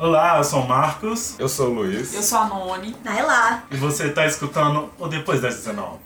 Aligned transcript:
Olá, 0.00 0.38
eu 0.38 0.44
sou 0.44 0.60
o 0.60 0.68
Marcos. 0.68 1.34
Eu 1.40 1.48
sou 1.48 1.70
o 1.70 1.74
Luiz. 1.74 2.14
Eu 2.14 2.22
sou 2.22 2.38
a 2.38 2.46
Noni. 2.46 2.94
Nailá. 3.02 3.64
E 3.68 3.76
você 3.76 4.06
está 4.06 4.24
escutando 4.26 4.88
o 4.96 5.08
Depois 5.08 5.40
das 5.40 5.56
19. 5.56 5.96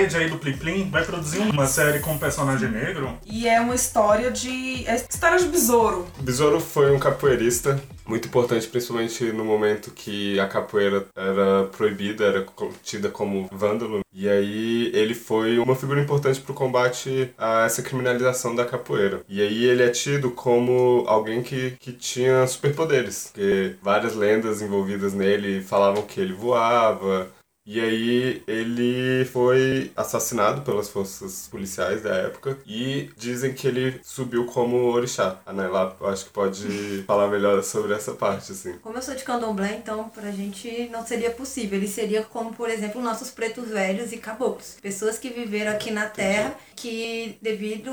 Rede 0.00 0.16
aí 0.16 0.30
do 0.30 0.38
Plim 0.38 0.56
Plim 0.56 0.90
vai 0.90 1.04
produzir 1.04 1.40
uma 1.40 1.66
série 1.66 1.98
com 1.98 2.12
um 2.12 2.18
personagem 2.18 2.70
negro. 2.70 3.18
E 3.26 3.46
é 3.46 3.60
uma 3.60 3.74
história 3.74 4.30
de. 4.30 4.86
É 4.86 4.94
história 4.94 5.38
de 5.38 5.46
besouro. 5.46 6.06
Besouro 6.20 6.60
foi 6.60 6.90
um 6.90 6.98
capoeirista 6.98 7.80
muito 8.06 8.26
importante, 8.26 8.66
principalmente 8.66 9.24
no 9.32 9.44
momento 9.44 9.90
que 9.92 10.40
a 10.40 10.48
capoeira 10.48 11.06
era 11.14 11.64
proibida, 11.66 12.24
era 12.24 12.44
tida 12.82 13.08
como 13.08 13.48
vândalo. 13.52 14.00
E 14.12 14.28
aí 14.28 14.90
ele 14.92 15.14
foi 15.14 15.58
uma 15.58 15.76
figura 15.76 16.00
importante 16.00 16.40
para 16.40 16.50
o 16.50 16.54
combate 16.54 17.32
a 17.38 17.66
essa 17.66 17.82
criminalização 17.82 18.54
da 18.54 18.64
capoeira. 18.64 19.20
E 19.28 19.40
aí 19.40 19.64
ele 19.64 19.82
é 19.82 19.90
tido 19.90 20.30
como 20.32 21.04
alguém 21.06 21.42
que, 21.42 21.72
que 21.78 21.92
tinha 21.92 22.46
superpoderes, 22.46 23.30
porque 23.32 23.76
várias 23.80 24.16
lendas 24.16 24.60
envolvidas 24.60 25.12
nele 25.12 25.62
falavam 25.62 26.02
que 26.02 26.20
ele 26.20 26.32
voava, 26.32 27.30
e 27.72 27.80
aí 27.80 28.42
ele 28.48 29.24
foi 29.26 29.92
assassinado 29.96 30.62
pelas 30.62 30.88
forças 30.88 31.46
policiais 31.48 32.02
da 32.02 32.12
época 32.16 32.58
e 32.66 33.10
dizem 33.16 33.54
que 33.54 33.64
ele 33.64 34.00
subiu 34.02 34.44
como 34.46 34.76
orixá. 34.90 35.38
A 35.46 35.52
Naila, 35.52 35.96
acho 36.06 36.24
que 36.24 36.30
pode 36.32 37.04
falar 37.06 37.28
melhor 37.28 37.62
sobre 37.62 37.94
essa 37.94 38.10
parte, 38.14 38.50
assim. 38.50 38.72
Como 38.82 38.98
eu 38.98 39.02
sou 39.02 39.14
de 39.14 39.22
candomblé, 39.22 39.76
então 39.76 40.08
pra 40.08 40.32
gente 40.32 40.88
não 40.90 41.06
seria 41.06 41.30
possível. 41.30 41.78
Ele 41.78 41.86
seria 41.86 42.24
como, 42.24 42.52
por 42.52 42.68
exemplo, 42.68 43.00
nossos 43.00 43.30
pretos 43.30 43.68
velhos 43.68 44.10
e 44.10 44.16
caboclos. 44.16 44.76
Pessoas 44.82 45.16
que 45.16 45.30
viveram 45.30 45.70
aqui 45.70 45.92
na 45.92 46.06
terra, 46.06 46.56
que 46.74 47.38
devido 47.40 47.92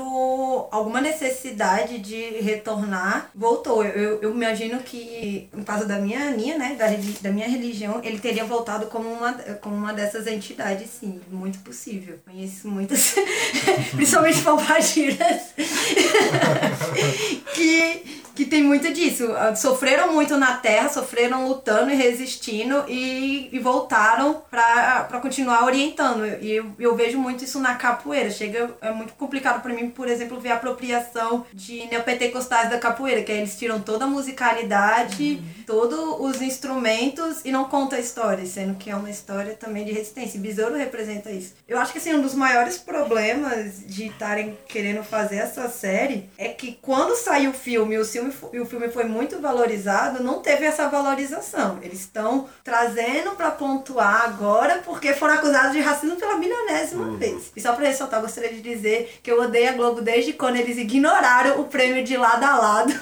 a 0.72 0.76
alguma 0.76 1.00
necessidade 1.00 1.98
de 1.98 2.40
retornar, 2.40 3.30
voltou. 3.32 3.84
Eu, 3.84 4.20
eu 4.22 4.34
imagino 4.34 4.80
que, 4.80 5.48
no 5.52 5.64
caso 5.64 5.86
da 5.86 6.00
minha 6.00 6.30
linha, 6.32 6.58
né, 6.58 6.74
da, 6.76 6.86
da 7.20 7.30
minha 7.32 7.46
religião, 7.46 8.00
ele 8.02 8.18
teria 8.18 8.44
voltado 8.44 8.86
como 8.86 9.08
uma, 9.08 9.34
como 9.60 9.67
uma 9.72 9.92
dessas 9.92 10.26
entidades, 10.26 10.88
sim. 11.00 11.20
Muito 11.30 11.58
possível. 11.60 12.18
Conheço 12.24 12.68
muitas, 12.68 13.14
principalmente 13.94 14.40
palpagiras, 14.42 15.42
que 17.54 18.20
que 18.38 18.46
tem 18.46 18.62
muito 18.62 18.92
disso. 18.92 19.30
Sofreram 19.56 20.12
muito 20.12 20.36
na 20.36 20.58
terra, 20.58 20.88
sofreram 20.88 21.48
lutando 21.48 21.90
e 21.90 21.96
resistindo 21.96 22.84
e, 22.86 23.48
e 23.50 23.58
voltaram 23.58 24.42
para 24.48 25.18
continuar 25.20 25.64
orientando. 25.64 26.24
E 26.40 26.52
eu, 26.52 26.66
eu, 26.78 26.94
vejo 26.94 27.18
muito 27.18 27.42
isso 27.42 27.58
na 27.58 27.74
capoeira. 27.74 28.30
Chega, 28.30 28.70
é 28.80 28.92
muito 28.92 29.14
complicado 29.14 29.60
para 29.60 29.74
mim, 29.74 29.90
por 29.90 30.06
exemplo, 30.06 30.38
ver 30.38 30.50
a 30.50 30.54
apropriação 30.54 31.44
de 31.52 31.84
neopentecostais 31.86 32.70
da 32.70 32.78
capoeira, 32.78 33.22
que 33.22 33.32
aí 33.32 33.38
eles 33.38 33.58
tiram 33.58 33.80
toda 33.80 34.04
a 34.04 34.08
musicalidade, 34.08 35.42
uhum. 35.42 35.64
todos 35.66 35.98
os 36.20 36.40
instrumentos 36.40 37.40
e 37.44 37.50
não 37.50 37.64
conta 37.64 37.96
a 37.96 37.98
história, 37.98 38.46
sendo 38.46 38.76
que 38.76 38.88
é 38.88 38.94
uma 38.94 39.10
história 39.10 39.54
também 39.54 39.84
de 39.84 39.90
resistência. 39.90 40.38
E 40.38 40.40
Besouro 40.40 40.76
representa 40.76 41.32
isso. 41.32 41.54
Eu 41.66 41.76
acho 41.76 41.90
que 41.90 41.98
assim, 41.98 42.14
um 42.14 42.22
dos 42.22 42.36
maiores 42.36 42.78
problemas 42.78 43.84
de 43.84 44.06
estarem 44.06 44.56
querendo 44.68 45.02
fazer 45.02 45.38
essa 45.38 45.68
série 45.68 46.30
é 46.38 46.50
que 46.50 46.78
quando 46.80 47.16
saiu 47.16 47.50
o 47.50 47.54
filme, 47.54 47.98
o 47.98 48.04
filme 48.04 48.27
e 48.52 48.60
o 48.60 48.66
filme 48.66 48.88
foi 48.88 49.04
muito 49.04 49.40
valorizado, 49.40 50.22
não 50.22 50.40
teve 50.40 50.64
essa 50.64 50.88
valorização. 50.88 51.78
Eles 51.82 52.00
estão 52.00 52.48
trazendo 52.62 53.32
para 53.32 53.50
pontuar 53.50 54.24
agora 54.24 54.82
porque 54.84 55.12
foram 55.14 55.34
acusados 55.34 55.72
de 55.72 55.80
racismo 55.80 56.16
pela 56.16 56.36
milionésima 56.36 57.04
uhum. 57.04 57.16
vez. 57.16 57.52
E 57.54 57.60
só 57.60 57.72
para 57.72 57.86
ressaltar, 57.86 58.20
gostaria 58.20 58.50
de 58.50 58.60
dizer 58.60 59.20
que 59.22 59.30
eu 59.30 59.40
odeio 59.40 59.70
a 59.70 59.72
Globo 59.72 60.00
desde 60.00 60.32
quando 60.32 60.56
eles 60.56 60.78
ignoraram 60.78 61.60
o 61.60 61.64
prêmio 61.64 62.04
de 62.04 62.16
lado 62.16 62.44
a 62.44 62.56
lado. 62.56 62.94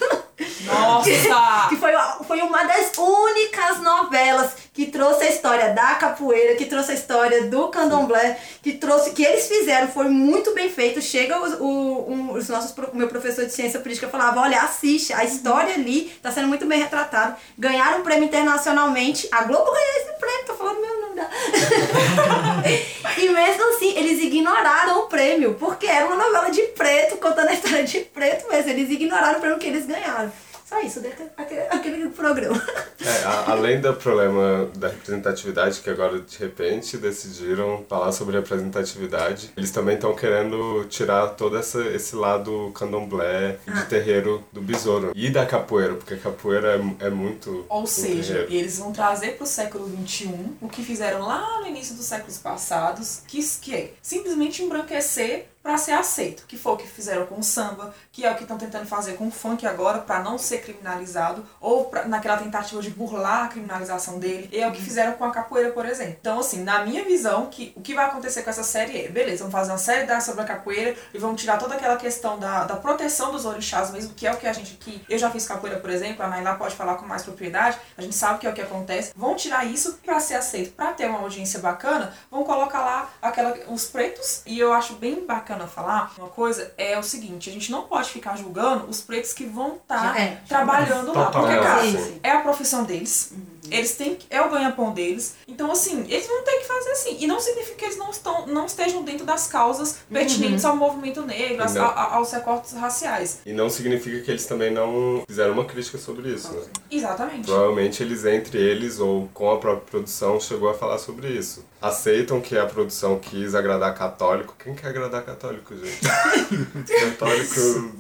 Nossa! 0.65 1.09
que 1.69 1.76
foi, 1.76 1.92
foi 2.26 2.41
uma 2.42 2.65
das 2.65 2.92
únicas 2.97 3.81
novelas 3.81 4.66
que 4.72 4.86
trouxe 4.86 5.25
a 5.25 5.31
história 5.31 5.72
da 5.72 5.94
capoeira, 5.94 6.54
que 6.54 6.66
trouxe 6.66 6.92
a 6.92 6.94
história 6.94 7.44
do 7.44 7.69
candomblé, 7.69 8.38
que 8.62 8.72
trouxe, 8.72 9.12
que 9.12 9.25
eles 9.25 9.48
fizeram, 9.48 9.88
foi 9.88 10.09
muito 10.09 10.53
bem 10.53 10.69
feito. 10.69 11.00
Chega 11.00 11.41
os, 11.41 11.54
o, 11.59 12.04
um, 12.09 12.32
os 12.34 12.48
nossos, 12.48 12.75
meu 12.92 13.09
professor 13.09 13.47
de 13.47 13.53
ciência 13.53 13.81
política 13.81 14.09
falava, 14.09 14.41
olha, 14.41 14.60
assiste, 14.60 15.05
a 15.12 15.24
história 15.24 15.74
ali 15.74 16.08
está 16.08 16.30
sendo 16.30 16.48
muito 16.48 16.66
bem 16.66 16.78
retratada. 16.80 17.36
Ganharam 17.58 18.00
um 18.00 18.02
prêmio 18.02 18.24
internacionalmente, 18.24 19.28
a 19.30 19.44
Globo 19.44 19.70
ganhou 19.70 19.96
esse 20.00 20.12
prêmio, 20.18 20.46
tô 20.46 20.54
falando 20.54 20.80
meu 20.80 21.00
nome. 21.00 21.14
Né? 21.16 21.28
e 23.18 23.28
mesmo 23.28 23.74
assim, 23.74 23.96
eles 23.96 24.22
ignoraram 24.22 25.00
o 25.00 25.06
prêmio, 25.06 25.54
porque 25.54 25.86
era 25.86 26.06
uma 26.06 26.16
novela 26.16 26.50
de 26.50 26.62
preto, 26.62 27.16
contando 27.16 27.48
a 27.48 27.54
história 27.54 27.84
de 27.84 28.00
preto, 28.00 28.46
mas 28.48 28.66
eles 28.66 28.90
ignoraram 28.90 29.38
o 29.38 29.40
prêmio 29.40 29.58
que 29.58 29.66
eles 29.66 29.86
ganharam. 29.86 30.32
Só 30.69 30.81
isso, 30.81 31.00
aquele, 31.37 31.60
aquele 31.60 32.09
programa. 32.09 32.60
É, 33.00 33.25
a, 33.25 33.53
além 33.53 33.81
do 33.81 33.94
problema 33.94 34.69
da 34.75 34.88
representatividade, 34.88 35.81
que 35.81 35.88
agora 35.88 36.19
de 36.19 36.38
repente 36.38 36.97
decidiram 36.97 37.84
falar 37.88 38.10
sobre 38.10 38.37
representatividade, 38.37 39.53
eles 39.56 39.71
também 39.71 39.94
estão 39.94 40.12
querendo 40.16 40.84
tirar 40.87 41.28
todo 41.28 41.56
essa, 41.56 41.87
esse 41.87 42.16
lado 42.16 42.72
candomblé 42.75 43.60
e 43.65 43.71
de 43.71 43.78
ah. 43.78 43.84
terreiro 43.84 44.43
do 44.53 44.60
besouro. 44.60 45.12
E 45.15 45.31
da 45.31 45.47
capoeira, 45.47 45.94
porque 45.94 46.15
a 46.15 46.19
capoeira 46.19 46.83
é, 46.98 47.06
é 47.06 47.10
muito. 47.10 47.65
Ou 47.69 47.87
seja, 47.87 48.34
terreiro. 48.34 48.53
eles 48.53 48.78
vão 48.78 48.91
trazer 48.91 49.37
para 49.37 49.44
o 49.44 49.47
século 49.47 49.88
XXI 49.88 50.34
o 50.60 50.69
que 50.69 50.83
fizeram 50.83 51.21
lá 51.25 51.60
no 51.60 51.69
início 51.69 51.94
dos 51.94 52.06
séculos 52.06 52.38
passados, 52.38 53.22
que, 53.28 53.41
que 53.60 53.72
é 53.72 53.93
simplesmente 54.03 54.65
embranquecer 54.65 55.47
para 55.66 55.77
ser 55.78 55.94
aceito, 55.94 56.44
que 56.47 56.56
foi 56.56 56.75
o 56.75 56.77
que 56.77 56.87
fizeram 56.87 57.27
com 57.27 57.41
o 57.41 57.43
samba, 57.43 57.93
que 58.12 58.25
é 58.25 58.31
o 58.31 58.37
que 58.37 58.43
estão 58.43 58.56
tentando 58.56 58.87
fazer 58.87 59.15
com 59.15 59.27
o 59.27 59.32
funk 59.32 59.66
agora 59.66 59.99
para 59.99 60.21
não 60.21 60.38
ser 60.38 60.59
criminalizado 60.59 61.44
ou 61.60 61.87
pra, 61.87 62.04
naquela 62.04 62.37
tentativa 62.37 62.81
de 62.81 62.88
burlar 62.88 63.47
a 63.47 63.49
criminalização 63.49 64.21
dele, 64.21 64.49
e 64.53 64.60
é 64.60 64.69
o 64.69 64.71
que 64.71 64.81
fizeram 64.81 65.15
com 65.15 65.25
a 65.25 65.32
capoeira, 65.32 65.72
por 65.72 65.84
exemplo. 65.84 66.19
Então, 66.21 66.38
assim, 66.38 66.62
na 66.62 66.84
minha 66.84 67.04
visão, 67.04 67.47
que 67.47 67.72
o 67.75 67.81
que 67.81 67.94
vai 67.94 68.04
acontecer 68.04 68.44
com 68.44 68.50
essa 68.50 68.62
série 68.62 69.06
é, 69.06 69.09
beleza, 69.09 69.38
vamos 69.38 69.53
fazer 69.53 69.72
uma 69.72 69.78
série 69.78 70.06
da 70.06 70.21
sobre 70.21 70.43
a 70.43 70.44
capoeira 70.44 70.97
e 71.12 71.19
vamos 71.19 71.41
tirar 71.41 71.59
toda 71.59 71.75
aquela 71.75 71.97
questão 71.97 72.38
da, 72.38 72.62
da 72.62 72.77
proteção 72.77 73.33
dos 73.33 73.44
orixás 73.44 73.91
mesmo, 73.91 74.15
que 74.15 74.25
é 74.25 74.33
o 74.33 74.37
que 74.37 74.47
a 74.47 74.53
gente 74.53 74.78
aqui, 74.81 75.04
eu 75.09 75.19
já 75.19 75.33
fiz 75.33 75.48
capoeira, 75.48 75.81
por 75.81 75.91
exemplo, 75.91 76.25
a 76.25 76.28
Naila 76.28 76.54
pode 76.54 76.77
falar 76.77 76.94
com 76.94 77.04
mais 77.04 77.25
propriedade, 77.25 77.77
a 77.98 78.03
gente 78.03 78.15
sabe 78.15 78.38
que 78.38 78.47
é 78.47 78.50
o 78.50 78.54
que 78.54 78.62
acontece. 78.62 79.12
Vão 79.16 79.34
tirar 79.34 79.65
isso 79.65 79.98
para 80.04 80.21
ser 80.21 80.34
aceito, 80.34 80.77
para 80.77 80.93
ter 80.93 81.06
uma 81.06 81.19
audiência 81.19 81.59
bacana, 81.59 82.15
vão 82.31 82.44
colocar 82.44 82.83
lá 82.83 83.10
aquela 83.21 83.53
os 83.66 83.87
pretos 83.87 84.43
e 84.47 84.60
eu 84.60 84.72
acho 84.72 84.94
bem 84.94 85.27
bacana 85.27 85.55
bacana 85.56 85.66
falar 85.66 86.12
uma 86.18 86.28
coisa 86.28 86.72
é 86.76 86.98
o 86.98 87.02
seguinte: 87.02 87.48
a 87.48 87.52
gente 87.52 87.70
não 87.70 87.82
pode 87.82 88.10
ficar 88.10 88.36
julgando 88.36 88.86
os 88.86 89.00
pretos 89.00 89.32
que 89.32 89.44
vão 89.44 89.76
estar 89.76 90.14
tá 90.14 90.20
é, 90.20 90.40
trabalhando 90.46 91.12
lá. 91.14 91.30
Porque, 91.30 91.56
cara, 91.56 91.82
é 92.22 92.30
a 92.30 92.40
profissão 92.40 92.84
deles. 92.84 93.32
Uhum. 93.32 93.55
Eles 93.71 93.97
têm 93.97 94.19
é 94.31 94.41
o 94.41 94.50
ganha-pão 94.50 94.93
deles. 94.93 95.37
Então, 95.47 95.71
assim, 95.71 96.04
eles 96.09 96.27
vão 96.27 96.43
ter 96.43 96.59
que 96.59 96.66
fazer 96.66 96.91
assim. 96.91 97.16
E 97.21 97.27
não 97.27 97.41
significa 97.41 97.77
que 97.77 97.84
eles 97.84 97.97
não, 97.97 98.10
estão, 98.10 98.47
não 98.47 98.66
estejam 98.66 99.03
dentro 99.03 99.25
das 99.25 99.47
causas 99.47 99.99
pertinentes 100.10 100.65
uhum. 100.65 100.71
ao 100.71 100.77
movimento 100.77 101.22
negro, 101.22 101.62
a, 101.62 101.66
a, 101.66 102.15
aos 102.16 102.32
recortes 102.32 102.72
raciais. 102.72 103.41
E 103.44 103.53
não 103.53 103.69
significa 103.69 104.21
que 104.21 104.31
eles 104.31 104.47
também 104.47 104.71
não 104.71 105.22
fizeram 105.27 105.53
uma 105.53 105.65
crítica 105.65 105.99
sobre 105.99 106.31
isso, 106.31 106.53
né? 106.53 106.62
Exatamente. 106.91 107.47
Provavelmente 107.47 108.03
eles, 108.03 108.25
entre 108.25 108.59
eles 108.59 108.99
ou 108.99 109.28
com 109.32 109.50
a 109.50 109.59
própria 109.59 109.87
produção, 109.91 110.41
chegou 110.41 110.69
a 110.69 110.75
falar 110.75 110.98
sobre 110.98 111.28
isso. 111.28 111.65
Aceitam 111.81 112.41
que 112.41 112.56
a 112.56 112.66
produção 112.66 113.19
quis 113.19 113.54
agradar 113.54 113.94
católico. 113.94 114.54
Quem 114.59 114.75
quer 114.75 114.88
agradar 114.88 115.22
católico, 115.25 115.75
gente? 115.77 116.01
católico. 117.01 117.92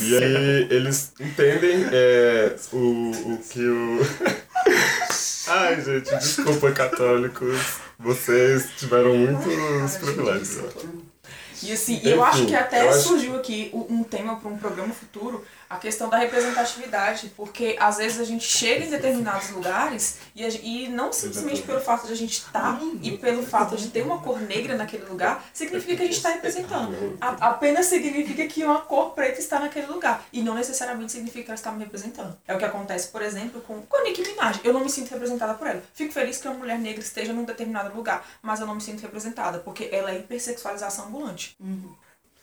E 0.00 0.16
aí 0.16 0.66
eles 0.70 1.12
entendem 1.20 1.86
é, 1.92 2.56
o, 2.72 3.10
o 3.32 3.38
que 3.48 3.64
o. 3.64 4.00
Ai, 5.48 5.80
gente, 5.82 6.14
desculpa, 6.16 6.72
católicos. 6.72 7.58
Vocês 7.98 8.70
tiveram 8.76 9.14
muitos 9.16 9.96
privilégios. 9.96 10.58
E 11.62 11.72
assim, 11.72 11.96
Enfim, 11.96 12.08
eu 12.08 12.24
acho 12.24 12.46
que 12.46 12.54
até 12.54 12.92
surgiu 12.92 13.36
aqui 13.36 13.70
um 13.72 14.02
tema 14.02 14.36
para 14.36 14.50
um 14.50 14.58
programa 14.58 14.92
futuro 14.92 15.44
a 15.72 15.78
questão 15.78 16.10
da 16.10 16.18
representatividade, 16.18 17.32
porque 17.34 17.76
às 17.80 17.96
vezes 17.96 18.20
a 18.20 18.24
gente 18.24 18.44
chega 18.44 18.84
em 18.84 18.90
determinados 18.90 19.48
lugares 19.50 20.18
e, 20.34 20.44
a, 20.44 20.48
e 20.48 20.88
não 20.88 21.12
simplesmente 21.12 21.62
pelo 21.62 21.80
fato 21.80 22.06
de 22.06 22.12
a 22.12 22.16
gente 22.16 22.38
estar 22.38 22.78
tá, 22.78 22.80
e 23.02 23.16
pelo 23.16 23.42
fato 23.42 23.74
de 23.74 23.88
ter 23.88 24.02
uma 24.02 24.18
cor 24.18 24.38
negra 24.40 24.76
naquele 24.76 25.06
lugar, 25.06 25.42
significa 25.52 25.96
que 25.96 26.02
a 26.02 26.06
gente 26.06 26.16
está 26.16 26.28
representando. 26.30 27.16
A, 27.20 27.48
apenas 27.48 27.86
significa 27.86 28.46
que 28.46 28.62
uma 28.62 28.82
cor 28.82 29.12
preta 29.12 29.40
está 29.40 29.58
naquele 29.58 29.86
lugar 29.86 30.22
e 30.30 30.42
não 30.42 30.54
necessariamente 30.54 31.12
significa 31.12 31.44
que 31.44 31.50
ela 31.50 31.54
está 31.54 31.72
me 31.72 31.84
representando. 31.84 32.36
É 32.46 32.54
o 32.54 32.58
que 32.58 32.64
acontece, 32.66 33.08
por 33.08 33.22
exemplo, 33.22 33.62
com, 33.62 33.80
com 33.82 34.04
Nicki 34.04 34.22
Minaj. 34.28 34.60
Eu 34.62 34.74
não 34.74 34.80
me 34.80 34.90
sinto 34.90 35.10
representada 35.10 35.54
por 35.54 35.66
ela. 35.66 35.82
Fico 35.94 36.12
feliz 36.12 36.38
que 36.38 36.48
uma 36.48 36.58
mulher 36.58 36.78
negra 36.78 37.00
esteja 37.00 37.32
num 37.32 37.44
determinado 37.44 37.96
lugar, 37.96 38.26
mas 38.42 38.60
eu 38.60 38.66
não 38.66 38.74
me 38.74 38.80
sinto 38.82 39.00
representada, 39.00 39.58
porque 39.58 39.88
ela 39.90 40.10
é 40.10 40.18
hipersexualização 40.18 41.06
ambulante. 41.06 41.56
Uhum. 41.58 41.94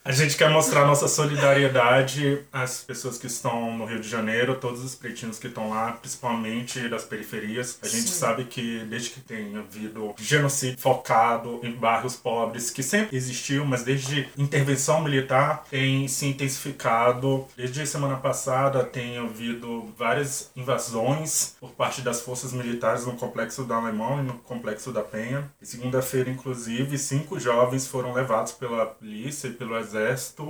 A 0.09 0.11
gente 0.11 0.35
quer 0.37 0.49
mostrar 0.49 0.87
nossa 0.87 1.07
solidariedade 1.07 2.39
às 2.51 2.83
pessoas 2.83 3.19
que 3.19 3.27
estão 3.27 3.77
no 3.77 3.85
Rio 3.85 3.99
de 3.99 4.09
Janeiro, 4.09 4.55
todos 4.55 4.83
os 4.83 4.95
pretinos 4.95 5.37
que 5.37 5.45
estão 5.45 5.69
lá, 5.69 5.91
principalmente 5.91 6.89
das 6.89 7.03
periferias. 7.03 7.77
A 7.79 7.87
gente 7.87 8.09
Sim. 8.09 8.19
sabe 8.19 8.45
que 8.45 8.79
desde 8.89 9.11
que 9.11 9.21
tem 9.21 9.55
havido 9.55 10.15
genocídio 10.17 10.79
focado 10.79 11.59
em 11.61 11.73
bairros 11.73 12.15
pobres, 12.15 12.71
que 12.71 12.81
sempre 12.81 13.15
existiu, 13.15 13.63
mas 13.65 13.83
desde 13.83 14.27
intervenção 14.35 15.03
militar 15.03 15.63
tem 15.69 16.07
se 16.07 16.25
intensificado. 16.25 17.45
Desde 17.55 17.85
semana 17.85 18.15
passada 18.15 18.83
tem 18.83 19.19
havido 19.19 19.93
várias 19.95 20.49
invasões 20.55 21.55
por 21.59 21.69
parte 21.69 22.01
das 22.01 22.19
forças 22.19 22.51
militares 22.51 23.05
no 23.05 23.13
complexo 23.13 23.63
da 23.63 23.75
Alemão 23.75 24.21
e 24.21 24.23
no 24.23 24.33
complexo 24.39 24.91
da 24.91 25.03
Penha. 25.03 25.47
Segunda-feira, 25.61 26.31
inclusive, 26.31 26.97
cinco 26.97 27.39
jovens 27.39 27.85
foram 27.85 28.11
levados 28.11 28.53
pela 28.53 28.87
polícia 28.87 29.49
e 29.49 29.51
pelo 29.51 29.77
exército 29.77 29.98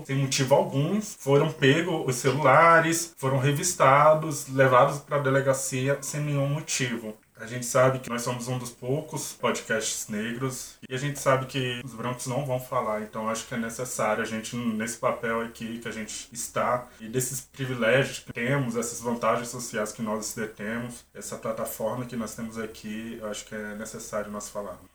sem 0.06 0.16
motivo 0.18 0.56
algum. 0.56 1.02
Foram 1.02 1.52
pegos 1.52 2.08
os 2.08 2.16
celulares, 2.16 3.14
foram 3.18 3.38
revistados, 3.38 4.48
levados 4.48 5.00
para 5.00 5.18
a 5.18 5.20
delegacia 5.20 5.98
sem 6.02 6.22
nenhum 6.22 6.48
motivo. 6.48 7.16
A 7.40 7.46
gente 7.46 7.66
sabe 7.66 8.00
que 8.00 8.10
nós 8.10 8.22
somos 8.22 8.50
um 8.50 8.58
dos 8.58 8.70
poucos 8.70 9.32
podcasts 9.32 10.10
negros 10.10 10.78
e 10.88 10.94
a 10.94 10.98
gente 10.98 11.18
sabe 11.20 11.46
que 11.46 11.82
os 11.86 11.94
brancos 11.94 12.28
não 12.28 12.46
vão 12.46 12.60
falar, 12.60 13.02
então 13.02 13.30
acho 13.30 13.48
que 13.48 13.56
é 13.56 13.58
necessário 13.58 14.22
a 14.22 14.26
gente, 14.26 14.58
nesse 14.58 14.98
papel 14.98 15.40
aqui 15.40 15.80
que 15.80 15.88
a 15.88 15.92
gente 15.92 16.28
está 16.34 16.90
e 17.00 17.08
desses 17.08 17.40
privilégios 17.40 18.20
que 18.20 18.34
temos, 18.34 18.76
essas 18.76 19.00
vantagens 19.00 19.48
sociais 19.48 19.94
que 19.94 20.02
nós 20.02 20.34
detemos, 20.34 21.06
essa 21.14 21.38
plataforma 21.38 22.06
que 22.06 22.18
nós 22.18 22.36
temos 22.36 22.58
aqui, 22.58 23.22
acho 23.24 23.46
que 23.46 23.56
é 23.56 23.76
necessário 23.76 24.30
nós 24.30 24.50
falarmos. 24.50 24.90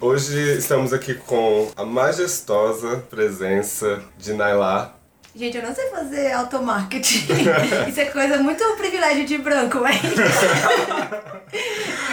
Hoje 0.00 0.58
estamos 0.58 0.92
aqui 0.92 1.14
com 1.14 1.70
a 1.76 1.84
majestosa 1.84 2.98
presença 3.08 4.02
de 4.18 4.32
Nailá. 4.32 4.97
Gente, 5.34 5.56
eu 5.56 5.62
não 5.62 5.74
sei 5.74 5.88
fazer 5.88 6.32
automarketing. 6.32 7.26
Isso 7.88 8.00
é 8.00 8.06
coisa 8.06 8.38
muito 8.38 8.64
privilégio 8.76 9.24
de 9.24 9.38
branco, 9.38 9.78
mas. 9.78 10.00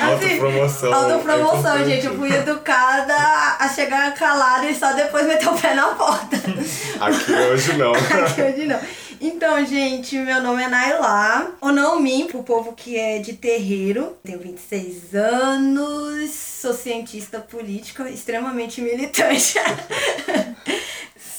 Autopromoção. 0.01 0.94
Autopromoção, 0.94 1.77
é 1.77 1.85
gente. 1.85 2.06
Eu 2.06 2.15
fui 2.15 2.31
educada 2.31 3.15
a 3.59 3.67
chegar 3.69 4.13
calada 4.13 4.69
e 4.69 4.75
só 4.75 4.94
depois 4.94 5.25
meter 5.25 5.47
o 5.47 5.57
pé 5.57 5.73
na 5.73 5.88
porta. 5.95 6.35
Aqui 7.00 7.31
hoje 7.31 7.77
não. 7.77 7.94
Aqui 7.94 8.41
hoje 8.41 8.65
não. 8.65 8.79
Então, 9.19 9.65
gente, 9.65 10.18
meu 10.18 10.41
nome 10.41 10.61
é 10.61 10.68
Nailá. 10.68 11.47
Ou 11.61 11.71
não 11.71 12.00
mim, 12.00 12.27
pro 12.29 12.44
povo 12.44 12.73
que 12.73 12.97
é 12.97 13.19
de 13.19 13.33
terreiro. 13.33 14.18
Tenho 14.23 14.39
26 14.39 15.15
anos, 15.15 16.29
sou 16.31 16.73
cientista 16.73 17.39
política, 17.39 18.09
extremamente 18.09 18.81
militante. 18.81 19.56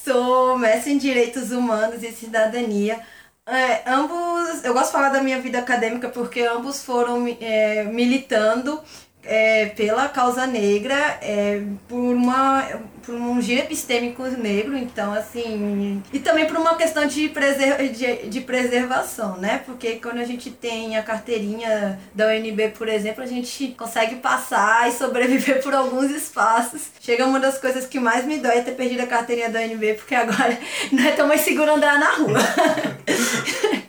Sou 0.07 0.57
mestre 0.57 0.93
em 0.93 0.99
Direitos 0.99 1.51
Humanos 1.51 2.01
e 2.05 2.13
Cidadania. 2.13 3.01
É, 3.45 3.83
ambos, 3.91 4.63
eu 4.65 4.73
gosto 4.73 4.87
de 4.87 4.93
falar 4.93 5.09
da 5.09 5.21
minha 5.21 5.41
vida 5.41 5.59
acadêmica 5.59 6.09
porque 6.09 6.43
ambos 6.43 6.85
foram 6.85 7.27
é, 7.41 7.83
militando 7.85 8.81
é, 9.27 9.67
pela 9.67 10.09
causa 10.09 10.47
negra 10.47 11.19
é, 11.21 11.63
por, 11.89 12.15
uma, 12.15 12.67
por 13.05 13.15
um 13.15 13.41
giro 13.43 13.61
epistêmico 13.61 14.23
negro, 14.25 14.77
então 14.77 15.13
assim. 15.13 16.03
E 16.13 16.19
também 16.19 16.47
por 16.47 16.57
uma 16.57 16.77
questão 16.77 17.07
de, 17.07 17.29
preser, 17.29 17.91
de, 17.91 18.29
de 18.29 18.41
preservação, 18.41 19.37
né? 19.37 19.63
Porque 19.67 19.97
quando 19.97 20.19
a 20.19 20.25
gente 20.25 20.51
tem 20.51 20.97
a 20.97 21.03
carteirinha 21.03 21.99
da 22.15 22.29
UNB, 22.29 22.69
por 22.77 22.89
exemplo, 22.89 23.23
a 23.23 23.27
gente 23.27 23.69
consegue 23.77 24.17
passar 24.17 24.89
e 24.89 24.93
sobreviver 24.93 25.61
por 25.65 25.75
alguns 25.75 26.11
espaços. 26.11 26.83
Chega 27.01 27.27
uma 27.27 27.41
das 27.41 27.59
coisas 27.59 27.87
que 27.87 27.99
mais 27.99 28.25
me 28.25 28.39
dói 28.39 28.59
é 28.59 28.63
ter 28.63 28.73
perdido 28.73 29.03
a 29.03 29.07
carteirinha 29.07 29.51
da 29.51 29.61
UNB, 29.61 29.95
porque 29.95 30.15
agora 30.15 30.57
não 30.93 31.05
é 31.05 31.13
tão 31.13 31.27
mais 31.27 31.41
seguro 31.41 31.75
andar 31.75 31.99
na 31.99 32.13
rua. 32.13 32.39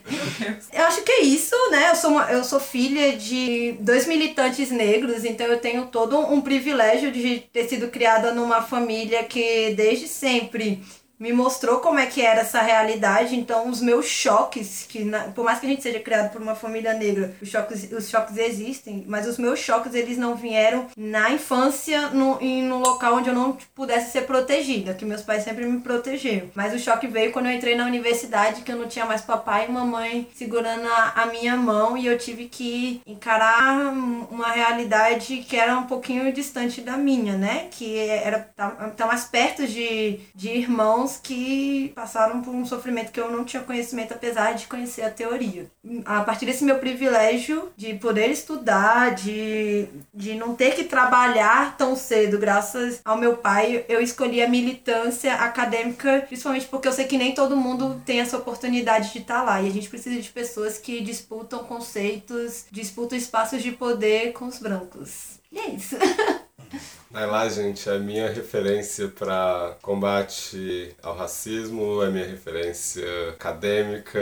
Eu 0.72 0.84
acho 0.84 1.02
que 1.02 1.10
é 1.10 1.22
isso, 1.22 1.54
né? 1.70 1.90
Eu 1.90 1.96
sou, 1.96 2.10
uma, 2.10 2.30
eu 2.30 2.44
sou 2.44 2.60
filha 2.60 3.16
de 3.16 3.74
dois 3.80 4.06
militantes 4.06 4.70
negros, 4.70 5.24
então 5.28 5.46
eu 5.46 5.58
tenho 5.58 5.86
todo 5.86 6.18
um 6.18 6.40
privilégio 6.40 7.12
de 7.12 7.40
ter 7.52 7.68
sido 7.68 7.88
criada 7.88 8.32
numa 8.32 8.62
família 8.62 9.24
que 9.24 9.74
desde 9.74 10.08
sempre 10.08 10.82
me 11.18 11.32
mostrou 11.32 11.80
como 11.80 11.98
é 11.98 12.06
que 12.06 12.22
era 12.22 12.40
essa 12.40 12.60
realidade, 12.60 13.34
então 13.34 13.68
os 13.68 13.80
meus 13.80 14.06
choques, 14.06 14.86
que 14.88 15.04
na, 15.04 15.20
por 15.24 15.44
mais 15.44 15.58
que 15.58 15.66
a 15.66 15.68
gente 15.68 15.82
seja 15.82 15.98
criado 15.98 16.30
por 16.32 16.40
uma 16.40 16.54
família 16.54 16.94
negra, 16.94 17.34
os 17.42 17.48
choques, 17.48 17.90
os 17.90 18.08
choques 18.08 18.36
existem, 18.36 19.04
mas 19.06 19.26
os 19.26 19.38
meus 19.38 19.58
choques 19.58 19.94
eles 19.94 20.16
não 20.16 20.36
vieram 20.36 20.86
na 20.96 21.30
infância 21.30 22.08
no, 22.10 22.38
em 22.40 22.62
no 22.62 22.78
local 22.78 23.16
onde 23.16 23.28
eu 23.28 23.34
não 23.34 23.56
pudesse 23.74 24.12
ser 24.12 24.22
protegida, 24.22 24.94
que 24.94 25.04
meus 25.04 25.22
pais 25.22 25.42
sempre 25.42 25.66
me 25.66 25.80
protegeram. 25.80 26.50
Mas 26.54 26.72
o 26.72 26.78
choque 26.78 27.06
veio 27.06 27.32
quando 27.32 27.46
eu 27.46 27.52
entrei 27.52 27.74
na 27.74 27.84
universidade, 27.84 28.62
que 28.62 28.70
eu 28.70 28.76
não 28.76 28.86
tinha 28.86 29.04
mais 29.04 29.22
papai 29.22 29.66
e 29.66 29.72
mamãe 29.72 30.28
segurando 30.34 30.86
a, 30.86 31.22
a 31.22 31.26
minha 31.26 31.56
mão 31.56 31.96
e 31.96 32.06
eu 32.06 32.16
tive 32.16 32.46
que 32.46 33.00
encarar 33.06 33.92
uma 34.30 34.50
realidade 34.50 35.38
que 35.38 35.56
era 35.56 35.76
um 35.76 35.86
pouquinho 35.86 36.32
distante 36.32 36.80
da 36.80 36.96
minha, 36.96 37.36
né? 37.36 37.68
Que 37.70 37.98
era 37.98 38.40
tá, 38.54 38.70
tá 38.96 39.06
mais 39.06 39.24
perto 39.24 39.66
de, 39.66 40.20
de 40.34 40.50
irmãos 40.50 41.07
que 41.16 41.92
passaram 41.94 42.42
por 42.42 42.54
um 42.54 42.64
sofrimento 42.64 43.12
que 43.12 43.20
eu 43.20 43.30
não 43.30 43.44
tinha 43.44 43.62
conhecimento, 43.62 44.12
apesar 44.12 44.52
de 44.52 44.66
conhecer 44.66 45.02
a 45.02 45.10
teoria. 45.10 45.70
A 46.04 46.22
partir 46.22 46.46
desse 46.46 46.64
meu 46.64 46.78
privilégio 46.78 47.70
de 47.76 47.94
poder 47.94 48.28
estudar, 48.28 49.14
de, 49.14 49.88
de 50.12 50.34
não 50.34 50.54
ter 50.54 50.74
que 50.74 50.84
trabalhar 50.84 51.76
tão 51.76 51.96
cedo, 51.96 52.38
graças 52.38 53.00
ao 53.04 53.16
meu 53.16 53.36
pai, 53.36 53.84
eu 53.88 54.00
escolhi 54.00 54.42
a 54.42 54.48
militância 54.48 55.34
acadêmica, 55.34 56.24
principalmente 56.26 56.66
porque 56.66 56.88
eu 56.88 56.92
sei 56.92 57.06
que 57.06 57.16
nem 57.16 57.34
todo 57.34 57.56
mundo 57.56 58.00
tem 58.04 58.20
essa 58.20 58.36
oportunidade 58.36 59.12
de 59.12 59.18
estar 59.18 59.42
lá. 59.42 59.62
E 59.62 59.68
a 59.68 59.72
gente 59.72 59.88
precisa 59.88 60.20
de 60.20 60.28
pessoas 60.28 60.78
que 60.78 61.00
disputam 61.00 61.64
conceitos, 61.64 62.66
disputam 62.70 63.16
espaços 63.16 63.62
de 63.62 63.72
poder 63.72 64.32
com 64.32 64.46
os 64.46 64.58
brancos. 64.58 65.38
E 65.50 65.58
é 65.58 65.70
isso. 65.70 65.96
Nailá, 67.10 67.48
gente, 67.48 67.88
é 67.88 67.94
a 67.94 67.98
minha 67.98 68.28
referência 68.30 69.08
para 69.08 69.72
combate 69.80 70.94
ao 71.02 71.16
racismo, 71.16 72.02
é 72.02 72.10
minha 72.10 72.26
referência 72.26 73.02
acadêmica, 73.30 74.18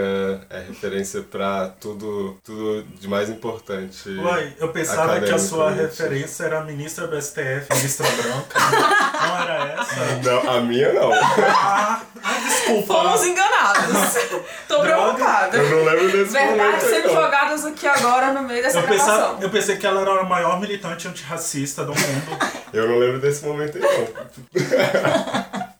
é 0.48 0.60
referência 0.60 1.20
para 1.22 1.68
tudo, 1.80 2.38
tudo 2.44 2.84
de 3.00 3.08
mais 3.08 3.28
importante. 3.28 4.08
Uai, 4.10 4.54
eu 4.60 4.68
pensava 4.68 5.20
que 5.20 5.32
a 5.32 5.38
sua 5.38 5.72
referência 5.72 6.44
era 6.44 6.60
a 6.60 6.64
ministra 6.64 7.08
do 7.08 7.20
STF, 7.20 7.66
ministra 7.74 8.06
branca. 8.08 8.60
Não 8.60 9.42
era 9.42 9.64
essa? 9.80 10.30
Não, 10.30 10.50
a 10.50 10.60
minha 10.60 10.92
não. 10.92 11.12
Ah, 11.12 12.02
ah, 12.22 12.38
desculpa. 12.46 12.86
Fomos 12.86 13.26
enganados. 13.26 14.14
Tô 14.68 14.80
preocupada. 14.80 15.56
Eu 15.56 15.70
não 15.70 15.84
lembro 15.84 16.12
desse 16.12 16.32
Verdades 16.32 16.84
momento. 16.84 17.02
sendo 17.02 17.12
jogadas 17.12 17.64
aqui 17.64 17.86
agora 17.88 18.32
no 18.32 18.42
meio 18.42 18.62
dessa 18.62 18.78
Eu, 18.78 18.86
pensava, 18.86 19.16
gravação. 19.18 19.42
eu 19.42 19.50
pensei 19.50 19.76
que 19.76 19.86
ela 19.86 20.00
era 20.02 20.20
a 20.20 20.24
maior 20.24 20.60
militante 20.60 21.08
antirracista 21.08 21.84
do 21.84 21.92
mundo. 21.92 22.38
Eu 22.76 22.88
não 22.88 22.98
lembro 22.98 23.20
desse 23.20 23.42
momento 23.42 23.78
aí, 23.78 23.82
não. 23.82 24.06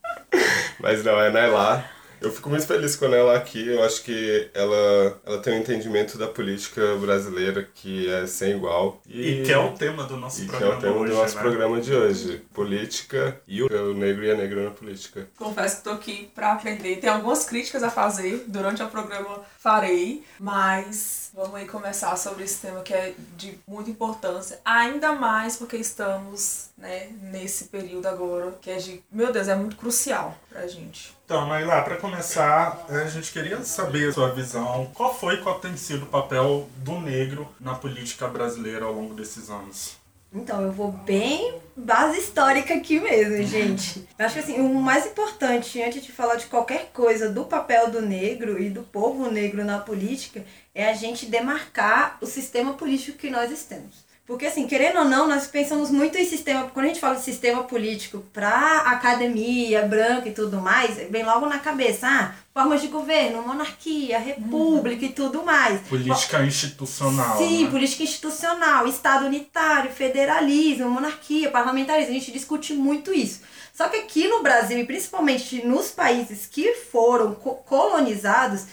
Mas 0.80 1.04
não, 1.04 1.20
é 1.20 1.30
Nailá. 1.30 1.84
Eu 2.20 2.32
fico 2.32 2.49
muito 2.49 2.66
feliz 2.66 2.96
com 2.96 3.06
a 3.06 3.08
Nailá 3.08 3.37
aqui. 3.37 3.68
Eu 3.68 3.82
acho 3.82 4.02
que 4.02 4.50
ela, 4.54 5.20
ela 5.25 5.38
tem 5.38 5.54
um 5.54 5.58
entendimento 5.58 6.16
da 6.16 6.26
política 6.26 6.96
brasileira 6.96 7.68
que 7.75 8.11
é 8.11 8.26
sem 8.26 8.52
igual. 8.52 9.00
E, 9.06 9.42
que 9.44 9.52
é 9.52 9.58
o 9.58 9.73
tema 9.73 10.04
do 10.04 10.16
nosso 10.16 10.42
e 10.42 10.49
que 10.49 10.54
é 10.54 10.58
programa 10.58 10.76
o 10.76 10.80
tema 10.80 10.96
hoje, 10.96 11.12
do 11.12 11.18
nosso 11.18 11.37
né? 11.37 11.42
programa 11.42 11.80
de 11.80 11.94
hoje. 11.94 12.42
Política 12.52 13.40
e 13.46 13.62
o, 13.62 13.94
negro 13.94 14.25
e 14.25 14.30
a 14.30 14.35
negra 14.35 14.64
na 14.64 14.70
política. 14.70 15.28
Confesso 15.37 15.76
que 15.76 15.82
tô 15.85 15.90
aqui 15.90 16.30
pra 16.35 16.52
aprender. 16.52 16.96
Tem 16.96 17.11
algumas 17.11 17.44
críticas 17.44 17.82
a 17.82 17.90
fazer 17.90 18.44
durante 18.46 18.82
o 18.82 18.88
programa 18.88 19.42
farei, 19.58 20.25
mas 20.38 21.30
vamos 21.35 21.54
aí 21.54 21.66
começar 21.66 22.16
sobre 22.16 22.44
esse 22.44 22.61
tema 22.61 22.82
que 22.82 22.94
é 22.94 23.14
de 23.37 23.58
muita 23.66 23.90
importância, 23.90 24.61
ainda 24.64 25.12
mais 25.12 25.56
porque 25.56 25.76
estamos, 25.76 26.68
né, 26.78 27.08
nesse 27.20 27.64
período 27.64 28.06
agora 28.06 28.56
que 28.61 28.70
é 28.70 28.76
de, 28.76 29.02
meu 29.11 29.32
Deus, 29.32 29.49
é 29.49 29.54
muito 29.54 29.76
crucial 29.76 30.38
pra 30.49 30.66
gente. 30.66 31.15
Então, 31.26 31.49
Naila, 31.49 31.83
para 31.83 31.97
começar, 31.97 32.87
a 32.88 33.04
gente 33.09 33.33
queria 33.33 33.61
saber 33.64 34.11
a 34.11 34.12
sua 34.12 34.33
visão. 34.33 34.88
Qual 34.95 35.12
foi 35.12 35.35
e 35.35 35.38
qual 35.38 35.59
tem 35.59 35.76
sido 35.76 36.04
o 36.04 36.06
papel 36.06 36.68
do 36.76 37.00
negro 37.00 37.49
na 37.61 37.75
política 37.75 38.28
brasileira 38.28 38.85
ao 38.85 38.92
longo 38.92 39.12
desses 39.12 39.50
anos? 39.50 39.97
Então, 40.33 40.62
eu 40.62 40.71
vou 40.71 40.92
bem 40.92 41.61
base 41.76 42.21
histórica 42.21 42.75
aqui 42.75 43.00
mesmo, 43.00 43.42
gente. 43.42 44.06
Eu 44.16 44.25
acho 44.25 44.35
que 44.37 44.40
assim, 44.40 44.61
o 44.61 44.73
mais 44.76 45.04
importante, 45.04 45.83
antes 45.83 46.04
de 46.04 46.12
falar 46.12 46.37
de 46.37 46.47
qualquer 46.47 46.92
coisa 46.92 47.28
do 47.28 47.45
papel 47.45 47.90
do 47.90 48.00
negro 48.00 48.62
e 48.62 48.71
do 48.71 48.85
povo 48.85 49.28
negro 49.28 49.64
na 49.64 49.80
política, 49.80 50.45
é 50.73 50.88
a 50.88 50.95
gente 50.95 51.26
demarcar 51.26 52.18
o 52.21 52.26
sistema 52.26 52.75
político 52.75 53.18
que 53.18 53.30
nós 53.30 53.64
temos. 53.64 54.05
Porque, 54.26 54.47
assim, 54.47 54.66
querendo 54.66 54.99
ou 54.99 55.04
não, 55.04 55.28
nós 55.28 55.47
pensamos 55.47 55.88
muito 55.88 56.18
em 56.18 56.25
sistema. 56.25 56.68
Quando 56.75 56.87
a 56.87 56.88
gente 56.88 56.99
fala 56.99 57.14
de 57.14 57.23
sistema 57.23 57.62
político 57.62 58.25
para 58.33 58.78
academia, 58.80 59.83
branca 59.87 60.28
e 60.28 60.33
tudo 60.33 60.61
mais, 60.61 60.97
vem 61.11 61.23
logo 61.25 61.47
na 61.47 61.61
cabeça, 61.61 62.09
ah, 62.09 62.33
formas 62.52 62.80
de 62.80 62.88
governo, 62.88 63.40
monarquia, 63.42 64.18
república 64.18 65.04
e 65.04 65.11
tudo 65.12 65.45
mais. 65.45 65.80
Política 65.83 66.42
institucional. 66.42 67.38
Sim, 67.38 67.64
né? 67.64 67.71
política 67.71 68.02
institucional, 68.02 68.88
Estado 68.88 69.26
unitário, 69.26 69.92
federalismo, 69.92 70.90
monarquia, 70.90 71.49
parlamentarismo. 71.50 72.11
A 72.11 72.18
gente 72.18 72.33
discute 72.33 72.73
muito 72.75 73.14
isso. 73.14 73.42
Só 73.73 73.88
que 73.88 73.99
aqui 73.99 74.26
no 74.26 74.42
Brasil, 74.42 74.78
e 74.78 74.87
principalmente 74.87 75.64
nos 75.64 75.90
países 75.90 76.47
que 76.47 76.75
foram 76.90 77.35
co- 77.35 77.56
colonizados, 77.56 78.64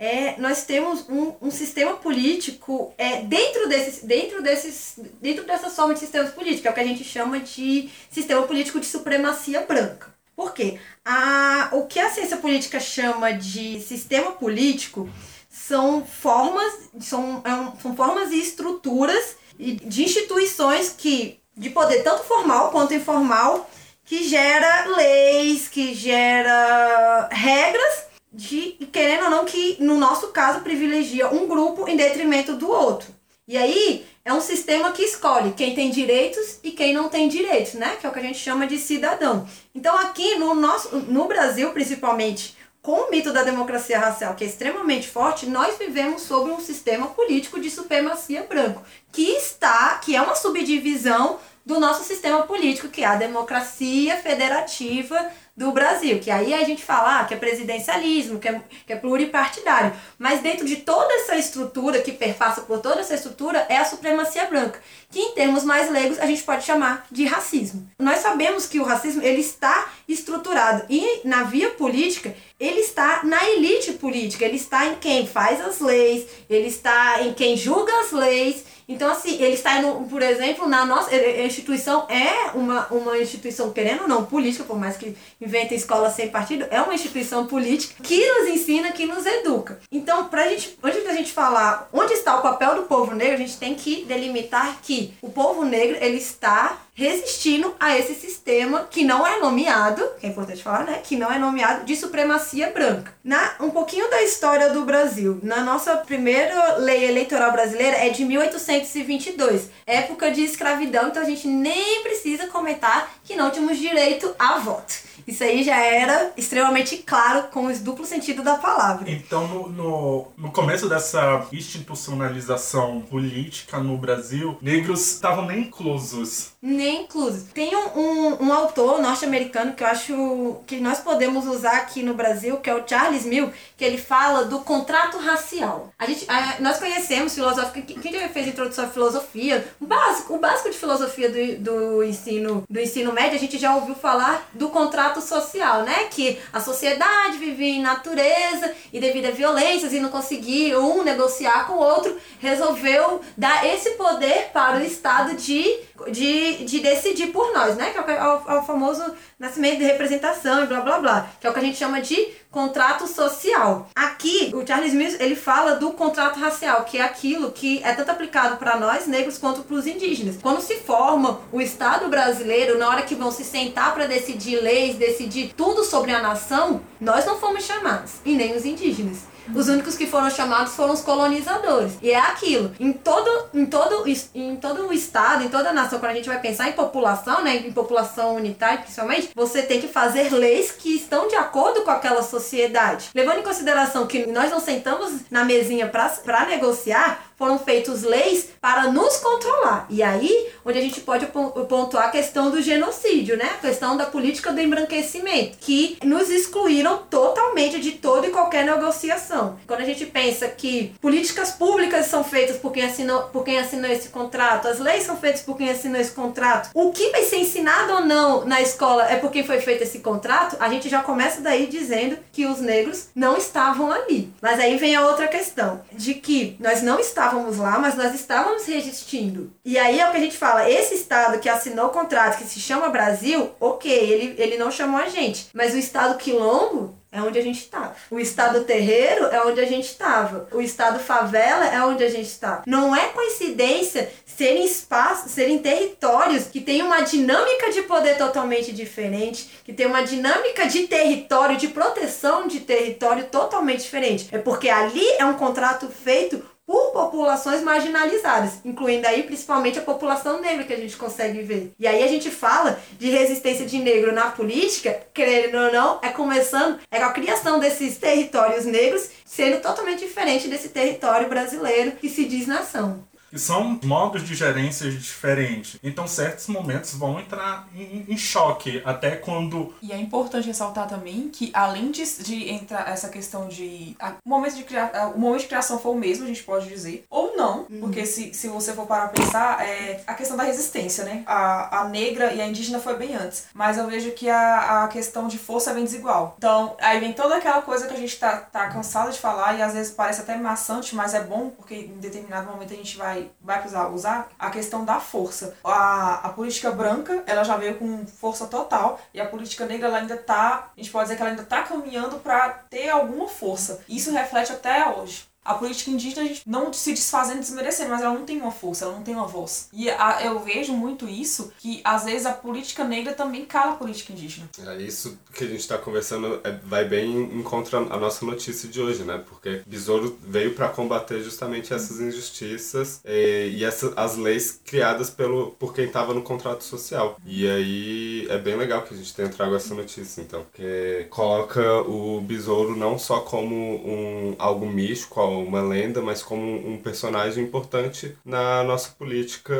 é, 0.00 0.34
nós 0.38 0.64
temos 0.64 1.04
um, 1.10 1.34
um 1.42 1.50
sistema 1.50 1.92
político 1.92 2.94
é, 2.96 3.20
dentro, 3.20 3.68
desses, 3.68 4.02
dentro, 4.02 4.42
desses, 4.42 4.94
dentro 5.20 5.44
dessas 5.44 5.76
formas 5.76 5.96
de 5.96 6.06
sistemas 6.06 6.32
políticos, 6.32 6.64
é 6.64 6.70
o 6.70 6.72
que 6.72 6.80
a 6.80 6.86
gente 6.86 7.04
chama 7.04 7.38
de 7.38 7.90
sistema 8.10 8.42
político 8.44 8.80
de 8.80 8.86
supremacia 8.86 9.60
branca. 9.60 10.08
Por 10.34 10.54
quê? 10.54 10.80
A, 11.04 11.68
o 11.72 11.86
que 11.86 12.00
a 12.00 12.08
ciência 12.08 12.38
política 12.38 12.80
chama 12.80 13.30
de 13.32 13.78
sistema 13.80 14.32
político 14.32 15.06
são 15.50 16.02
formas, 16.02 16.88
são, 16.98 17.42
é 17.44 17.82
são 17.82 17.94
formas 17.94 18.32
e 18.32 18.40
estruturas 18.40 19.36
de 19.58 20.02
instituições 20.02 20.94
que, 20.96 21.38
de 21.54 21.68
poder 21.68 22.02
tanto 22.02 22.24
formal 22.24 22.70
quanto 22.70 22.94
informal, 22.94 23.68
que 24.06 24.26
gera 24.26 24.86
leis, 24.96 25.68
que 25.68 25.92
gera 25.92 27.28
regras 27.30 28.09
de, 28.32 28.76
querendo 28.92 29.24
ou 29.24 29.30
não, 29.30 29.44
que 29.44 29.76
no 29.80 29.98
nosso 29.98 30.28
caso 30.28 30.60
privilegia 30.60 31.28
um 31.28 31.46
grupo 31.46 31.88
em 31.88 31.96
detrimento 31.96 32.54
do 32.54 32.70
outro. 32.70 33.08
E 33.46 33.56
aí 33.56 34.06
é 34.24 34.32
um 34.32 34.40
sistema 34.40 34.92
que 34.92 35.02
escolhe 35.02 35.52
quem 35.52 35.74
tem 35.74 35.90
direitos 35.90 36.60
e 36.62 36.70
quem 36.70 36.94
não 36.94 37.08
tem 37.08 37.28
direitos, 37.28 37.74
né? 37.74 37.96
Que 37.96 38.06
é 38.06 38.08
o 38.08 38.12
que 38.12 38.18
a 38.20 38.22
gente 38.22 38.38
chama 38.38 38.66
de 38.66 38.78
cidadão. 38.78 39.48
Então 39.74 39.96
aqui 39.98 40.36
no 40.36 40.54
nosso 40.54 40.94
no 40.96 41.26
Brasil, 41.26 41.72
principalmente, 41.72 42.56
com 42.82 42.92
o 42.92 43.10
mito 43.10 43.32
da 43.32 43.42
democracia 43.42 43.98
racial, 43.98 44.34
que 44.34 44.44
é 44.44 44.46
extremamente 44.46 45.08
forte, 45.08 45.46
nós 45.46 45.76
vivemos 45.76 46.22
sobre 46.22 46.52
um 46.52 46.60
sistema 46.60 47.08
político 47.08 47.60
de 47.60 47.70
supremacia 47.70 48.44
branco, 48.44 48.82
que 49.12 49.32
está, 49.32 49.98
que 49.98 50.16
é 50.16 50.22
uma 50.22 50.34
subdivisão 50.34 51.38
do 51.64 51.78
nosso 51.78 52.04
sistema 52.04 52.42
político, 52.42 52.88
que 52.88 53.02
é 53.02 53.06
a 53.06 53.16
democracia 53.16 54.16
federativa 54.16 55.30
do 55.56 55.72
Brasil, 55.72 56.18
que 56.20 56.30
aí 56.30 56.54
a 56.54 56.64
gente 56.64 56.82
fala 56.82 57.20
ah, 57.20 57.24
que 57.24 57.34
é 57.34 57.36
presidencialismo, 57.36 58.38
que 58.38 58.48
é, 58.48 58.62
que 58.86 58.92
é 58.94 58.96
pluripartidário, 58.96 59.92
mas 60.18 60.40
dentro 60.40 60.64
de 60.64 60.76
toda 60.76 61.12
essa 61.12 61.36
estrutura 61.36 62.00
que 62.00 62.12
perpassa 62.12 62.62
por 62.62 62.78
toda 62.78 63.00
essa 63.00 63.14
estrutura 63.14 63.66
é 63.68 63.76
a 63.76 63.84
supremacia 63.84 64.46
branca, 64.46 64.80
que 65.10 65.18
em 65.18 65.34
termos 65.34 65.62
mais 65.62 65.90
leigos 65.90 66.18
a 66.18 66.24
gente 66.24 66.42
pode 66.44 66.64
chamar 66.64 67.06
de 67.10 67.26
racismo. 67.26 67.86
Nós 67.98 68.20
sabemos 68.20 68.66
que 68.66 68.80
o 68.80 68.84
racismo 68.84 69.22
ele 69.22 69.42
está 69.42 69.90
estruturado 70.08 70.86
e 70.88 71.20
na 71.24 71.42
via 71.42 71.70
política 71.72 72.34
ele 72.58 72.80
está 72.80 73.20
na 73.24 73.42
elite 73.50 73.92
política, 73.92 74.44
ele 74.44 74.56
está 74.56 74.86
em 74.86 74.94
quem 74.94 75.26
faz 75.26 75.60
as 75.60 75.80
leis, 75.80 76.26
ele 76.48 76.68
está 76.68 77.22
em 77.22 77.34
quem 77.34 77.56
julga 77.56 77.92
as 78.00 78.12
leis. 78.12 78.64
Então, 78.90 79.08
assim, 79.08 79.40
ele 79.40 79.54
está 79.54 79.78
indo, 79.78 80.04
por 80.10 80.20
exemplo, 80.20 80.68
na 80.68 80.84
nossa 80.84 81.14
a 81.14 81.44
instituição 81.44 82.06
é 82.08 82.50
uma, 82.54 82.88
uma 82.90 83.16
instituição, 83.16 83.70
querendo 83.70 84.02
ou 84.02 84.08
não, 84.08 84.26
política, 84.26 84.64
por 84.64 84.76
mais 84.76 84.96
que 84.96 85.16
inventem 85.40 85.78
escola 85.78 86.10
sem 86.10 86.28
partido, 86.28 86.66
é 86.72 86.82
uma 86.82 86.92
instituição 86.92 87.46
política 87.46 88.02
que 88.02 88.26
nos 88.26 88.48
ensina, 88.48 88.90
que 88.90 89.06
nos 89.06 89.24
educa. 89.24 89.78
Então, 89.92 90.26
pra 90.26 90.48
gente, 90.48 90.76
antes 90.82 91.04
da 91.04 91.12
gente 91.12 91.30
falar 91.30 91.88
onde 91.92 92.14
está 92.14 92.36
o 92.36 92.42
papel 92.42 92.74
do 92.74 92.82
povo 92.82 93.14
negro, 93.14 93.34
a 93.34 93.38
gente 93.38 93.58
tem 93.58 93.76
que 93.76 94.04
delimitar 94.06 94.80
que 94.82 95.14
o 95.22 95.30
povo 95.30 95.64
negro, 95.64 95.96
ele 96.00 96.16
está 96.16 96.76
resistindo 97.00 97.74
a 97.80 97.96
esse 97.96 98.14
sistema 98.14 98.86
que 98.90 99.04
não 99.04 99.26
é 99.26 99.40
nomeado, 99.40 100.06
que 100.20 100.26
é 100.26 100.28
importante 100.28 100.62
falar, 100.62 100.84
né? 100.84 101.00
Que 101.02 101.16
não 101.16 101.32
é 101.32 101.38
nomeado 101.38 101.86
de 101.86 101.96
supremacia 101.96 102.70
branca. 102.70 103.14
Na, 103.24 103.54
um 103.58 103.70
pouquinho 103.70 104.10
da 104.10 104.22
história 104.22 104.68
do 104.68 104.84
Brasil. 104.84 105.40
Na 105.42 105.62
nossa 105.62 105.96
primeira 105.96 106.76
lei 106.76 107.08
eleitoral 107.08 107.52
brasileira 107.52 107.96
é 107.96 108.10
de 108.10 108.22
1822, 108.22 109.70
época 109.86 110.30
de 110.30 110.42
escravidão, 110.42 111.08
então 111.08 111.22
a 111.22 111.26
gente 111.26 111.48
nem 111.48 112.02
precisa 112.02 112.48
comentar 112.48 113.10
que 113.30 113.36
não 113.36 113.48
tínhamos 113.52 113.78
direito 113.78 114.34
a 114.36 114.58
voto. 114.58 114.92
Isso 115.24 115.44
aí 115.44 115.62
já 115.62 115.76
era 115.76 116.32
extremamente 116.36 116.96
claro 116.96 117.44
com 117.52 117.66
o 117.66 117.78
duplo 117.78 118.04
sentido 118.04 118.42
da 118.42 118.56
palavra. 118.56 119.08
Então, 119.08 119.46
no, 119.46 119.68
no, 119.68 120.26
no 120.36 120.50
começo 120.50 120.88
dessa 120.88 121.46
institucionalização 121.52 123.02
política 123.02 123.78
no 123.78 123.96
Brasil, 123.96 124.58
negros 124.60 125.12
estavam 125.12 125.46
nem 125.46 125.60
inclusos. 125.60 126.50
Nem 126.60 127.02
incluso. 127.04 127.46
Tem 127.54 127.74
um, 127.76 127.98
um, 127.98 128.44
um 128.46 128.52
autor 128.52 129.00
norte-americano 129.00 129.74
que 129.74 129.84
eu 129.84 129.86
acho 129.86 130.56
que 130.66 130.80
nós 130.80 130.98
podemos 130.98 131.46
usar 131.46 131.76
aqui 131.76 132.02
no 132.02 132.14
Brasil, 132.14 132.56
que 132.56 132.68
é 132.68 132.74
o 132.74 132.82
Charles 132.86 133.24
Mill, 133.24 133.50
que 133.76 133.84
ele 133.84 133.98
fala 133.98 134.44
do 134.46 134.60
contrato 134.60 135.18
racial. 135.18 135.92
A 135.98 136.06
gente, 136.06 136.24
a- 136.28 136.56
nós 136.60 136.78
conhecemos 136.78 137.34
filosófica, 137.34 137.82
quem 137.82 138.00
quem 138.00 138.12
já 138.20 138.28
fez 138.30 138.48
introdução 138.48 138.86
à 138.86 138.88
filosofia, 138.88 139.64
o 139.80 139.86
básico, 139.86 140.34
o 140.34 140.38
básico 140.38 140.70
de 140.70 140.76
filosofia 140.76 141.28
do, 141.30 141.58
do, 141.62 142.02
ensino, 142.04 142.64
do 142.68 142.80
ensino 142.80 143.12
médio, 143.12 143.19
a 143.28 143.38
gente 143.38 143.58
já 143.58 143.74
ouviu 143.74 143.94
falar 143.94 144.48
do 144.52 144.68
contrato 144.70 145.20
social, 145.20 145.82
né? 145.82 146.04
Que 146.10 146.38
a 146.52 146.60
sociedade 146.60 147.38
vivia 147.38 147.74
em 147.74 147.82
natureza 147.82 148.72
e 148.92 149.00
devido 149.00 149.26
a 149.26 149.30
violências 149.30 149.92
e 149.92 150.00
não 150.00 150.08
conseguia 150.08 150.80
um 150.80 151.02
negociar 151.02 151.66
com 151.66 151.74
o 151.74 151.80
outro, 151.80 152.16
resolveu 152.38 153.20
dar 153.36 153.66
esse 153.66 153.90
poder 153.90 154.50
para 154.52 154.78
o 154.78 154.82
Estado 154.82 155.34
de, 155.34 155.80
de, 156.10 156.64
de 156.64 156.80
decidir 156.80 157.28
por 157.28 157.52
nós, 157.52 157.76
né? 157.76 157.90
Que 157.90 157.98
é 157.98 158.02
o, 158.02 158.10
é 158.10 158.40
é 158.48 158.54
o 158.54 158.62
famoso 158.62 159.02
nascimento 159.38 159.78
de 159.78 159.84
representação 159.84 160.62
e 160.62 160.66
blá 160.66 160.80
blá 160.80 160.98
blá, 160.98 161.30
que 161.40 161.46
é 161.46 161.50
o 161.50 161.52
que 161.52 161.58
a 161.58 161.62
gente 161.62 161.78
chama 161.78 162.00
de 162.00 162.16
contrato 162.50 163.06
social. 163.06 163.88
Aqui, 163.94 164.50
o 164.54 164.66
Charles 164.66 164.92
Mills, 164.92 165.16
ele 165.22 165.36
fala 165.36 165.76
do 165.76 165.92
contrato 165.92 166.38
racial, 166.38 166.84
que 166.84 166.98
é 166.98 167.02
aquilo 167.02 167.52
que 167.52 167.80
é 167.84 167.92
tanto 167.94 168.10
aplicado 168.10 168.56
para 168.56 168.78
nós 168.78 169.06
negros 169.06 169.38
quanto 169.38 169.62
para 169.62 169.76
os 169.76 169.86
indígenas. 169.86 170.36
Quando 170.42 170.60
se 170.60 170.76
forma 170.76 171.40
o 171.52 171.60
Estado 171.60 172.08
brasileiro, 172.08 172.78
na 172.78 172.88
hora 172.88 173.02
que 173.02 173.14
vão 173.14 173.30
se 173.30 173.44
sentar 173.44 173.94
para 173.94 174.06
decidir 174.06 174.60
leis, 174.60 174.96
decidir 174.96 175.54
tudo 175.56 175.84
sobre 175.84 176.12
a 176.12 176.20
nação, 176.20 176.80
nós 177.00 177.24
não 177.24 177.38
fomos 177.38 177.64
chamados, 177.64 178.14
e 178.24 178.34
nem 178.34 178.56
os 178.56 178.64
indígenas. 178.64 179.30
Os 179.54 179.68
únicos 179.68 179.96
que 179.96 180.06
foram 180.06 180.30
chamados 180.30 180.74
foram 180.74 180.94
os 180.94 181.00
colonizadores. 181.00 181.92
E 182.02 182.10
é 182.10 182.18
aquilo. 182.18 182.72
Em 182.78 182.92
todo, 182.92 183.30
em 183.54 183.66
todo, 183.66 184.04
em 184.34 184.56
todo 184.56 184.88
o 184.88 184.92
estado, 184.92 185.44
em 185.44 185.48
toda 185.48 185.70
a 185.70 185.72
nação, 185.72 185.98
quando 185.98 186.12
a 186.12 186.14
gente 186.14 186.28
vai 186.28 186.40
pensar 186.40 186.68
em 186.68 186.72
população, 186.72 187.42
né, 187.42 187.56
em 187.56 187.72
população 187.72 188.36
unitária 188.36 188.78
principalmente, 188.78 189.30
você 189.34 189.62
tem 189.62 189.80
que 189.80 189.88
fazer 189.88 190.32
leis 190.32 190.72
que 190.72 190.94
estão 190.94 191.28
de 191.28 191.34
acordo 191.34 191.82
com 191.82 191.90
aquela 191.90 192.22
sociedade. 192.22 193.10
Levando 193.14 193.38
em 193.38 193.42
consideração 193.42 194.06
que 194.06 194.26
nós 194.26 194.50
não 194.50 194.60
sentamos 194.60 195.12
na 195.30 195.44
mesinha 195.44 195.86
para 195.88 196.46
negociar, 196.46 197.29
foram 197.40 197.58
feitas 197.58 198.02
leis 198.02 198.48
para 198.60 198.92
nos 198.92 199.16
controlar. 199.16 199.86
E 199.88 200.02
aí, 200.02 200.48
onde 200.62 200.78
a 200.78 200.82
gente 200.82 201.00
pode 201.00 201.24
pon- 201.28 201.48
pontuar 201.64 202.08
a 202.08 202.10
questão 202.10 202.50
do 202.50 202.60
genocídio, 202.60 203.38
né? 203.38 203.52
A 203.54 203.66
questão 203.66 203.96
da 203.96 204.04
política 204.04 204.52
do 204.52 204.60
embranquecimento, 204.60 205.56
que 205.58 205.96
nos 206.04 206.28
excluíram 206.28 206.98
totalmente 207.08 207.80
de 207.80 207.92
toda 207.92 208.26
e 208.26 208.30
qualquer 208.30 208.66
negociação. 208.66 209.58
Quando 209.66 209.80
a 209.80 209.84
gente 209.86 210.04
pensa 210.04 210.48
que 210.48 210.92
políticas 211.00 211.52
públicas 211.52 212.04
são 212.06 212.22
feitas 212.22 212.58
por 212.58 212.72
quem 212.72 212.84
assinou, 212.84 213.22
por 213.32 213.42
quem 213.42 213.58
assinou 213.58 213.90
esse 213.90 214.10
contrato, 214.10 214.68
as 214.68 214.78
leis 214.78 215.04
são 215.04 215.16
feitas 215.16 215.40
por 215.40 215.56
quem 215.56 215.70
assinou 215.70 215.98
esse 215.98 216.12
contrato, 216.12 216.68
o 216.74 216.92
que 216.92 217.08
vai 217.08 217.22
ser 217.22 217.36
ensinado 217.38 217.94
ou 217.94 218.00
não 218.04 218.44
na 218.44 218.60
escola 218.60 219.10
é 219.10 219.16
por 219.16 219.30
quem 219.30 219.42
foi 219.46 219.60
feito 219.62 219.82
esse 219.82 220.00
contrato, 220.00 220.58
a 220.60 220.68
gente 220.68 220.90
já 220.90 221.00
começa 221.00 221.40
daí 221.40 221.66
dizendo 221.68 222.18
que 222.32 222.44
os 222.44 222.60
negros 222.60 223.06
não 223.14 223.38
estavam 223.38 223.90
ali. 223.90 224.30
Mas 224.42 224.60
aí 224.60 224.76
vem 224.76 224.94
a 224.94 225.06
outra 225.06 225.26
questão, 225.26 225.80
de 225.90 226.12
que 226.12 226.54
nós 226.60 226.82
não 226.82 227.00
estávamos 227.00 227.29
lá, 227.58 227.78
mas 227.78 227.94
nós 227.94 228.14
estávamos 228.14 228.66
resistindo. 228.66 229.52
E 229.64 229.78
aí 229.78 230.00
é 230.00 230.08
o 230.08 230.10
que 230.10 230.16
a 230.16 230.20
gente 230.20 230.36
fala, 230.36 230.70
esse 230.70 230.94
estado 230.94 231.38
que 231.38 231.48
assinou 231.48 231.86
o 231.86 231.90
contrato, 231.90 232.38
que 232.38 232.44
se 232.44 232.60
chama 232.60 232.88
Brasil, 232.88 233.50
ok, 233.60 233.92
ele, 233.92 234.34
ele 234.38 234.58
não 234.58 234.70
chamou 234.70 235.00
a 235.00 235.08
gente. 235.08 235.48
Mas 235.52 235.74
o 235.74 235.78
estado 235.78 236.18
quilombo 236.18 237.00
é 237.12 237.20
onde 237.20 237.38
a 237.38 237.42
gente 237.42 237.58
estava. 237.58 237.94
O 238.10 238.20
estado 238.20 238.64
terreiro 238.64 239.26
é 239.26 239.44
onde 239.44 239.60
a 239.60 239.66
gente 239.66 239.86
estava. 239.86 240.48
O 240.52 240.60
estado 240.60 241.00
favela 241.00 241.66
é 241.66 241.84
onde 241.84 242.04
a 242.04 242.08
gente 242.08 242.26
estava. 242.26 242.62
Não 242.66 242.94
é 242.94 243.08
coincidência 243.08 244.10
serem 244.24 244.64
espaços, 244.64 245.32
serem 245.32 245.58
territórios 245.58 246.44
que 246.44 246.60
têm 246.60 246.82
uma 246.82 247.00
dinâmica 247.00 247.70
de 247.72 247.82
poder 247.82 248.16
totalmente 248.16 248.72
diferente, 248.72 249.50
que 249.64 249.72
tem 249.72 249.86
uma 249.86 250.02
dinâmica 250.02 250.66
de 250.66 250.86
território, 250.86 251.56
de 251.56 251.68
proteção 251.68 252.46
de 252.46 252.60
território 252.60 253.24
totalmente 253.24 253.82
diferente. 253.82 254.28
É 254.30 254.38
porque 254.38 254.68
ali 254.68 255.06
é 255.18 255.24
um 255.24 255.34
contrato 255.34 255.88
feito 255.88 256.42
por 256.70 256.92
populações 256.92 257.64
marginalizadas, 257.64 258.60
incluindo 258.64 259.04
aí 259.04 259.24
principalmente 259.24 259.80
a 259.80 259.82
população 259.82 260.40
negra 260.40 260.62
que 260.62 260.72
a 260.72 260.76
gente 260.76 260.96
consegue 260.96 261.42
ver. 261.42 261.72
E 261.76 261.84
aí 261.84 262.00
a 262.00 262.06
gente 262.06 262.30
fala 262.30 262.78
de 262.96 263.10
resistência 263.10 263.66
de 263.66 263.76
negro 263.78 264.12
na 264.12 264.30
política, 264.30 265.02
querendo 265.12 265.56
ou 265.58 265.72
não, 265.72 265.98
é 266.00 266.10
começando, 266.10 266.78
é 266.88 267.02
a 267.02 267.10
criação 267.10 267.58
desses 267.58 267.98
territórios 267.98 268.66
negros 268.66 269.10
sendo 269.24 269.60
totalmente 269.60 269.98
diferente 269.98 270.46
desse 270.46 270.68
território 270.68 271.28
brasileiro 271.28 271.92
que 271.92 272.08
se 272.08 272.24
diz 272.24 272.46
nação. 272.46 273.04
Que 273.30 273.38
são 273.38 273.78
modos 273.84 274.24
de 274.26 274.34
gerência 274.34 274.90
diferentes. 274.90 275.78
Então, 275.82 276.06
certos 276.06 276.48
momentos 276.48 276.94
vão 276.94 277.18
entrar 277.20 277.68
em, 277.74 278.04
em 278.08 278.16
choque, 278.16 278.82
até 278.84 279.16
quando. 279.16 279.74
E 279.82 279.92
é 279.92 279.98
importante 279.98 280.46
ressaltar 280.46 280.88
também 280.88 281.28
que, 281.28 281.50
além 281.54 281.90
de, 281.90 282.04
de 282.22 282.50
entrar 282.50 282.88
essa 282.88 283.08
questão 283.08 283.48
de. 283.48 283.96
A, 283.98 284.14
o, 284.24 284.28
momento 284.28 284.56
de 284.56 284.64
cria, 284.64 284.90
o 285.14 285.18
momento 285.18 285.42
de 285.42 285.48
criação 285.48 285.78
foi 285.78 285.92
o 285.92 285.96
mesmo, 285.96 286.24
a 286.24 286.28
gente 286.28 286.42
pode 286.42 286.68
dizer, 286.68 287.06
ou 287.08 287.36
não, 287.36 287.66
uhum. 287.70 287.80
porque 287.80 288.04
se, 288.04 288.34
se 288.34 288.48
você 288.48 288.72
for 288.72 288.86
parar 288.86 289.08
pra 289.08 289.22
pensar, 289.22 289.64
é 289.64 290.02
a 290.06 290.14
questão 290.14 290.36
da 290.36 290.42
resistência, 290.42 291.04
né? 291.04 291.22
A, 291.26 291.80
a 291.80 291.88
negra 291.88 292.32
e 292.32 292.40
a 292.40 292.46
indígena 292.46 292.80
foi 292.80 292.96
bem 292.96 293.14
antes. 293.14 293.46
Mas 293.54 293.78
eu 293.78 293.86
vejo 293.86 294.10
que 294.12 294.28
a, 294.28 294.84
a 294.84 294.88
questão 294.88 295.28
de 295.28 295.38
força 295.38 295.70
é 295.70 295.74
bem 295.74 295.84
desigual. 295.84 296.34
Então, 296.38 296.76
aí 296.80 296.98
vem 297.00 297.12
toda 297.12 297.36
aquela 297.36 297.62
coisa 297.62 297.86
que 297.86 297.94
a 297.94 297.96
gente 297.96 298.18
tá, 298.18 298.36
tá 298.36 298.68
cansado 298.68 299.10
de 299.10 299.18
falar 299.18 299.58
e 299.58 299.62
às 299.62 299.74
vezes 299.74 299.92
parece 299.92 300.20
até 300.20 300.36
maçante, 300.36 300.94
mas 300.94 301.14
é 301.14 301.20
bom 301.20 301.50
porque 301.50 301.74
em 301.74 301.98
determinado 301.98 302.50
momento 302.50 302.72
a 302.72 302.76
gente 302.76 302.96
vai, 302.96 303.19
vai 303.40 303.58
precisar 303.58 303.88
usar 303.88 304.28
a 304.38 304.50
questão 304.50 304.84
da 304.84 305.00
força. 305.00 305.56
A, 305.64 306.26
a 306.26 306.28
política 306.30 306.70
branca, 306.70 307.22
ela 307.26 307.44
já 307.44 307.56
veio 307.56 307.76
com 307.76 308.06
força 308.06 308.46
total 308.46 309.00
e 309.12 309.20
a 309.20 309.26
política 309.26 309.66
negra, 309.66 309.88
ela 309.88 309.98
ainda 309.98 310.16
tá, 310.16 310.70
a 310.76 310.80
gente 310.80 310.90
pode 310.90 311.04
dizer 311.04 311.16
que 311.16 311.22
ela 311.22 311.30
ainda 311.30 311.44
tá 311.44 311.62
caminhando 311.62 312.16
para 312.18 312.48
ter 312.48 312.88
alguma 312.88 313.28
força. 313.28 313.82
Isso 313.88 314.12
reflete 314.12 314.52
até 314.52 314.88
hoje. 314.88 315.29
A 315.50 315.54
política 315.54 315.90
indígena, 315.90 316.22
a 316.22 316.26
gente 316.26 316.42
não 316.46 316.72
se 316.72 316.92
desfazendo, 316.92 317.40
desmerecendo, 317.40 317.90
mas 317.90 318.02
ela 318.02 318.14
não 318.14 318.24
tem 318.24 318.40
uma 318.40 318.52
força, 318.52 318.84
ela 318.84 318.94
não 318.94 319.02
tem 319.02 319.14
uma 319.14 319.26
voz. 319.26 319.68
E 319.72 319.90
a, 319.90 320.24
eu 320.24 320.38
vejo 320.38 320.72
muito 320.72 321.08
isso, 321.08 321.52
que 321.58 321.80
às 321.82 322.04
vezes 322.04 322.24
a 322.24 322.32
política 322.32 322.84
negra 322.84 323.12
também 323.12 323.44
cala 323.44 323.72
a 323.72 323.76
política 323.76 324.12
indígena. 324.12 324.48
É 324.64 324.76
isso 324.76 325.18
que 325.34 325.44
a 325.44 325.46
gente 325.48 325.60
está 325.60 325.76
conversando 325.76 326.40
é, 326.44 326.52
vai 326.64 326.84
bem 326.84 327.22
em 327.22 327.42
contra 327.42 327.78
a 327.78 327.96
nossa 327.96 328.24
notícia 328.24 328.68
de 328.68 328.80
hoje, 328.80 329.02
né? 329.02 329.22
Porque 329.28 329.62
Besouro 329.66 330.18
veio 330.22 330.54
para 330.54 330.68
combater 330.68 331.22
justamente 331.22 331.74
essas 331.74 332.00
injustiças 332.00 333.00
e, 333.04 333.56
e 333.56 333.64
essa, 333.64 333.92
as 333.96 334.16
leis 334.16 334.60
criadas 334.64 335.10
pelo, 335.10 335.50
por 335.58 335.74
quem 335.74 335.86
estava 335.86 336.14
no 336.14 336.22
contrato 336.22 336.62
social. 336.62 337.18
E 337.26 337.48
aí 337.48 338.26
é 338.28 338.38
bem 338.38 338.56
legal 338.56 338.82
que 338.82 338.94
a 338.94 338.96
gente 338.96 339.12
tenha 339.14 339.28
trago 339.28 339.54
essa 339.56 339.74
notícia, 339.74 340.20
então. 340.20 340.44
Porque 340.44 341.06
coloca 341.10 341.82
o 341.82 342.20
Besouro 342.20 342.76
não 342.76 342.98
só 342.98 343.20
como 343.20 343.54
um, 343.54 344.34
algo 344.38 344.66
místico, 344.66 345.20
uma 345.44 345.62
lenda, 345.62 346.00
mas 346.00 346.22
como 346.22 346.68
um 346.68 346.78
personagem 346.78 347.44
importante 347.44 348.16
na 348.24 348.62
nossa 348.64 348.90
política 348.90 349.54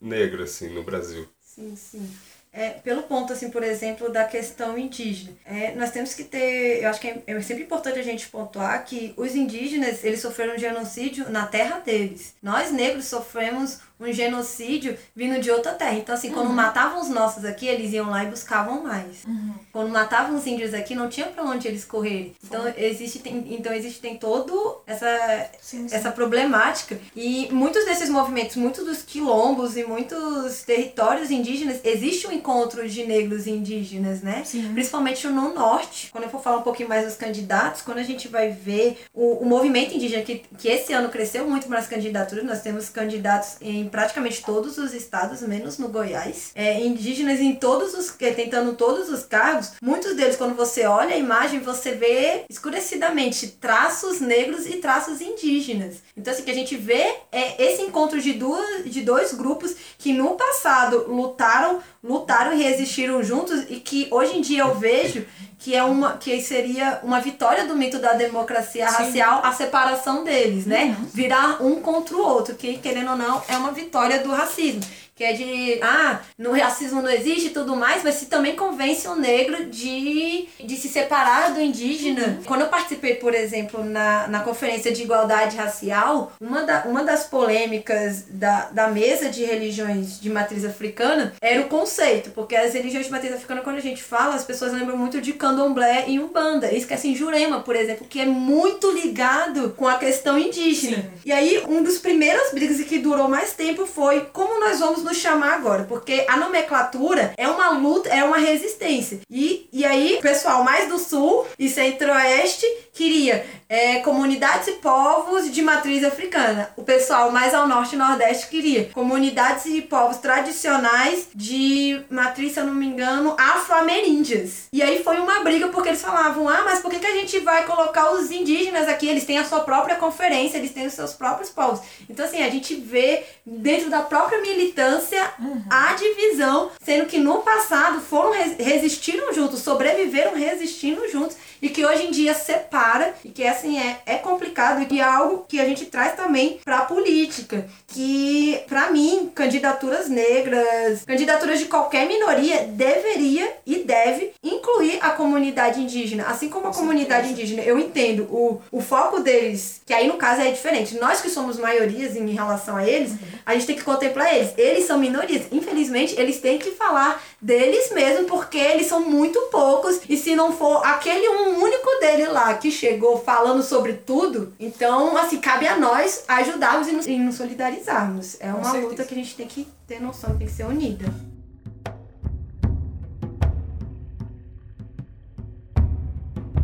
negra, 0.00 0.44
assim, 0.44 0.68
no 0.68 0.82
Brasil. 0.82 1.26
Sim, 1.44 1.74
sim. 1.76 2.08
É, 2.54 2.68
pelo 2.68 3.04
ponto, 3.04 3.32
assim, 3.32 3.50
por 3.50 3.62
exemplo, 3.62 4.12
da 4.12 4.24
questão 4.24 4.76
indígena. 4.76 5.32
É, 5.46 5.74
nós 5.74 5.90
temos 5.90 6.12
que 6.12 6.22
ter, 6.22 6.82
eu 6.82 6.90
acho 6.90 7.00
que 7.00 7.08
é, 7.08 7.22
é, 7.26 7.40
sempre 7.40 7.62
importante 7.62 7.98
a 7.98 8.02
gente 8.02 8.28
pontuar 8.28 8.84
que 8.84 9.14
os 9.16 9.34
indígenas, 9.34 10.04
eles 10.04 10.20
sofreram 10.20 10.58
genocídio 10.58 11.30
na 11.30 11.46
terra 11.46 11.78
deles. 11.78 12.34
Nós, 12.42 12.70
negros, 12.70 13.06
sofremos 13.06 13.80
um 14.02 14.12
genocídio 14.12 14.96
vindo 15.14 15.40
de 15.40 15.50
outra 15.50 15.72
terra. 15.72 15.94
Então, 15.94 16.14
assim, 16.14 16.30
quando 16.30 16.48
uhum. 16.48 16.54
matavam 16.54 17.00
os 17.00 17.08
nossos 17.08 17.44
aqui, 17.44 17.66
eles 17.66 17.92
iam 17.92 18.10
lá 18.10 18.24
e 18.24 18.28
buscavam 18.28 18.82
mais. 18.82 19.24
Uhum. 19.26 19.54
Quando 19.72 19.90
matavam 19.90 20.36
os 20.36 20.46
índios 20.46 20.74
aqui, 20.74 20.94
não 20.94 21.08
tinha 21.08 21.26
para 21.26 21.42
onde 21.44 21.68
eles 21.68 21.84
correrem. 21.84 22.34
Então, 22.44 22.62
existe, 22.76 23.18
tem, 23.20 23.46
então, 23.50 23.72
existe 23.72 24.00
tem 24.00 24.16
todo 24.16 24.80
essa, 24.86 25.50
sim, 25.60 25.88
sim. 25.88 25.94
essa 25.94 26.10
problemática. 26.10 26.98
E 27.14 27.48
muitos 27.52 27.84
desses 27.84 28.08
movimentos, 28.08 28.56
muitos 28.56 28.84
dos 28.84 29.02
quilombos 29.02 29.76
e 29.76 29.84
muitos 29.84 30.62
territórios 30.62 31.30
indígenas, 31.30 31.80
existe 31.84 32.26
um 32.26 32.32
encontro 32.32 32.88
de 32.88 33.04
negros 33.04 33.46
e 33.46 33.50
indígenas, 33.50 34.22
né? 34.22 34.42
Sim. 34.44 34.72
Principalmente 34.72 35.26
no 35.28 35.54
norte. 35.54 36.10
Quando 36.10 36.24
eu 36.24 36.30
for 36.30 36.42
falar 36.42 36.58
um 36.58 36.62
pouquinho 36.62 36.88
mais 36.88 37.04
dos 37.04 37.16
candidatos, 37.16 37.82
quando 37.82 37.98
a 37.98 38.02
gente 38.02 38.28
vai 38.28 38.50
ver 38.50 38.98
o, 39.14 39.34
o 39.42 39.46
movimento 39.46 39.94
indígena, 39.94 40.22
que, 40.22 40.42
que 40.58 40.68
esse 40.68 40.92
ano 40.92 41.08
cresceu 41.08 41.48
muito 41.48 41.68
nas 41.68 41.86
candidaturas, 41.86 42.44
nós 42.44 42.62
temos 42.62 42.88
candidatos 42.88 43.56
em 43.60 43.88
praticamente 43.92 44.42
todos 44.42 44.78
os 44.78 44.94
estados, 44.94 45.42
menos 45.42 45.78
no 45.78 45.88
Goiás. 45.88 46.50
É, 46.54 46.80
indígenas 46.80 47.38
em 47.38 47.54
todos 47.54 47.94
os. 47.94 48.10
tentando 48.16 48.72
todos 48.72 49.08
os 49.10 49.22
cargos. 49.24 49.72
Muitos 49.80 50.16
deles, 50.16 50.34
quando 50.34 50.56
você 50.56 50.86
olha 50.86 51.14
a 51.14 51.18
imagem, 51.18 51.60
você 51.60 51.92
vê 51.92 52.44
escurecidamente 52.50 53.46
traços 53.46 54.20
negros 54.20 54.66
e 54.66 54.78
traços 54.78 55.20
indígenas. 55.20 55.96
Então, 56.16 56.32
assim, 56.32 56.42
que 56.42 56.50
a 56.50 56.54
gente 56.54 56.74
vê 56.76 57.14
é 57.30 57.62
esse 57.62 57.82
encontro 57.82 58.20
de, 58.20 58.32
duas, 58.32 58.84
de 58.86 59.02
dois 59.02 59.34
grupos 59.34 59.76
que 59.98 60.12
no 60.12 60.30
passado 60.36 61.04
lutaram, 61.08 61.80
lutaram 62.02 62.54
e 62.54 62.62
resistiram 62.62 63.22
juntos 63.22 63.66
e 63.68 63.76
que 63.76 64.08
hoje 64.10 64.38
em 64.38 64.40
dia 64.40 64.62
eu 64.62 64.74
vejo 64.74 65.26
que 65.62 65.76
é 65.76 65.82
uma 65.84 66.16
que 66.16 66.40
seria 66.42 66.98
uma 67.04 67.20
vitória 67.20 67.66
do 67.66 67.76
mito 67.76 68.00
da 68.00 68.14
democracia 68.14 68.88
Sim. 68.88 69.04
racial 69.04 69.40
a 69.44 69.52
separação 69.52 70.24
deles, 70.24 70.66
né? 70.66 70.96
Uhum. 70.98 71.06
Virar 71.14 71.62
um 71.62 71.76
contra 71.80 72.16
o 72.16 72.20
outro, 72.20 72.56
que 72.56 72.78
querendo 72.78 73.10
ou 73.10 73.16
não 73.16 73.40
é 73.48 73.56
uma 73.56 73.70
vitória 73.70 74.18
do 74.18 74.30
racismo 74.30 74.82
que 75.14 75.24
é 75.24 75.32
de, 75.32 75.78
ah, 75.82 76.20
no 76.38 76.52
racismo 76.52 77.02
não 77.02 77.10
existe 77.10 77.48
e 77.48 77.50
tudo 77.50 77.76
mais, 77.76 78.02
mas 78.02 78.14
se 78.16 78.26
também 78.26 78.56
convence 78.56 79.06
o 79.06 79.14
negro 79.14 79.66
de, 79.66 80.48
de 80.64 80.76
se 80.76 80.88
separar 80.88 81.52
do 81.52 81.60
indígena. 81.60 82.26
Uhum. 82.26 82.42
Quando 82.46 82.62
eu 82.62 82.68
participei, 82.68 83.16
por 83.16 83.34
exemplo, 83.34 83.84
na, 83.84 84.26
na 84.28 84.40
conferência 84.40 84.90
de 84.90 85.02
igualdade 85.02 85.56
racial, 85.56 86.32
uma, 86.40 86.62
da, 86.62 86.84
uma 86.84 87.04
das 87.04 87.24
polêmicas 87.24 88.24
da, 88.28 88.70
da 88.70 88.88
mesa 88.88 89.28
de 89.28 89.44
religiões 89.44 90.18
de 90.18 90.30
matriz 90.30 90.64
africana 90.64 91.34
era 91.40 91.60
o 91.60 91.68
conceito, 91.68 92.30
porque 92.30 92.56
as 92.56 92.72
religiões 92.72 93.06
de 93.06 93.12
matriz 93.12 93.32
africana, 93.34 93.60
quando 93.60 93.76
a 93.76 93.80
gente 93.80 94.02
fala, 94.02 94.34
as 94.34 94.44
pessoas 94.44 94.72
lembram 94.72 94.96
muito 94.96 95.20
de 95.20 95.32
candomblé 95.34 96.04
e 96.08 96.18
umbanda, 96.18 96.72
e 96.72 96.78
esquecem 96.78 97.14
Jurema, 97.14 97.60
por 97.60 97.76
exemplo, 97.76 98.06
que 98.08 98.20
é 98.20 98.26
muito 98.26 98.90
ligado 98.90 99.70
com 99.76 99.86
a 99.86 99.98
questão 99.98 100.38
indígena. 100.38 100.96
Sim. 100.96 101.10
E 101.26 101.32
aí, 101.32 101.62
um 101.68 101.82
dos 101.82 101.98
primeiros 101.98 102.52
brigas 102.52 102.80
que 102.82 102.98
durou 102.98 103.28
mais 103.28 103.52
tempo 103.52 103.86
foi 103.86 104.22
como 104.32 104.60
nós 104.60 104.80
vamos 104.80 105.01
nos 105.02 105.16
chamar 105.18 105.54
agora, 105.54 105.84
porque 105.84 106.24
a 106.28 106.36
nomenclatura 106.36 107.32
é 107.36 107.48
uma 107.48 107.70
luta, 107.70 108.08
é 108.08 108.22
uma 108.24 108.38
resistência. 108.38 109.20
E, 109.30 109.68
e 109.72 109.84
aí, 109.84 110.18
pessoal 110.20 110.64
mais 110.64 110.88
do 110.88 110.98
sul 110.98 111.46
e 111.58 111.68
centro-oeste 111.68 112.66
queria 112.92 113.44
é, 113.72 114.00
comunidades 114.00 114.68
e 114.68 114.72
povos 114.72 115.50
de 115.50 115.62
matriz 115.62 116.04
africana. 116.04 116.68
O 116.76 116.82
pessoal 116.82 117.32
mais 117.32 117.54
ao 117.54 117.66
norte 117.66 117.94
e 117.94 117.98
nordeste 117.98 118.48
queria 118.48 118.90
comunidades 118.92 119.64
e 119.64 119.80
povos 119.80 120.18
tradicionais 120.18 121.28
de 121.34 121.98
matriz, 122.10 122.52
se 122.52 122.60
eu 122.60 122.66
não 122.66 122.74
me 122.74 122.84
engano, 122.84 123.34
afro-ameríndias. 123.38 124.68
E 124.70 124.82
aí 124.82 125.02
foi 125.02 125.16
uma 125.16 125.40
briga 125.40 125.68
porque 125.68 125.88
eles 125.88 126.02
falavam: 126.02 126.50
ah, 126.50 126.60
mas 126.66 126.80
por 126.80 126.90
que, 126.90 126.98
que 126.98 127.06
a 127.06 127.14
gente 127.14 127.38
vai 127.38 127.64
colocar 127.64 128.12
os 128.12 128.30
indígenas 128.30 128.86
aqui? 128.88 129.08
Eles 129.08 129.24
têm 129.24 129.38
a 129.38 129.44
sua 129.44 129.60
própria 129.60 129.96
conferência, 129.96 130.58
eles 130.58 130.72
têm 130.72 130.86
os 130.86 130.92
seus 130.92 131.14
próprios 131.14 131.48
povos. 131.48 131.80
Então, 132.10 132.26
assim, 132.26 132.42
a 132.42 132.50
gente 132.50 132.74
vê 132.74 133.24
dentro 133.46 133.88
da 133.88 134.02
própria 134.02 134.42
militância 134.42 135.32
uhum. 135.38 135.62
a 135.70 135.94
divisão, 135.94 136.70
sendo 136.84 137.06
que 137.06 137.16
no 137.16 137.38
passado 137.38 138.02
foram 138.02 138.32
resistiram 138.58 139.32
juntos, 139.32 139.60
sobreviveram 139.60 140.34
resistindo 140.34 141.08
juntos 141.10 141.38
e 141.62 141.68
que 141.68 141.86
hoje 141.86 142.06
em 142.06 142.10
dia 142.10 142.34
separa 142.34 143.14
e 143.24 143.28
que 143.28 143.46
assim 143.46 143.78
é, 143.78 144.00
é 144.04 144.16
complicado 144.16 144.84
e 144.90 144.98
é 144.98 145.02
algo 145.02 145.46
que 145.48 145.60
a 145.60 145.64
gente 145.64 145.86
traz 145.86 146.16
também 146.16 146.58
para 146.64 146.78
a 146.78 146.84
política, 146.84 147.64
que 147.86 148.60
para 148.68 148.90
mim 148.90 149.30
candidaturas 149.32 150.08
negras, 150.08 151.04
candidaturas 151.06 151.60
de 151.60 151.66
qualquer 151.66 152.08
minoria 152.08 152.64
deveria 152.64 153.56
e 153.64 153.76
deve 153.84 154.32
incluir 154.42 154.98
a 155.00 155.10
comunidade 155.10 155.80
indígena, 155.80 156.24
assim 156.26 156.48
como 156.48 156.66
a 156.66 156.74
comunidade 156.74 157.28
indígena. 157.28 157.62
Eu 157.62 157.78
entendo 157.78 158.24
o, 158.24 158.60
o 158.72 158.80
foco 158.80 159.20
deles, 159.20 159.80
que 159.86 159.94
aí 159.94 160.08
no 160.08 160.14
caso 160.14 160.40
é 160.40 160.50
diferente. 160.50 160.98
Nós 160.98 161.20
que 161.20 161.30
somos 161.30 161.58
maiorias 161.58 162.16
em 162.16 162.28
relação 162.30 162.76
a 162.76 162.86
eles, 162.86 163.12
a 163.46 163.54
gente 163.54 163.66
tem 163.66 163.76
que 163.76 163.84
contemplar 163.84 164.34
eles. 164.34 164.52
Eles 164.56 164.84
são 164.84 164.98
minorias. 164.98 165.46
Infelizmente, 165.52 166.18
eles 166.18 166.40
têm 166.40 166.58
que 166.58 166.72
falar 166.72 167.22
deles 167.42 167.90
mesmo 167.90 168.28
porque 168.28 168.56
eles 168.56 168.86
são 168.86 169.00
muito 169.00 169.40
poucos 169.50 170.00
e 170.08 170.16
se 170.16 170.36
não 170.36 170.52
for 170.52 170.86
aquele 170.86 171.28
um 171.28 171.60
único 171.60 171.90
dele 171.98 172.28
lá 172.28 172.54
que 172.54 172.70
chegou 172.70 173.18
falando 173.18 173.64
sobre 173.64 173.94
tudo, 173.94 174.52
então, 174.60 175.16
assim, 175.16 175.40
cabe 175.40 175.66
a 175.66 175.76
nós 175.76 176.22
ajudarmos 176.28 176.86
e 176.86 176.92
nos, 176.92 177.06
e 177.08 177.18
nos 177.18 177.34
solidarizarmos. 177.34 178.36
É 178.38 178.52
uma 178.52 178.72
luta 178.74 179.04
que 179.04 179.12
a 179.12 179.16
gente 179.16 179.34
tem 179.34 179.48
que 179.48 179.66
ter 179.88 180.00
noção, 180.00 180.38
tem 180.38 180.46
que 180.46 180.52
ser 180.52 180.66
unida. 180.66 181.12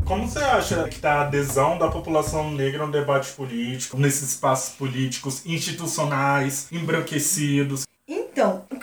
Como 0.05 0.27
você 0.27 0.38
acha 0.38 0.85
que 0.85 0.95
está 0.95 1.17
a 1.17 1.21
adesão 1.23 1.77
da 1.77 1.88
população 1.88 2.51
negra 2.53 2.87
no 2.87 2.93
debate 2.93 3.31
político, 3.33 3.99
nesses 3.99 4.31
espaços 4.31 4.75
políticos 4.75 5.45
institucionais, 5.45 6.69
embranquecidos? 6.73 7.88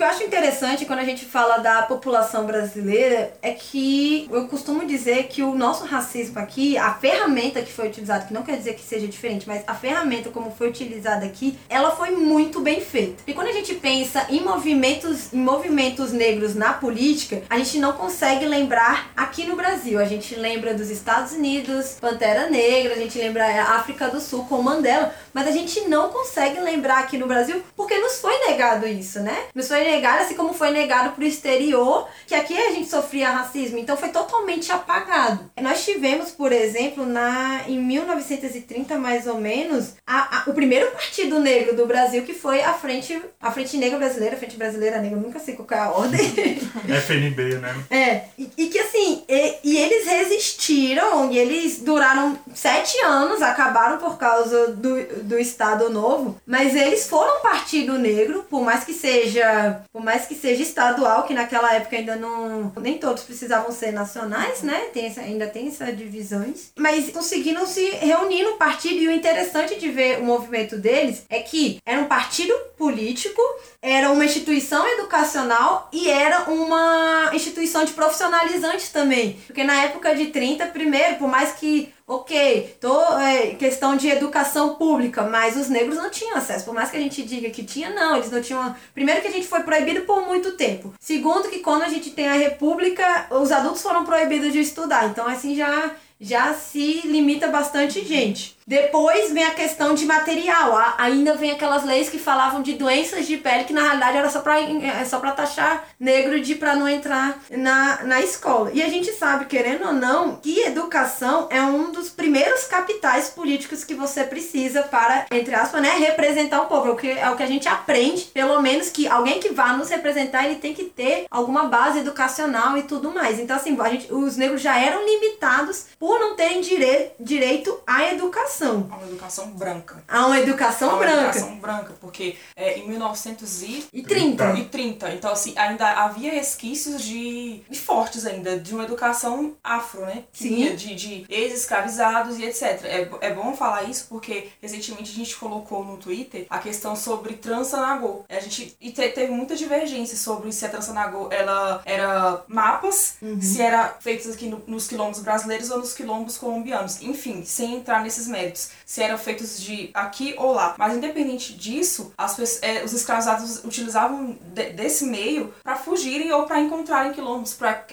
Eu 0.06 0.12
acho 0.12 0.24
interessante 0.24 0.86
quando 0.86 1.00
a 1.00 1.04
gente 1.04 1.26
fala 1.26 1.58
da 1.58 1.82
população 1.82 2.46
brasileira 2.46 3.34
é 3.42 3.50
que 3.54 4.30
eu 4.32 4.48
costumo 4.48 4.86
dizer 4.86 5.24
que 5.24 5.42
o 5.42 5.56
nosso 5.56 5.84
racismo 5.84 6.38
aqui, 6.38 6.78
a 6.78 6.94
ferramenta 6.94 7.60
que 7.60 7.74
foi 7.74 7.88
utilizada, 7.88 8.26
que 8.26 8.34
não 8.34 8.44
quer 8.44 8.56
dizer 8.56 8.76
que 8.76 8.84
seja 8.84 9.08
diferente, 9.08 9.48
mas 9.48 9.64
a 9.66 9.74
ferramenta 9.74 10.30
como 10.30 10.52
foi 10.52 10.70
utilizada 10.70 11.26
aqui, 11.26 11.58
ela 11.68 11.90
foi 11.90 12.12
muito 12.12 12.62
bem 12.62 12.82
feita. 12.82 13.24
E 13.26 13.34
quando 13.34 13.48
a 13.48 13.52
gente 13.52 13.74
pensa 13.74 14.28
em 14.30 14.42
movimentos, 14.42 15.34
em 15.34 15.40
movimentos 15.40 16.12
negros 16.12 16.54
na 16.54 16.74
política, 16.74 17.42
a 17.50 17.58
gente 17.58 17.80
não 17.80 17.94
consegue 17.94 18.46
lembrar 18.46 19.12
aqui 19.18 19.44
no 19.48 19.56
Brasil. 19.56 19.98
A 19.98 20.06
gente 20.06 20.36
lembra 20.36 20.76
dos 20.76 20.92
Estados 20.92 21.32
Unidos, 21.32 21.98
Pantera 22.00 22.48
Negra, 22.48 22.94
a 22.94 22.98
gente 22.98 23.18
lembra 23.18 23.44
a 23.44 23.78
África 23.78 24.08
do 24.08 24.22
Sul 24.22 24.46
com 24.46 24.62
Mandela, 24.62 25.16
mas 25.34 25.48
a 25.48 25.52
gente 25.52 25.82
não 25.90 26.10
consegue 26.10 26.60
lembrar 26.60 27.00
aqui 27.00 27.18
no 27.18 27.26
Brasil 27.26 27.64
porque 27.76 27.98
nos 27.98 28.20
foi 28.20 28.38
negado 28.46 28.88
isso, 28.88 29.20
né? 29.22 29.46
Nos 29.56 29.68
foi 29.68 29.95
negado, 29.96 30.24
assim 30.24 30.36
como 30.36 30.54
foi 30.54 30.72
negado 30.72 31.12
pro 31.12 31.26
exterior, 31.26 32.08
que 32.28 32.36
aqui 32.36 32.58
a 32.58 32.72
gente 32.72 32.90
sofria 32.90 33.30
racismo, 33.30 33.78
então 33.78 33.96
foi 33.96 34.10
totalmente 34.10 34.72
apagado. 34.72 35.50
Nós 35.62 35.84
tivemos, 35.84 36.32
por 36.32 36.52
exemplo, 36.52 37.06
na 37.06 37.62
em 37.68 37.80
1930 37.80 38.98
mais 38.98 39.28
ou 39.28 39.40
menos, 39.40 39.94
a, 40.06 40.40
a, 40.40 40.50
o 40.50 40.54
primeiro 40.54 40.92
partido 40.92 41.40
negro 41.40 41.76
do 41.76 41.86
Brasil 41.86 42.24
que 42.24 42.34
foi 42.34 42.62
a 42.62 42.74
Frente 42.74 43.22
a 43.42 43.52
Frente 43.52 43.78
Negra 43.78 43.98
Brasileira, 43.98 44.36
a 44.36 44.40
Frente 44.40 44.58
Brasileira 44.58 45.00
Negra, 45.00 45.18
nunca 45.18 45.40
sei 45.40 45.56
qual 45.56 45.68
é 45.72 45.84
a 45.84 45.92
ordem. 45.92 46.20
FNB, 46.88 47.60
né? 47.60 47.76
É, 47.90 48.24
e, 48.38 48.50
e 48.58 48.68
que 48.68 48.80
assim, 48.80 49.24
e, 49.28 49.56
e, 49.64 49.78
eles 49.78 50.06
resistiram 50.06 51.32
e 51.32 51.38
eles 51.38 51.80
duraram 51.80 52.38
sete 52.54 52.98
anos, 53.04 53.42
acabaram 53.42 53.98
por 53.98 54.18
causa 54.18 54.68
do, 54.74 55.24
do 55.24 55.40
Estado 55.40 55.90
Novo, 55.90 56.40
mas 56.46 56.76
eles 56.76 57.08
foram 57.08 57.42
partido 57.42 57.98
negro, 57.98 58.46
por 58.50 58.62
mais 58.62 58.84
que 58.84 58.94
seja, 58.94 59.82
por 59.92 60.04
mais 60.04 60.26
que 60.26 60.36
seja 60.36 60.62
estadual, 60.62 61.24
que 61.24 61.34
naquela 61.34 61.74
época 61.74 61.96
ainda 61.96 62.16
não, 62.16 62.72
nem 62.82 62.98
todos 62.98 63.24
precisavam 63.24 63.72
ser 63.72 63.92
nacionais, 63.92 64.62
né? 64.62 64.90
Tem 64.94 65.06
essa, 65.06 65.22
ainda 65.22 65.48
tem 65.48 65.68
essas 65.68 65.96
divisões, 65.98 66.72
mas 66.78 67.10
conseguiram 67.10 67.66
se 67.66 67.90
reunir 67.92 68.44
no 68.44 68.54
partido 68.54 68.96
e 68.96 69.08
o 69.08 69.12
interessante 69.12 69.80
de 69.80 69.90
ver 69.90 70.20
o 70.20 70.24
movimento 70.24 70.78
deles 70.78 71.26
é 71.30 71.40
que 71.40 71.80
era 71.86 72.02
um 72.02 72.06
partido 72.06 72.54
político, 72.78 73.42
era 73.82 74.12
uma 74.12 74.26
instituição 74.26 74.88
educacional 74.88 75.90
e 75.92 76.10
era 76.10 76.50
uma 76.50 77.32
instituição 77.34 77.86
de 77.86 77.94
profissionalizantes 77.94 78.90
também. 78.90 79.40
Porque 79.48 79.64
na 79.64 79.84
época 79.84 80.16
de 80.16 80.28
30, 80.28 80.68
primeiro, 80.68 81.16
por 81.16 81.28
mais 81.28 81.54
que 81.54 81.94
ok, 82.08 82.78
tô, 82.80 83.18
é, 83.18 83.56
questão 83.56 83.96
de 83.96 84.08
educação 84.08 84.76
pública, 84.76 85.24
mas 85.24 85.58
os 85.58 85.70
negros 85.70 85.98
não 85.98 86.10
tinham 86.10 86.38
acesso. 86.38 86.66
Por 86.66 86.74
mais 86.74 86.92
que 86.92 86.98
a 86.98 87.00
gente 87.00 87.24
diga 87.24 87.50
que 87.50 87.64
tinha, 87.64 87.90
não, 87.90 88.16
eles 88.16 88.32
não 88.32 88.42
tinham. 88.42 88.76
Primeiro 88.94 89.22
que 89.22 89.28
a 89.28 89.32
gente 89.32 89.48
foi 89.48 89.64
proibido 89.64 90.02
por 90.02 90.22
muito 90.26 90.52
tempo. 90.54 90.94
Segundo 91.00 91.50
que 91.50 91.60
quando 91.60 91.84
a 91.84 91.90
gente 91.90 92.12
tem 92.12 92.28
a 92.28 92.34
república, 92.34 93.28
os 93.32 93.52
adultos 93.52 93.82
foram 93.82 94.06
proibidos 94.06 94.54
de 94.54 94.60
estudar. 94.60 95.10
Então 95.10 95.28
assim 95.28 95.56
já 95.56 95.92
já 96.20 96.54
se 96.54 97.02
limita 97.06 97.48
bastante 97.50 98.04
gente. 98.06 98.55
Depois 98.68 99.32
vem 99.32 99.44
a 99.44 99.52
questão 99.52 99.94
de 99.94 100.06
material. 100.06 100.76
Ainda 100.98 101.36
vem 101.36 101.52
aquelas 101.52 101.84
leis 101.84 102.10
que 102.10 102.18
falavam 102.18 102.64
de 102.64 102.74
doenças 102.74 103.28
de 103.28 103.38
pele 103.38 103.64
que 103.64 103.74
na 103.74 103.84
realidade 103.84 104.18
era 104.18 104.30
só 104.30 104.40
para 104.42 104.60
é 104.60 105.06
só 105.06 105.20
para 105.20 105.34
taxar 105.34 105.88
negro 106.00 106.40
de 106.40 106.56
para 106.56 106.76
não 106.76 106.90
entrar 106.90 107.38
na, 107.52 108.04
na 108.04 108.22
escola. 108.22 108.72
E 108.74 108.82
a 108.82 108.90
gente 108.90 109.12
sabe, 109.12 109.46
querendo 109.46 109.86
ou 109.86 109.94
não, 109.94 110.38
que 110.38 110.62
educação 110.62 111.48
é 111.52 111.62
um 111.62 111.92
dos 111.92 112.10
primeiros 112.10 112.64
capitais 112.64 113.30
políticos 113.30 113.84
que 113.84 113.94
você 113.94 114.24
precisa 114.24 114.82
para, 114.82 115.28
entre 115.32 115.54
aspas, 115.54 115.80
né, 115.80 115.92
representar 116.00 116.64
o 116.64 116.66
povo. 116.66 116.88
É 116.88 116.92
o 116.92 116.96
que, 116.96 117.12
é 117.12 117.30
o 117.30 117.36
que 117.36 117.44
a 117.44 117.48
gente 117.48 117.68
aprende, 117.68 118.24
pelo 118.34 118.60
menos 118.64 118.90
que 118.90 119.08
alguém 119.08 119.40
que 119.40 119.50
vá 119.50 119.74
nos 119.74 119.90
representar, 119.90 120.46
ele 120.46 120.56
tem 120.56 120.74
que 120.74 120.86
ter 120.86 121.28
alguma 121.30 121.66
base 121.66 122.00
educacional 122.00 122.76
e 122.78 122.84
tudo 122.84 123.14
mais. 123.14 123.40
Então 123.40 123.56
assim, 123.56 123.80
a 123.80 123.90
gente, 123.90 124.12
os 124.12 124.38
negros 124.38 124.62
já 124.62 124.80
eram 124.80 125.06
limitados 125.06 125.86
por 126.00 126.20
não 126.20 126.36
terem 126.36 126.62
dire, 126.62 127.12
direito 127.20 127.80
à 127.86 128.12
educação 128.12 128.55
educação. 128.56 128.88
A 128.92 128.96
uma 128.98 129.08
educação 129.08 129.48
branca. 129.52 130.04
A 130.08 130.26
uma 130.26 130.40
educação 130.40 130.90
a 130.90 130.94
uma 130.94 131.00
branca. 131.00 131.22
educação 131.22 131.60
branca, 131.60 131.94
porque 132.00 132.36
é, 132.56 132.78
em 132.80 132.88
1930. 132.88 133.88
E 133.94 134.04
30. 134.04 134.54
E 134.54 134.66
30. 134.66 135.14
Então, 135.14 135.32
assim, 135.32 135.54
ainda 135.58 135.88
havia 136.04 136.32
resquícios 136.32 137.02
de. 137.02 137.62
de 137.70 137.80
fortes 137.80 138.26
ainda, 138.26 138.60
de 138.60 138.74
uma 138.74 138.84
educação 138.84 139.54
afro, 139.64 140.02
né? 140.06 140.24
Sim. 140.32 140.76
De, 140.76 140.96
de 140.96 141.26
ex-escravizados 141.30 142.38
e 142.40 142.46
etc. 142.46 142.64
É, 142.84 143.10
é 143.22 143.34
bom 143.34 143.56
falar 143.56 143.84
isso 143.84 144.08
porque 144.10 144.50
recentemente 144.62 145.12
a 145.12 145.16
gente 145.16 145.36
colocou 145.36 145.84
no 145.84 145.98
Twitter 145.98 146.46
a 146.50 146.60
questão 146.60 146.96
sobre 146.96 147.34
trança 147.36 147.80
nagô. 147.80 148.24
A 148.30 148.40
gente 148.40 148.76
e 148.80 148.92
te, 148.92 149.08
teve 149.10 149.32
muita 149.32 149.56
divergência 149.56 150.18
sobre 150.18 150.52
se 150.52 150.66
a 150.66 150.70
trança 150.70 150.94
nagô 150.94 151.30
ela 151.32 151.82
era 151.86 152.44
mapas, 152.48 153.16
Uhum. 153.22 153.42
se 153.42 153.62
era 153.62 153.96
feitos 154.00 154.32
aqui 154.34 154.48
no- 154.48 154.62
nos 154.68 154.88
quilombos 154.88 155.20
brasileiros 155.20 155.70
ou 155.72 155.80
nos 155.80 155.94
quilombos 155.94 156.38
colombianos. 156.38 157.02
Enfim, 157.02 157.44
sem 157.46 157.76
entrar 157.76 158.02
nesses 158.04 158.28
méritos, 158.28 158.45
se 158.86 159.02
eram 159.02 159.18
feitos 159.18 159.60
de 159.62 159.90
aqui 159.94 160.36
ou 160.38 160.54
lá. 160.54 160.76
Mas 160.78 160.96
independente 160.96 161.54
disso, 161.54 162.14
pessoas, 162.18 162.60
é, 162.62 162.84
os 162.84 162.94
escravizados 162.94 163.64
utilizavam 163.64 164.38
de- 164.42 164.72
desse 164.72 165.06
meio 165.06 165.54
para 165.64 165.76
fugirem 165.76 166.32
ou 166.32 166.44
para 166.44 166.60
encontrarem 166.60 167.14
quilombos, 167.14 167.54
para 167.54 167.86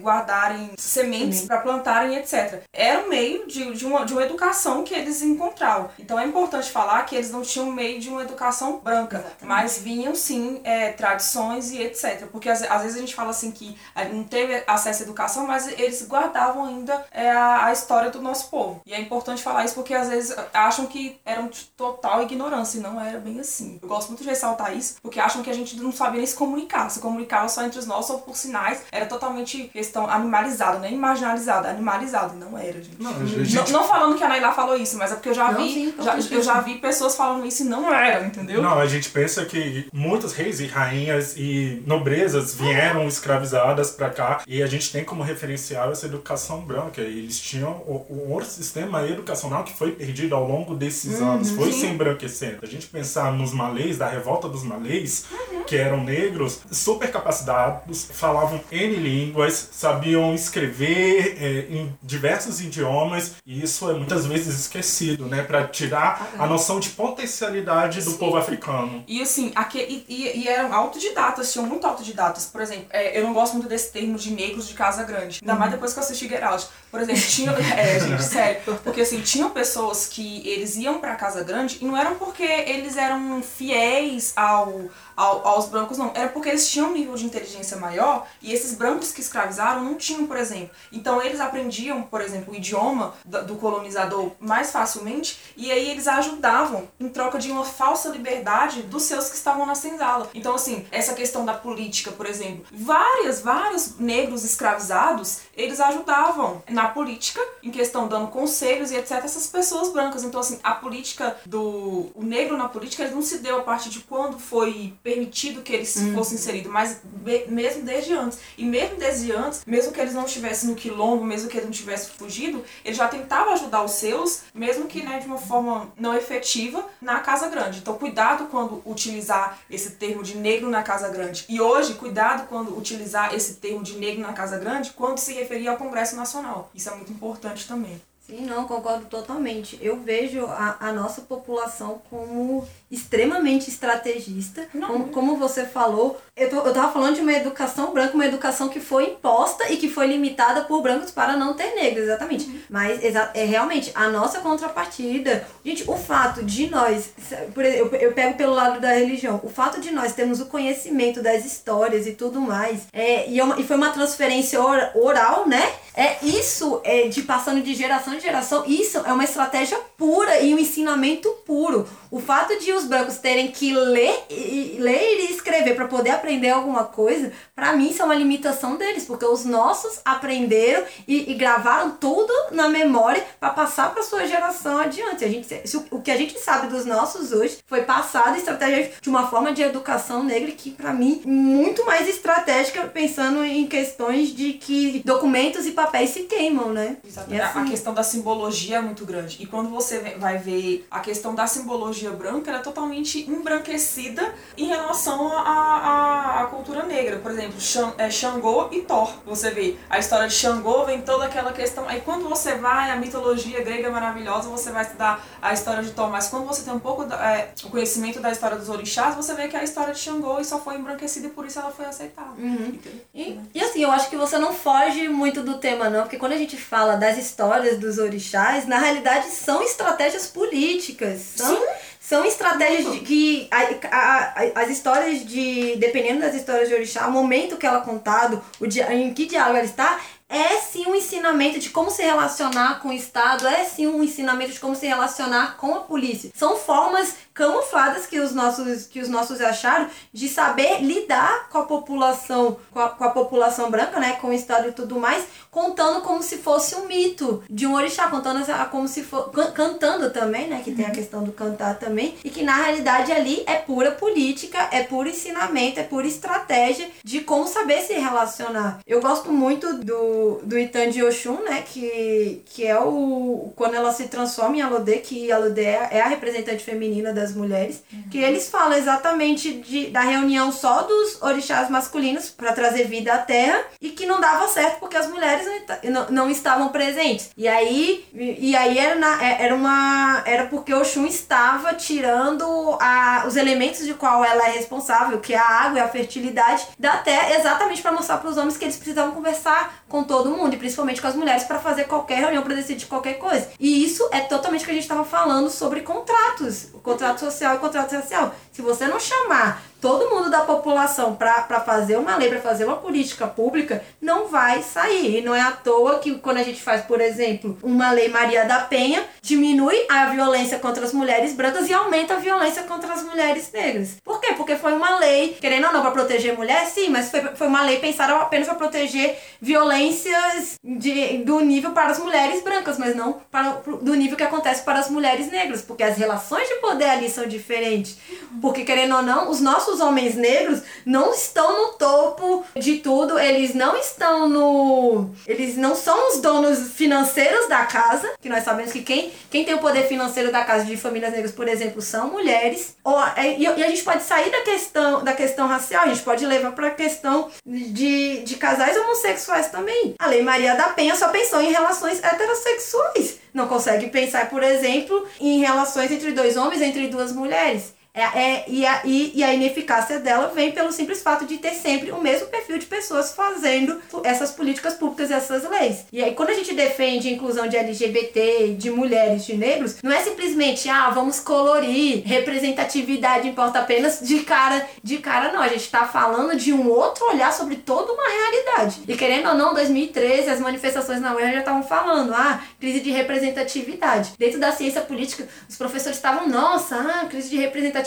guardarem 0.00 0.70
sementes, 0.78 1.42
para 1.42 1.58
plantarem, 1.58 2.16
etc. 2.16 2.62
Era 2.72 3.00
um 3.04 3.08
meio 3.08 3.46
de, 3.46 3.72
de, 3.74 3.86
uma, 3.86 4.04
de 4.04 4.12
uma 4.12 4.22
educação 4.22 4.84
que 4.84 4.94
eles 4.94 5.22
encontravam. 5.22 5.90
Então 5.98 6.18
é 6.18 6.24
importante 6.24 6.70
falar 6.70 7.02
que 7.04 7.14
eles 7.14 7.30
não 7.30 7.42
tinham 7.42 7.70
meio 7.70 8.00
de 8.00 8.08
uma 8.08 8.22
educação 8.22 8.78
branca, 8.78 9.24
mas 9.42 9.78
vinham 9.78 10.14
sim 10.14 10.60
é, 10.64 10.92
tradições 10.92 11.70
e 11.70 11.82
etc. 11.82 12.26
Porque 12.30 12.48
às, 12.48 12.62
às 12.62 12.82
vezes 12.82 12.96
a 12.96 13.00
gente 13.00 13.14
fala 13.14 13.30
assim 13.30 13.50
que 13.50 13.76
ah, 13.94 14.04
não 14.04 14.24
teve 14.24 14.62
acesso 14.66 15.02
à 15.02 15.04
educação, 15.04 15.46
mas 15.46 15.66
eles 15.68 16.06
guardavam 16.06 16.66
ainda 16.66 17.04
é, 17.10 17.30
a, 17.30 17.66
a 17.66 17.72
história 17.72 18.10
do 18.10 18.20
nosso 18.20 18.48
povo. 18.50 18.80
E 18.86 18.92
é 18.94 19.00
importante 19.00 19.42
falar 19.42 19.64
isso 19.64 19.74
porque 19.74 19.94
às 19.98 20.08
vezes 20.08 20.34
acham 20.52 20.86
que 20.86 21.18
era 21.24 21.40
um 21.40 21.50
total 21.76 22.22
ignorância 22.22 22.78
e 22.78 22.80
não 22.80 23.00
era 23.00 23.18
bem 23.18 23.38
assim. 23.40 23.78
Eu 23.82 23.88
gosto 23.88 24.08
muito 24.08 24.22
de 24.22 24.28
ressaltar 24.28 24.76
isso 24.76 24.96
porque 25.02 25.20
acham 25.20 25.42
que 25.42 25.50
a 25.50 25.54
gente 25.54 25.76
não 25.76 25.92
sabia 25.92 26.18
nem 26.18 26.26
se 26.26 26.34
comunicar. 26.34 26.88
Se 26.90 27.00
comunicava 27.00 27.48
só 27.48 27.64
entre 27.64 27.84
nós 27.86 28.08
ou 28.10 28.18
por 28.20 28.36
sinais. 28.36 28.82
Era 28.92 29.06
totalmente 29.06 29.64
questão 29.72 30.08
animalizada, 30.08 30.78
nem 30.78 30.96
marginalizada, 30.96 31.68
animalizada. 31.70 32.34
Não 32.34 32.56
era, 32.58 32.82
gente. 32.82 33.00
Não, 33.02 33.10
a 33.10 33.14
Não, 33.18 33.26
gente- 33.44 33.72
não 33.72 33.84
falando 33.84 34.16
que 34.16 34.24
a 34.24 34.28
Naila 34.28 34.52
falou 34.52 34.76
isso, 34.76 34.96
mas 34.96 35.12
é 35.12 35.14
porque 35.14 35.28
eu 35.30 35.34
já 35.34 35.50
Não, 35.52 35.60
vi, 35.62 35.74
sim, 35.74 35.94
já- 36.00 36.16
eu 36.30 36.42
já 36.42 36.60
vi 36.60 36.78
pessoas 36.78 37.14
falando 37.16 37.44
isso 37.46 37.62
e 37.62 37.66
não 37.66 37.92
era, 37.92 38.24
entendeu? 38.24 38.62
Não, 38.62 38.78
a 38.78 38.86
gente 38.86 39.10
pensa 39.10 39.44
que 39.44 39.88
muitos 39.92 40.32
reis 40.32 40.60
e 40.60 40.66
rainhas 40.66 41.34
e 41.36 41.82
nobrezas 41.86 42.54
vieram 42.54 43.06
escravizadas 43.06 43.90
pra 43.90 44.10
cá 44.10 44.42
e 44.46 44.62
a 44.62 44.66
gente 44.66 44.90
tem 44.90 45.04
como 45.04 45.22
referencial 45.22 45.90
essa 45.92 46.06
educação 46.06 46.60
branca. 46.60 47.00
Eles 47.00 47.38
tinham 47.40 47.70
o, 47.86 48.04
o 48.08 48.30
outro 48.32 48.48
sistema 48.48 49.06
educacional 49.06 49.64
que 49.64 49.72
foi 49.72 49.87
perdido 49.92 50.34
ao 50.34 50.46
longo 50.46 50.74
desses 50.74 51.20
anos, 51.20 51.50
foi 51.50 51.72
se 51.72 51.86
embranquecendo. 51.86 52.58
A 52.62 52.66
gente 52.66 52.86
pensar 52.86 53.32
nos 53.32 53.52
malês, 53.52 53.98
da 53.98 54.08
revolta 54.08 54.48
dos 54.48 54.62
malês, 54.62 55.24
que 55.66 55.76
eram 55.76 56.02
negros, 56.02 56.60
super 56.70 57.10
capacitados, 57.10 58.08
falavam 58.12 58.60
N 58.70 58.96
línguas, 58.96 59.68
sabiam 59.72 60.34
escrever 60.34 61.36
é, 61.40 61.66
em 61.74 61.92
diversos 62.02 62.60
idiomas 62.60 63.32
e 63.46 63.62
isso 63.62 63.88
é 63.90 63.94
muitas 63.94 64.26
vezes 64.26 64.58
esquecido, 64.58 65.26
né? 65.26 65.42
Pra 65.42 65.66
tirar 65.66 66.32
a 66.38 66.46
noção 66.46 66.80
de 66.80 66.90
potencialidade 66.90 68.02
do 68.02 68.10
Sim. 68.12 68.16
povo 68.16 68.36
africano. 68.36 69.04
E 69.06 69.20
assim, 69.20 69.52
aqui, 69.54 69.78
e, 69.78 70.04
e- 70.12 70.38
e 70.44 70.48
eram 70.48 70.72
autodidatas, 70.74 71.52
tinham 71.52 71.66
muito 71.66 71.86
autodidatas. 71.86 72.46
Por 72.46 72.60
exemplo, 72.60 72.86
é, 72.90 73.18
eu 73.18 73.24
não 73.24 73.32
gosto 73.34 73.54
muito 73.54 73.68
desse 73.68 73.92
termo 73.92 74.16
de 74.18 74.30
negros 74.30 74.66
de 74.68 74.74
casa 74.74 75.02
grande. 75.04 75.38
Ainda 75.42 75.54
mais 75.54 75.70
depois 75.72 75.92
que 75.92 75.98
eu 75.98 76.02
assisti 76.04 76.28
Out. 76.38 76.68
Por 76.90 77.00
exemplo, 77.00 77.20
tinha. 77.22 77.52
É, 77.78 78.00
gente, 78.00 78.22
sério. 78.22 78.60
Porque 78.82 79.02
assim, 79.02 79.20
tinham 79.20 79.50
pessoas 79.50 80.06
que 80.06 80.46
eles 80.48 80.76
iam 80.76 80.98
pra 80.98 81.14
casa 81.16 81.44
grande 81.44 81.78
e 81.80 81.84
não 81.84 81.96
eram 81.96 82.16
porque 82.16 82.42
eles 82.42 82.96
eram 82.96 83.42
fiéis 83.42 84.32
ao, 84.34 84.88
ao- 85.18 85.46
aos 85.46 85.66
brancos, 85.66 85.98
não. 85.98 86.12
Era 86.14 86.28
porque 86.28 86.48
eles 86.48 86.68
tinham 86.70 86.88
um 86.90 86.92
nível 86.92 87.14
de 87.14 87.24
inteligência 87.26 87.76
maior 87.76 88.26
e 88.40 88.52
esses 88.52 88.74
brancos 88.74 89.10
que 89.12 89.20
escravizaram 89.20 89.82
não 89.84 89.96
tinham, 89.96 90.26
por 90.26 90.36
exemplo. 90.36 90.70
Então 90.92 91.20
eles 91.20 91.40
aprendiam, 91.40 92.02
por 92.02 92.20
exemplo, 92.20 92.52
o 92.52 92.56
idioma 92.56 93.14
do 93.24 93.56
colonizador 93.56 94.32
mais 94.40 94.70
facilmente 94.70 95.38
e 95.56 95.70
aí 95.72 95.90
eles 95.90 96.06
ajudavam 96.06 96.88
em 97.00 97.08
troca 97.08 97.38
de 97.38 97.50
uma 97.50 97.64
falsa 97.64 98.08
liberdade 98.10 98.82
dos 98.82 99.02
seus 99.04 99.28
que 99.28 99.34
estavam 99.36 99.66
na 99.66 99.74
senzala. 99.74 100.28
Então, 100.34 100.54
assim, 100.54 100.86
essa 100.90 101.14
questão 101.14 101.44
da 101.44 101.54
política, 101.54 102.12
por 102.12 102.26
exemplo, 102.26 102.64
várias, 102.70 103.40
vários 103.40 103.98
negros 103.98 104.44
escravizados, 104.44 105.40
eles 105.56 105.80
ajudavam 105.80 106.62
na 106.68 106.88
política, 106.88 107.40
em 107.62 107.70
questão 107.70 108.06
dando 108.06 108.28
conselhos 108.28 108.90
e 108.90 108.96
etc, 108.96 109.12
essas 109.24 109.46
pessoas 109.46 109.90
brancas. 109.92 110.22
Então, 110.22 110.40
assim, 110.40 110.60
a 110.62 110.72
política 110.74 111.36
do... 111.44 112.10
o 112.14 112.22
negro 112.22 112.56
na 112.56 112.68
política, 112.68 113.02
ele 113.02 113.14
não 113.14 113.22
se 113.22 113.38
deu 113.38 113.58
a 113.58 113.62
partir 113.62 113.88
de 113.90 114.00
quando 114.00 114.38
foi 114.38 114.94
permitido 115.08 115.62
que 115.62 115.72
eles 115.72 115.94
fossem 116.14 116.36
inseridos, 116.36 116.70
mas 116.70 117.00
mesmo 117.48 117.82
desde 117.82 118.12
antes. 118.12 118.38
E 118.58 118.64
mesmo 118.64 118.98
desde 118.98 119.32
antes, 119.32 119.62
mesmo 119.66 119.90
que 119.90 119.98
eles 119.98 120.12
não 120.12 120.26
estivessem 120.26 120.68
no 120.68 120.76
quilombo, 120.76 121.24
mesmo 121.24 121.48
que 121.48 121.56
eles 121.56 121.64
não 121.64 121.72
tivessem 121.72 122.10
fugido, 122.10 122.62
ele 122.84 122.94
já 122.94 123.08
tentava 123.08 123.52
ajudar 123.52 123.82
os 123.82 123.92
seus, 123.92 124.42
mesmo 124.52 124.86
que 124.86 125.02
né, 125.02 125.18
de 125.18 125.26
uma 125.26 125.38
forma 125.38 125.90
não 125.96 126.14
efetiva, 126.14 126.84
na 127.00 127.20
Casa 127.20 127.48
Grande. 127.48 127.78
Então, 127.78 127.96
cuidado 127.96 128.48
quando 128.50 128.82
utilizar 128.84 129.58
esse 129.70 129.92
termo 129.92 130.22
de 130.22 130.36
negro 130.36 130.68
na 130.68 130.82
Casa 130.82 131.08
Grande. 131.08 131.46
E 131.48 131.58
hoje, 131.58 131.94
cuidado 131.94 132.46
quando 132.46 132.76
utilizar 132.76 133.34
esse 133.34 133.54
termo 133.54 133.82
de 133.82 133.96
negro 133.96 134.20
na 134.20 134.34
Casa 134.34 134.58
Grande 134.58 134.90
quando 134.90 135.16
se 135.16 135.32
referir 135.32 135.68
ao 135.68 135.78
Congresso 135.78 136.16
Nacional. 136.16 136.70
Isso 136.74 136.90
é 136.90 136.94
muito 136.94 137.12
importante 137.12 137.66
também. 137.66 137.98
Sim, 138.28 138.42
não, 138.42 138.66
concordo 138.66 139.06
totalmente. 139.06 139.78
Eu 139.80 140.00
vejo 140.00 140.44
a, 140.44 140.76
a 140.78 140.92
nossa 140.92 141.22
população 141.22 142.02
como 142.10 142.68
extremamente 142.90 143.68
estrategista. 143.68 144.66
Como, 144.72 145.08
como 145.08 145.36
você 145.36 145.64
falou, 145.64 146.20
eu, 146.36 146.48
tô, 146.48 146.56
eu 146.56 146.72
tava 146.72 146.92
falando 146.92 147.16
de 147.16 147.20
uma 147.20 147.32
educação 147.32 147.92
branca, 147.92 148.14
uma 148.14 148.26
educação 148.26 148.68
que 148.68 148.80
foi 148.80 149.10
imposta 149.10 149.70
e 149.70 149.76
que 149.76 149.88
foi 149.88 150.06
limitada 150.06 150.62
por 150.62 150.82
brancos 150.82 151.10
para 151.10 151.36
não 151.36 151.54
ter 151.54 151.74
negros, 151.74 152.04
exatamente. 152.04 152.64
Mas 152.70 153.02
exa 153.02 153.30
é 153.34 153.44
realmente 153.44 153.90
a 153.94 154.08
nossa 154.08 154.40
contrapartida. 154.40 155.46
Gente, 155.64 155.84
o 155.88 155.96
fato 155.96 156.42
de 156.44 156.70
nós, 156.70 157.10
por 157.54 157.64
exemplo, 157.64 157.94
eu, 157.96 158.00
eu 158.00 158.12
pego 158.12 158.36
pelo 158.36 158.54
lado 158.54 158.80
da 158.80 158.92
religião, 158.92 159.40
o 159.42 159.48
fato 159.50 159.80
de 159.80 159.90
nós 159.90 160.12
termos 160.14 160.40
o 160.40 160.46
conhecimento 160.46 161.22
das 161.22 161.44
histórias 161.44 162.06
e 162.06 162.12
tudo 162.12 162.40
mais, 162.40 162.82
é, 162.92 163.28
e, 163.28 163.38
é 163.38 163.44
uma- 163.44 163.58
e 163.60 163.64
foi 163.64 163.76
uma 163.76 163.90
transferência 163.90 164.60
or- 164.60 164.90
oral, 164.94 165.46
né? 165.48 165.72
É 165.94 166.24
isso 166.24 166.80
é 166.84 167.08
de 167.08 167.22
passando 167.22 167.60
de 167.60 167.74
geração 167.74 168.14
em 168.14 168.20
geração, 168.20 168.64
isso 168.66 168.98
é 168.98 169.12
uma 169.12 169.24
estratégia 169.24 169.76
pura 169.96 170.40
e 170.40 170.54
um 170.54 170.58
ensinamento 170.58 171.28
puro. 171.44 171.88
O 172.10 172.20
fato 172.20 172.56
de 172.58 172.72
os 172.78 172.84
brancos 172.86 173.18
terem 173.18 173.48
que 173.50 173.74
ler 173.74 174.24
e, 174.30 174.76
ler 174.78 175.20
e 175.20 175.32
escrever 175.32 175.74
para 175.74 175.86
poder 175.88 176.10
aprender 176.10 176.50
alguma 176.50 176.84
coisa, 176.84 177.32
para 177.54 177.72
mim 177.72 177.90
isso 177.90 178.02
é 178.02 178.04
uma 178.04 178.14
limitação 178.14 178.76
deles, 178.76 179.04
porque 179.04 179.24
os 179.24 179.44
nossos 179.44 180.00
aprenderam 180.04 180.84
e, 181.06 181.30
e 181.30 181.34
gravaram 181.34 181.90
tudo 181.92 182.32
na 182.52 182.68
memória 182.68 183.24
para 183.40 183.50
passar 183.50 183.92
para 183.92 184.02
sua 184.02 184.26
geração 184.26 184.78
adiante. 184.78 185.24
A 185.24 185.28
gente, 185.28 185.46
se 185.68 185.76
o, 185.90 186.00
que 186.00 186.10
a 186.10 186.16
gente 186.16 186.38
sabe 186.38 186.68
dos 186.68 186.84
nossos 186.84 187.32
hoje 187.32 187.58
foi 187.66 187.82
passado 187.82 188.36
estratégia 188.36 188.92
de 189.00 189.08
uma 189.08 189.28
forma 189.28 189.52
de 189.52 189.62
educação 189.62 190.22
negra 190.22 190.50
que 190.52 190.70
para 190.70 190.92
mim 190.92 191.22
muito 191.24 191.84
mais 191.84 192.08
estratégica 192.08 192.84
pensando 192.86 193.44
em 193.44 193.66
questões 193.66 194.28
de 194.34 194.54
que 194.54 195.02
documentos 195.04 195.66
e 195.66 195.72
papéis 195.72 196.10
se 196.10 196.22
queimam, 196.24 196.70
né? 196.72 196.96
Assim- 197.20 197.58
A 197.60 197.70
questão 197.70 197.94
da 197.94 198.02
simbologia 198.02 198.76
é 198.76 198.80
muito 198.80 199.04
grande. 199.04 199.36
E 199.40 199.46
quando 199.46 199.68
você 199.70 199.98
vai 200.18 200.38
ver 200.38 200.86
a 200.90 201.00
questão 201.00 201.34
da 201.34 201.46
simbologia 201.46 202.10
branca, 202.10 202.50
ela 202.50 202.60
é 202.60 202.62
totalmente 202.68 203.28
embranquecida 203.30 204.34
em 204.56 204.66
relação 204.66 205.28
à 205.38 206.46
cultura 206.50 206.82
negra. 206.84 207.18
Por 207.18 207.30
exemplo, 207.30 207.60
Xan- 207.60 207.94
é, 207.98 208.10
Xangô 208.10 208.68
e 208.70 208.82
Thor. 208.82 209.12
Você 209.26 209.50
vê 209.50 209.76
a 209.88 209.98
história 209.98 210.28
de 210.28 210.34
Xangô, 210.34 210.84
vem 210.84 211.00
toda 211.02 211.24
aquela 211.24 211.52
questão. 211.52 211.88
Aí 211.88 212.00
quando 212.02 212.28
você 212.28 212.54
vai 212.56 212.90
à 212.90 212.96
mitologia 212.96 213.62
grega 213.62 213.90
maravilhosa, 213.90 214.48
você 214.48 214.70
vai 214.70 214.82
estudar 214.82 215.24
a 215.40 215.52
história 215.52 215.82
de 215.82 215.90
Thor. 215.92 216.10
Mas 216.10 216.28
quando 216.28 216.46
você 216.46 216.62
tem 216.62 216.72
um 216.72 216.78
pouco 216.78 217.04
da- 217.04 217.16
é, 217.32 217.52
o 217.64 217.70
conhecimento 217.70 218.20
da 218.20 218.30
história 218.30 218.56
dos 218.56 218.68
orixás, 218.68 219.14
você 219.14 219.34
vê 219.34 219.48
que 219.48 219.56
é 219.56 219.60
a 219.60 219.64
história 219.64 219.94
de 219.94 220.00
Xangô 220.00 220.38
e 220.40 220.44
só 220.44 220.58
foi 220.60 220.76
embranquecida 220.76 221.26
e 221.26 221.30
por 221.30 221.46
isso 221.46 221.58
ela 221.58 221.70
foi 221.70 221.86
aceitada. 221.86 222.32
Entendeu? 222.38 223.00
E, 223.14 223.40
e 223.54 223.60
assim, 223.62 223.82
eu 223.82 223.90
acho 223.90 224.08
que 224.10 224.16
você 224.16 224.38
não 224.38 224.52
foge 224.52 225.08
muito 225.08 225.42
do 225.42 225.58
tema, 225.58 225.88
não, 225.90 226.02
porque 226.02 226.16
quando 226.18 226.32
a 226.32 226.36
gente 226.38 226.56
fala 226.56 226.96
das 226.96 227.16
histórias 227.18 227.78
dos 227.78 227.98
orixás, 227.98 228.66
na 228.66 228.78
realidade 228.78 229.26
são 229.30 229.62
estratégias 229.62 230.26
políticas. 230.26 231.18
São, 231.36 231.62
são 232.00 232.24
estratégias 232.24 232.92
de 232.92 233.00
que. 233.00 233.48
A, 233.50 233.58
a- 233.96 234.34
a- 234.56 234.60
as 234.62 234.70
histórias 234.70 235.24
de. 235.26 235.76
Dependendo 235.76 236.20
das 236.20 236.34
histórias 236.34 236.68
de 236.68 236.74
orixá, 236.74 237.06
o 237.06 237.12
momento 237.12 237.56
que 237.56 237.66
ela 237.66 237.78
é 237.78 237.82
contado, 237.84 238.42
o 238.60 238.66
dia, 238.66 238.92
em 238.92 239.12
que 239.12 239.26
diálogo 239.26 239.56
ela 239.58 239.64
está. 239.66 240.00
É 240.30 240.58
sim 240.58 240.84
um 240.86 240.94
ensinamento 240.94 241.58
de 241.58 241.70
como 241.70 241.90
se 241.90 242.02
relacionar 242.02 242.80
com 242.82 242.90
o 242.90 242.92
Estado, 242.92 243.46
é 243.48 243.64
sim 243.64 243.86
um 243.86 244.02
ensinamento 244.04 244.52
de 244.52 244.60
como 244.60 244.76
se 244.76 244.86
relacionar 244.86 245.56
com 245.56 245.74
a 245.74 245.80
polícia. 245.80 246.30
São 246.34 246.54
formas 246.58 247.14
camufladas 247.38 248.04
que 248.06 248.18
os 248.18 248.32
nossos, 248.34 248.86
que 248.86 249.00
os 249.00 249.08
nossos 249.08 249.40
acharam 249.40 249.86
de 250.12 250.28
saber 250.28 250.82
lidar 250.82 251.48
com 251.48 251.58
a 251.58 251.62
população, 251.62 252.56
com 252.72 252.80
a, 252.80 252.88
com 252.88 253.04
a 253.04 253.10
população 253.10 253.70
branca, 253.70 254.00
né, 254.00 254.18
com 254.20 254.28
o 254.28 254.32
Estado 254.32 254.68
e 254.68 254.72
tudo 254.72 254.98
mais, 254.98 255.24
contando 255.50 256.02
como 256.02 256.22
se 256.22 256.38
fosse 256.38 256.74
um 256.74 256.86
mito 256.86 257.42
de 257.48 257.66
um 257.66 257.74
orixá, 257.74 258.08
contando 258.08 258.44
como 258.70 258.86
se 258.88 259.02
for, 259.02 259.30
can- 259.30 259.52
cantando 259.52 260.10
também, 260.10 260.48
né, 260.48 260.60
que 260.64 260.72
tem 260.72 260.84
a 260.84 260.90
questão 260.90 261.22
do 261.22 261.32
cantar 261.32 261.78
também, 261.78 262.16
e 262.24 262.28
que 262.30 262.42
na 262.42 262.56
realidade 262.56 263.12
ali 263.12 263.42
é 263.46 263.54
pura 263.54 263.92
política, 263.92 264.68
é 264.72 264.82
puro 264.82 265.08
ensinamento, 265.08 265.78
é 265.80 265.84
pura 265.84 266.06
estratégia 266.06 266.88
de 267.04 267.20
como 267.20 267.46
saber 267.46 267.80
se 267.82 267.94
relacionar. 267.94 268.80
Eu 268.86 269.00
gosto 269.00 269.30
muito 269.30 269.74
do, 269.78 270.40
do 270.42 270.58
Itan 270.58 270.90
de 270.90 271.02
Oxum, 271.04 271.40
né, 271.44 271.62
que, 271.62 272.42
que 272.46 272.66
é 272.66 272.78
o 272.78 273.52
quando 273.54 273.74
ela 273.74 273.92
se 273.92 274.08
transforma 274.08 274.56
em 274.56 274.62
Alodê, 274.62 274.96
que 274.98 275.30
Alodê 275.30 275.64
é 275.64 275.88
é 275.90 276.00
a 276.00 276.08
representante 276.08 276.62
feminina 276.64 277.12
das 277.12 277.27
mulheres, 277.34 277.82
que 278.10 278.18
eles 278.18 278.48
falam 278.48 278.76
exatamente 278.76 279.52
de, 279.52 279.86
da 279.90 280.00
reunião 280.00 280.50
só 280.52 280.82
dos 280.82 281.20
orixás 281.22 281.68
masculinos 281.70 282.28
para 282.30 282.52
trazer 282.52 282.84
vida 282.84 283.12
à 283.12 283.18
terra 283.18 283.60
e 283.80 283.90
que 283.90 284.06
não 284.06 284.20
dava 284.20 284.48
certo 284.48 284.78
porque 284.80 284.96
as 284.96 285.08
mulheres 285.08 285.46
não, 285.84 285.90
não, 285.90 286.10
não 286.10 286.30
estavam 286.30 286.68
presentes. 286.68 287.30
E 287.36 287.46
aí, 287.48 288.06
e, 288.14 288.50
e 288.50 288.56
aí 288.56 288.78
era, 288.78 288.94
na- 288.94 289.22
é- 289.24 289.42
era 289.44 289.54
uma 289.54 290.22
era 290.26 290.46
porque 290.46 290.72
Oxum 290.74 291.06
estava 291.06 291.74
tirando 291.74 292.76
a, 292.80 293.24
os 293.26 293.36
elementos 293.36 293.84
de 293.84 293.94
qual 293.94 294.24
ela 294.24 294.48
é 294.48 294.52
responsável, 294.52 295.18
que 295.20 295.34
é 295.34 295.38
a 295.38 295.44
água 295.46 295.78
e 295.78 295.82
a 295.82 295.88
fertilidade 295.88 296.66
da 296.78 296.96
terra, 296.98 297.34
exatamente 297.34 297.82
para 297.82 297.92
mostrar 297.92 298.18
para 298.18 298.30
os 298.30 298.36
homens 298.36 298.56
que 298.56 298.64
eles 298.64 298.76
precisavam 298.76 299.12
conversar 299.14 299.82
com 299.88 300.02
todo 300.04 300.30
mundo 300.30 300.54
e 300.54 300.56
principalmente 300.58 301.00
com 301.00 301.06
as 301.08 301.14
mulheres 301.14 301.44
para 301.44 301.58
fazer 301.58 301.84
qualquer 301.84 302.18
reunião, 302.18 302.42
para 302.42 302.54
decidir 302.54 302.86
qualquer 302.86 303.14
coisa. 303.14 303.48
E 303.58 303.84
isso 303.84 304.08
é 304.12 304.20
totalmente 304.20 304.62
o 304.62 304.64
que 304.64 304.70
a 304.70 304.74
gente 304.74 304.82
estava 304.82 305.04
falando 305.04 305.50
sobre 305.50 305.80
contratos, 305.80 306.68
o 306.74 306.78
contrato 306.78 307.17
social 307.18 307.56
e 307.56 307.58
contrato 307.58 307.92
racial. 307.92 308.34
Se 308.52 308.62
você 308.62 308.86
não 308.86 308.98
chamar 309.00 309.62
todo 309.80 310.10
mundo 310.10 310.30
da 310.30 310.40
população 310.40 311.14
para 311.14 311.60
fazer 311.60 311.96
uma 311.96 312.16
lei, 312.16 312.28
para 312.28 312.40
fazer 312.40 312.64
uma 312.64 312.76
política 312.76 313.26
pública, 313.26 313.82
não 314.00 314.28
vai 314.28 314.62
sair. 314.62 315.18
E 315.18 315.20
não 315.20 315.34
é 315.34 315.40
à 315.40 315.52
toa 315.52 315.98
que 315.98 316.14
quando 316.16 316.38
a 316.38 316.42
gente 316.42 316.62
faz, 316.62 316.82
por 316.82 317.00
exemplo, 317.00 317.56
uma 317.62 317.90
lei 317.90 318.08
Maria 318.08 318.44
da 318.44 318.60
Penha, 318.60 319.04
diminui 319.22 319.76
a 319.88 320.06
violência 320.06 320.58
contra 320.58 320.84
as 320.84 320.92
mulheres 320.92 321.32
brancas 321.32 321.68
e 321.68 321.72
aumenta 321.72 322.14
a 322.14 322.18
violência 322.18 322.62
contra 322.64 322.92
as 322.92 323.02
mulheres 323.02 323.50
negras. 323.52 323.96
Por 324.02 324.20
quê? 324.20 324.34
Porque 324.36 324.56
foi 324.56 324.72
uma 324.72 324.98
lei, 324.98 325.36
querendo 325.40 325.66
ou 325.66 325.72
não, 325.72 325.82
para 325.82 325.90
proteger 325.90 326.36
mulher, 326.36 326.66
sim, 326.66 326.88
mas 326.88 327.10
foi, 327.10 327.20
foi 327.34 327.46
uma 327.46 327.62
lei 327.62 327.78
pensada 327.78 328.14
apenas 328.16 328.48
para 328.48 328.56
proteger 328.56 329.16
violências 329.40 330.54
de, 330.62 331.18
do 331.18 331.40
nível 331.40 331.70
para 331.72 331.90
as 331.90 331.98
mulheres 331.98 332.42
brancas, 332.42 332.78
mas 332.78 332.96
não 332.96 333.20
para, 333.30 333.60
do 333.82 333.94
nível 333.94 334.16
que 334.16 334.22
acontece 334.22 334.62
para 334.62 334.78
as 334.78 334.90
mulheres 334.90 335.30
negras, 335.30 335.62
porque 335.62 335.82
as 335.82 335.96
relações 335.96 336.48
de 336.48 336.54
poder 336.56 336.90
ali 336.90 337.08
são 337.08 337.26
diferentes. 337.26 337.98
Porque, 338.40 338.64
querendo 338.64 338.96
ou 338.96 339.02
não, 339.02 339.30
os 339.30 339.40
nossos 339.40 339.67
homens 339.80 340.14
negros 340.14 340.62
não 340.84 341.12
estão 341.12 341.66
no 341.66 341.72
topo 341.74 342.44
de 342.56 342.78
tudo, 342.78 343.18
eles 343.18 343.54
não 343.54 343.76
estão 343.76 344.28
no. 344.28 345.10
Eles 345.26 345.56
não 345.56 345.74
são 345.74 346.08
os 346.08 346.20
donos 346.20 346.72
financeiros 346.72 347.48
da 347.48 347.64
casa, 347.64 348.10
que 348.20 348.28
nós 348.28 348.44
sabemos 348.44 348.72
que 348.72 348.82
quem, 348.82 349.12
quem 349.30 349.44
tem 349.44 349.54
o 349.54 349.58
poder 349.58 349.86
financeiro 349.86 350.32
da 350.32 350.44
casa 350.44 350.64
de 350.64 350.76
famílias 350.76 351.12
negras, 351.12 351.32
por 351.32 351.46
exemplo, 351.46 351.80
são 351.80 352.10
mulheres. 352.10 352.76
Ou, 352.82 352.98
é, 353.16 353.36
e, 353.38 353.42
e 353.42 353.46
a 353.46 353.68
gente 353.68 353.82
pode 353.82 354.02
sair 354.02 354.30
da 354.30 354.42
questão, 354.42 355.04
da 355.04 355.12
questão 355.12 355.46
racial, 355.46 355.84
a 355.84 355.88
gente 355.88 356.02
pode 356.02 356.24
levar 356.24 356.52
para 356.52 356.68
a 356.68 356.72
questão 356.72 357.30
de, 357.44 358.22
de 358.22 358.36
casais 358.36 358.76
homossexuais 358.76 359.48
também. 359.48 359.94
A 359.98 360.06
Lei 360.06 360.22
Maria 360.22 360.54
da 360.54 360.70
Penha 360.70 360.96
só 360.96 361.08
pensou 361.08 361.40
em 361.40 361.52
relações 361.52 362.02
heterossexuais. 362.02 363.18
Não 363.32 363.46
consegue 363.46 363.88
pensar, 363.88 364.28
por 364.28 364.42
exemplo, 364.42 365.06
em 365.20 365.38
relações 365.40 365.90
entre 365.90 366.12
dois 366.12 366.36
homens, 366.36 366.62
entre 366.62 366.88
duas 366.88 367.12
mulheres. 367.12 367.77
É, 367.94 368.02
é- 368.02 368.44
e, 368.46 368.64
a, 368.66 368.82
e, 368.84 369.12
e 369.16 369.24
a 369.24 369.34
ineficácia 369.34 369.98
dela 369.98 370.30
vem 370.34 370.52
pelo 370.52 370.70
simples 370.70 371.02
fato 371.02 371.24
de 371.24 371.38
ter 371.38 371.54
sempre 371.54 371.90
o 371.90 372.00
mesmo 372.00 372.28
perfil 372.28 372.58
de 372.58 372.66
pessoas 372.66 373.12
fazendo 373.12 373.80
essas 374.04 374.30
políticas 374.30 374.74
públicas 374.74 375.10
e 375.10 375.14
essas 375.14 375.48
leis. 375.48 375.84
E 375.92 376.02
aí, 376.02 376.14
quando 376.14 376.30
a 376.30 376.34
gente 376.34 376.54
defende 376.54 377.08
a 377.08 377.12
inclusão 377.12 377.48
de 377.48 377.56
LGBT, 377.56 378.54
de 378.56 378.70
mulheres, 378.70 379.24
de 379.26 379.36
negros, 379.36 379.76
não 379.82 379.90
é 379.90 380.00
simplesmente, 380.00 380.68
ah, 380.68 380.90
vamos 380.90 381.18
colorir, 381.18 382.02
representatividade 382.04 383.28
importa 383.28 383.58
apenas 383.60 384.00
de 384.00 384.20
cara, 384.20 384.66
de 384.82 384.98
cara, 384.98 385.32
não. 385.32 385.40
A 385.42 385.48
gente 385.48 385.68
tá 385.68 385.86
falando 385.86 386.36
de 386.36 386.52
um 386.52 386.68
outro 386.68 387.04
olhar 387.08 387.32
sobre 387.32 387.56
toda 387.56 387.92
uma 387.92 388.08
realidade. 388.08 388.82
E 388.86 388.96
querendo 388.96 389.28
ou 389.30 389.34
não, 389.34 389.54
2013, 389.54 390.30
as 390.30 390.40
manifestações 390.40 391.00
na 391.00 391.14
UERJ 391.14 391.32
já 391.34 391.38
estavam 391.40 391.62
falando, 391.62 392.14
ah, 392.14 392.40
crise 392.60 392.80
de 392.80 392.90
representatividade. 392.90 394.12
Dentro 394.18 394.38
da 394.38 394.52
ciência 394.52 394.80
política, 394.82 395.26
os 395.48 395.56
professores 395.56 395.96
estavam, 395.96 396.28
nossa, 396.28 396.76
ah, 396.76 397.06
crise 397.06 397.28
de 397.30 397.36
representatividade, 397.36 397.77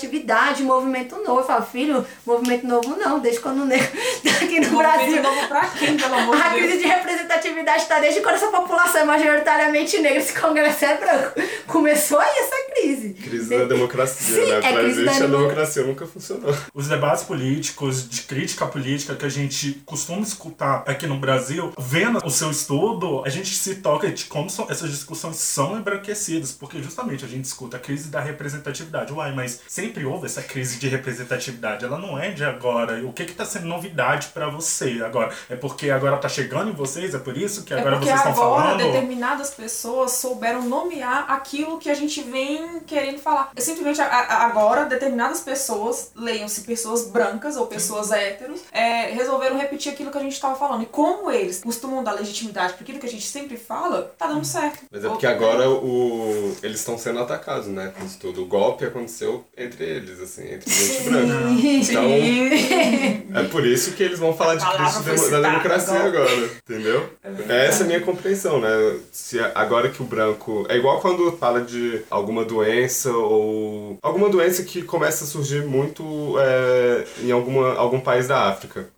movimento 0.63 1.15
novo. 1.17 1.41
Eu 1.41 1.45
falo, 1.45 1.65
filho, 1.65 2.05
movimento 2.25 2.65
novo 2.67 2.95
não, 2.97 3.19
desde 3.19 3.39
quando 3.41 3.61
o 3.61 3.65
negro 3.65 3.87
tá 4.23 4.45
aqui 4.45 4.59
no 4.59 4.77
Brasil. 4.77 5.05
Movimento 5.05 5.23
novo 5.23 5.47
pra 5.47 5.61
quem, 5.67 5.97
pelo 5.97 6.15
amor 6.15 6.35
de 6.35 6.41
A 6.41 6.49
Deus? 6.49 6.61
crise 6.61 6.77
de 6.79 6.87
representatividade 6.87 7.83
está 7.83 7.99
desde 7.99 8.21
quando 8.21 8.35
essa 8.35 8.47
população 8.47 9.01
é 9.01 9.03
majoritariamente 9.05 9.97
negra, 9.99 10.19
esse 10.19 10.39
congresso 10.39 10.85
é 10.85 10.97
branco. 10.97 11.41
Começou 11.67 12.19
aí 12.19 12.37
essa 12.39 12.55
crise. 12.81 13.09
Crise 13.13 13.49
da 13.57 13.65
democracia, 13.65 14.35
Sim, 14.45 14.49
né? 14.51 14.57
é 14.57 14.71
Pra 14.71 14.81
crise 14.83 15.05
da 15.05 15.11
gente 15.13 15.23
a 15.23 15.25
demo- 15.27 15.37
democracia 15.37 15.83
nunca 15.83 16.05
funcionou. 16.05 16.55
Os 16.73 16.87
debates 16.87 17.23
políticos, 17.23 18.07
de 18.09 18.21
crítica 18.23 18.65
política 18.65 19.15
que 19.15 19.25
a 19.25 19.29
gente 19.29 19.81
costuma 19.85 20.21
escutar 20.21 20.83
aqui 20.87 21.05
no 21.07 21.17
Brasil, 21.17 21.71
vendo 21.77 22.19
o 22.25 22.29
seu 22.29 22.51
estudo, 22.51 23.23
a 23.25 23.29
gente 23.29 23.53
se 23.53 23.75
toca 23.75 24.09
de 24.09 24.25
como 24.25 24.49
são- 24.49 24.67
essas 24.69 24.89
discussões 24.89 25.35
são 25.37 25.77
embranquecidas, 25.77 26.51
porque 26.51 26.81
justamente 26.81 27.23
a 27.25 27.27
gente 27.27 27.45
escuta 27.45 27.77
a 27.77 27.79
crise 27.79 28.09
da 28.09 28.19
representatividade. 28.19 29.13
Uai, 29.13 29.33
mas 29.33 29.59
sempre 29.67 30.05
houve 30.05 30.25
essa 30.25 30.41
crise 30.41 30.77
de 30.79 30.87
representatividade, 30.87 31.85
ela 31.85 31.97
não 31.97 32.17
é 32.17 32.31
de 32.31 32.43
agora. 32.43 33.05
O 33.05 33.13
que 33.13 33.25
que 33.25 33.33
tá 33.33 33.45
sendo 33.45 33.67
novidade 33.67 34.27
pra 34.33 34.47
você 34.49 35.01
agora? 35.05 35.31
É 35.49 35.55
porque 35.55 35.89
agora 35.89 36.17
tá 36.17 36.29
chegando 36.29 36.69
em 36.71 36.73
vocês? 36.73 37.13
É 37.13 37.19
por 37.19 37.37
isso 37.37 37.63
que 37.63 37.73
É 37.73 37.79
agora 37.79 37.97
porque 37.97 38.09
vocês 38.09 38.19
estão 38.19 38.31
agora 38.43 38.63
falando? 38.77 38.83
determinadas 38.83 39.51
pessoas 39.51 40.11
souberam 40.13 40.67
nomear 40.67 41.25
aquilo 41.29 41.77
que 41.77 41.89
a 41.89 41.93
gente 41.93 42.21
vem 42.21 42.70
querendo 42.79 43.19
falar. 43.19 43.51
É 43.55 43.61
simplesmente 43.61 44.01
a- 44.01 44.05
a- 44.07 44.45
agora 44.45 44.85
determinadas 44.85 45.41
pessoas, 45.41 46.11
leiam-se 46.15 46.61
pessoas 46.61 47.07
brancas 47.07 47.57
ou 47.57 47.67
pessoas 47.67 48.11
héteros, 48.11 48.61
é, 48.71 49.11
resolveram 49.11 49.57
repetir 49.57 49.91
aquilo 49.91 50.11
que 50.11 50.17
a 50.17 50.21
gente 50.21 50.33
estava 50.33 50.55
falando. 50.55 50.83
E 50.83 50.85
como 50.85 51.29
eles 51.31 51.61
costumam 51.63 52.03
dar 52.03 52.13
legitimidade 52.13 52.73
para 52.73 52.83
aquilo 52.83 52.99
que 52.99 53.05
a 53.05 53.09
gente 53.09 53.25
sempre 53.25 53.57
fala, 53.57 54.13
tá 54.17 54.27
dando 54.27 54.45
certo. 54.45 54.79
Mas 54.91 55.03
é 55.03 55.09
porque 55.09 55.27
agora 55.27 55.69
o... 55.69 56.55
eles 56.63 56.79
estão 56.79 56.97
sendo 56.97 57.19
atacados, 57.19 57.67
né? 57.67 57.91
Com 57.97 58.05
isso 58.05 58.17
tudo. 58.19 58.43
O 58.43 58.45
golpe 58.45 58.85
aconteceu 58.85 59.43
entre 59.57 59.83
eles, 59.83 60.19
assim, 60.19 60.53
entre 60.53 60.69
gente 60.71 61.03
branca. 61.09 61.33
Então, 61.81 62.03
é 63.41 63.43
por 63.49 63.65
isso 63.65 63.91
que 63.93 64.03
eles 64.03 64.19
vão 64.19 64.33
falar 64.35 64.55
de 64.55 64.65
demo- 64.65 64.77
da 64.77 65.17
citada, 65.17 65.41
democracia 65.41 65.93
golpe. 65.99 66.07
agora, 66.17 66.49
entendeu? 66.69 67.09
Essa 67.49 67.81
é 67.81 67.83
a 67.83 67.87
minha 67.87 68.01
compreensão, 68.01 68.59
né? 68.59 68.69
Se 69.11 69.39
agora 69.55 69.89
que 69.89 70.01
o 70.01 70.05
branco. 70.05 70.65
É 70.69 70.75
igual 70.77 70.99
quando 71.01 71.31
fala 71.37 71.61
de 71.61 72.01
alguma 72.09 72.43
doença 72.45 72.60
ou. 73.13 73.97
alguma 74.01 74.29
doença 74.29 74.63
que 74.63 74.81
começa 74.81 75.23
a 75.23 75.27
surgir 75.27 75.65
muito 75.65 76.35
é, 76.39 77.05
em 77.23 77.31
alguma, 77.31 77.75
algum 77.75 77.99
país 77.99 78.27
da 78.27 78.49
África. 78.49 78.89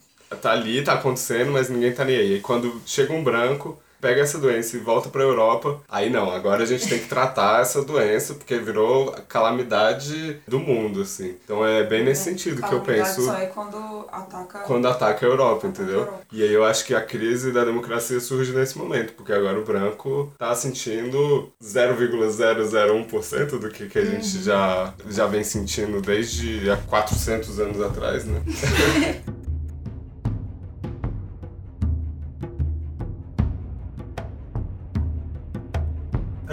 Tá 0.41 0.51
ali, 0.51 0.83
tá 0.83 0.93
acontecendo, 0.93 1.51
mas 1.51 1.69
ninguém 1.69 1.93
tá 1.93 2.03
nem 2.03 2.15
aí. 2.15 2.35
E 2.37 2.39
quando 2.41 2.81
chega 2.85 3.13
um 3.13 3.23
branco. 3.23 3.79
Pega 4.03 4.19
essa 4.19 4.37
doença 4.37 4.75
e 4.75 4.81
volta 4.81 5.07
pra 5.07 5.23
Europa. 5.23 5.79
Aí 5.87 6.09
não, 6.09 6.29
agora 6.29 6.63
a 6.63 6.65
gente 6.65 6.89
tem 6.89 6.99
que 6.99 7.07
tratar 7.07 7.61
essa 7.61 7.81
doença 7.81 8.33
porque 8.33 8.57
virou 8.57 9.11
a 9.11 9.21
calamidade 9.21 10.41
do 10.45 10.59
mundo, 10.59 11.03
assim. 11.03 11.37
Então 11.41 11.65
é 11.65 11.85
bem 11.85 12.03
nesse 12.03 12.25
sentido 12.25 12.61
que 12.61 12.73
eu 12.73 12.81
penso 12.81 13.21
Só 13.21 13.37
é 13.37 13.45
quando 13.45 14.05
ataca. 14.11 14.59
quando 14.59 14.89
ataca 14.89 15.25
a 15.25 15.29
Europa, 15.29 15.67
entendeu? 15.67 16.01
Europa. 16.01 16.19
E 16.33 16.43
aí 16.43 16.51
eu 16.51 16.65
acho 16.65 16.83
que 16.83 16.93
a 16.93 16.99
crise 16.99 17.53
da 17.53 17.63
democracia 17.63 18.19
surge 18.19 18.51
nesse 18.51 18.77
momento, 18.77 19.13
porque 19.13 19.31
agora 19.31 19.57
o 19.57 19.63
branco 19.63 20.33
tá 20.37 20.53
sentindo 20.53 21.49
0,001% 21.63 23.57
do 23.57 23.69
que, 23.69 23.87
que 23.87 23.99
a 23.99 24.03
gente 24.03 24.43
já, 24.43 24.93
já 25.09 25.27
vem 25.27 25.45
sentindo 25.45 26.01
desde 26.01 26.69
há 26.69 26.75
400 26.75 27.57
anos 27.57 27.79
atrás, 27.79 28.25
né? 28.25 28.41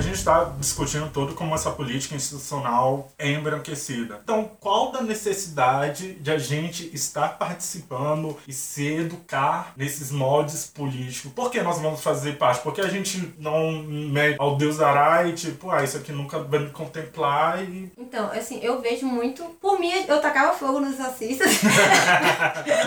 A 0.00 0.02
gente 0.02 0.16
está 0.16 0.44
discutindo 0.58 1.10
todo 1.12 1.34
como 1.34 1.54
essa 1.54 1.70
política 1.72 2.14
institucional 2.14 3.12
é 3.18 3.32
embranquecida. 3.32 4.18
Então, 4.24 4.50
qual 4.58 4.90
da 4.92 5.02
necessidade 5.02 6.14
de 6.14 6.30
a 6.30 6.38
gente 6.38 6.90
estar 6.94 7.36
participando 7.36 8.34
e 8.48 8.52
se 8.54 8.94
educar 8.94 9.74
nesses 9.76 10.10
moldes 10.10 10.64
políticos? 10.64 11.30
Por 11.32 11.50
que 11.50 11.60
nós 11.60 11.78
vamos 11.78 12.00
fazer 12.00 12.38
parte? 12.38 12.62
Porque 12.62 12.80
a 12.80 12.88
gente 12.88 13.34
não 13.38 13.70
mede 13.82 14.36
ao 14.38 14.56
Deus 14.56 14.78
dará 14.78 15.26
e 15.26 15.34
tipo, 15.34 15.70
ah, 15.70 15.84
isso 15.84 15.98
aqui 15.98 16.12
nunca 16.12 16.38
vai 16.38 16.60
me 16.60 16.70
contemplar 16.70 17.62
e 17.62 17.92
Então, 17.98 18.30
assim, 18.32 18.58
eu 18.62 18.80
vejo 18.80 19.04
muito. 19.04 19.44
Por 19.60 19.78
mim, 19.78 19.92
eu 20.08 20.18
tacava 20.18 20.56
fogo 20.56 20.80
nos 20.80 20.96
racistas. 20.96 21.60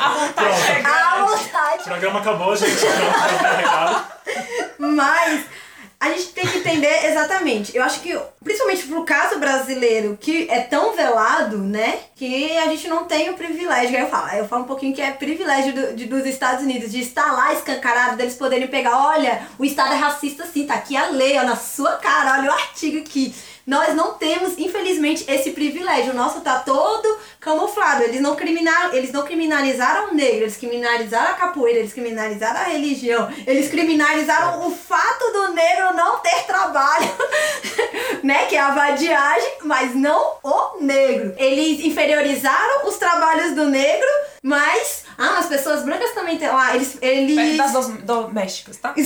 A 0.02 0.10
vontade 0.10 0.34
Pronto. 0.34 0.88
à 0.88 1.12
grande. 1.12 1.22
o 1.22 1.38
vontade. 1.38 1.84
programa 1.84 2.20
acabou, 2.22 2.56
gente. 2.56 2.84
Recado. 2.84 4.06
Mas 4.80 5.46
a 6.04 6.10
gente 6.12 6.28
tem 6.30 6.46
que 6.46 6.58
entender 6.58 7.06
exatamente. 7.06 7.76
Eu 7.76 7.84
acho 7.84 8.00
que, 8.02 8.18
principalmente 8.44 8.88
pro 8.88 9.04
caso 9.06 9.40
brasileiro, 9.40 10.18
que 10.20 10.48
é 10.50 10.60
tão 10.62 10.96
velado, 10.96 11.58
né? 11.58 12.00
Que 12.16 12.58
a 12.58 12.68
gente 12.68 12.88
não 12.88 13.06
tem 13.06 13.30
o 13.30 13.34
privilégio. 13.36 13.98
Eu 13.98 14.08
falo, 14.10 14.30
eu 14.38 14.48
falo 14.48 14.64
um 14.64 14.68
pouquinho 14.68 14.94
que 14.96 15.02
é 15.02 15.12
privilégio 15.12 15.74
do- 15.74 15.94
de- 15.96 16.06
dos 16.06 16.26
Estados 16.26 16.64
Unidos, 16.64 16.92
de 16.92 17.00
estar 17.02 17.32
lá 17.32 17.54
escancarado, 17.54 18.18
deles 18.18 18.36
poderem 18.36 18.68
pegar, 18.68 18.98
olha, 19.08 19.48
o 19.58 19.66
Estado 19.66 19.94
é 19.94 19.98
racista 19.98 20.46
sim, 20.46 20.66
tá 20.66 20.76
aqui 20.76 20.96
a 20.98 21.08
lei, 21.08 21.38
ó, 21.38 21.44
na 21.44 21.56
sua 21.56 21.94
cara, 21.94 22.40
olha 22.40 22.50
o 22.50 22.54
artigo 22.54 23.00
aqui. 23.00 23.34
Nós 23.66 23.96
não 23.96 24.14
temos, 24.16 24.58
infelizmente, 24.58 25.24
esse 25.28 25.52
privilégio. 25.52 26.12
O 26.12 26.16
nosso 26.16 26.42
tá 26.42 26.60
todo 26.60 27.18
camuflado. 27.40 28.04
Eles 28.04 28.20
não, 28.20 28.36
criminaram, 28.36 28.94
eles 28.94 29.12
não 29.12 29.24
criminalizaram 29.24 30.12
o 30.12 30.14
negro, 30.14 30.42
eles 30.42 30.58
criminalizaram 30.58 31.32
a 31.32 31.36
capoeira, 31.36 31.80
eles 31.80 31.94
criminalizaram 31.94 32.60
a 32.60 32.64
religião, 32.66 33.32
eles 33.48 33.70
criminalizaram 33.70 34.68
o 34.68 34.72
fato 34.76 35.32
do 35.32 35.54
negro 35.54 35.94
não 35.94 36.20
ter 36.20 36.44
trabalho, 36.46 37.10
né? 38.22 38.46
Que 38.48 38.56
é 38.56 38.60
a 38.60 38.72
vadiagem, 38.72 39.54
mas 39.64 39.96
não 39.96 40.36
o 40.44 40.82
negro. 40.82 41.34
Eles 41.38 41.86
inferiorizaram 41.86 42.88
os 42.88 42.98
trabalhos 42.98 43.56
do 43.56 43.70
negro, 43.70 44.10
mas. 44.42 45.04
Ah, 45.18 45.38
as 45.40 45.48
pessoas 45.48 45.84
brancas 45.84 46.12
também 46.12 46.38
têm 46.38 46.48
lá. 46.48 46.76
Eles. 46.76 46.98
eles... 47.02 47.36
Perto 47.36 47.58
das 47.58 47.72
dos- 47.88 48.02
domésticas, 48.04 48.78
tá? 48.78 48.94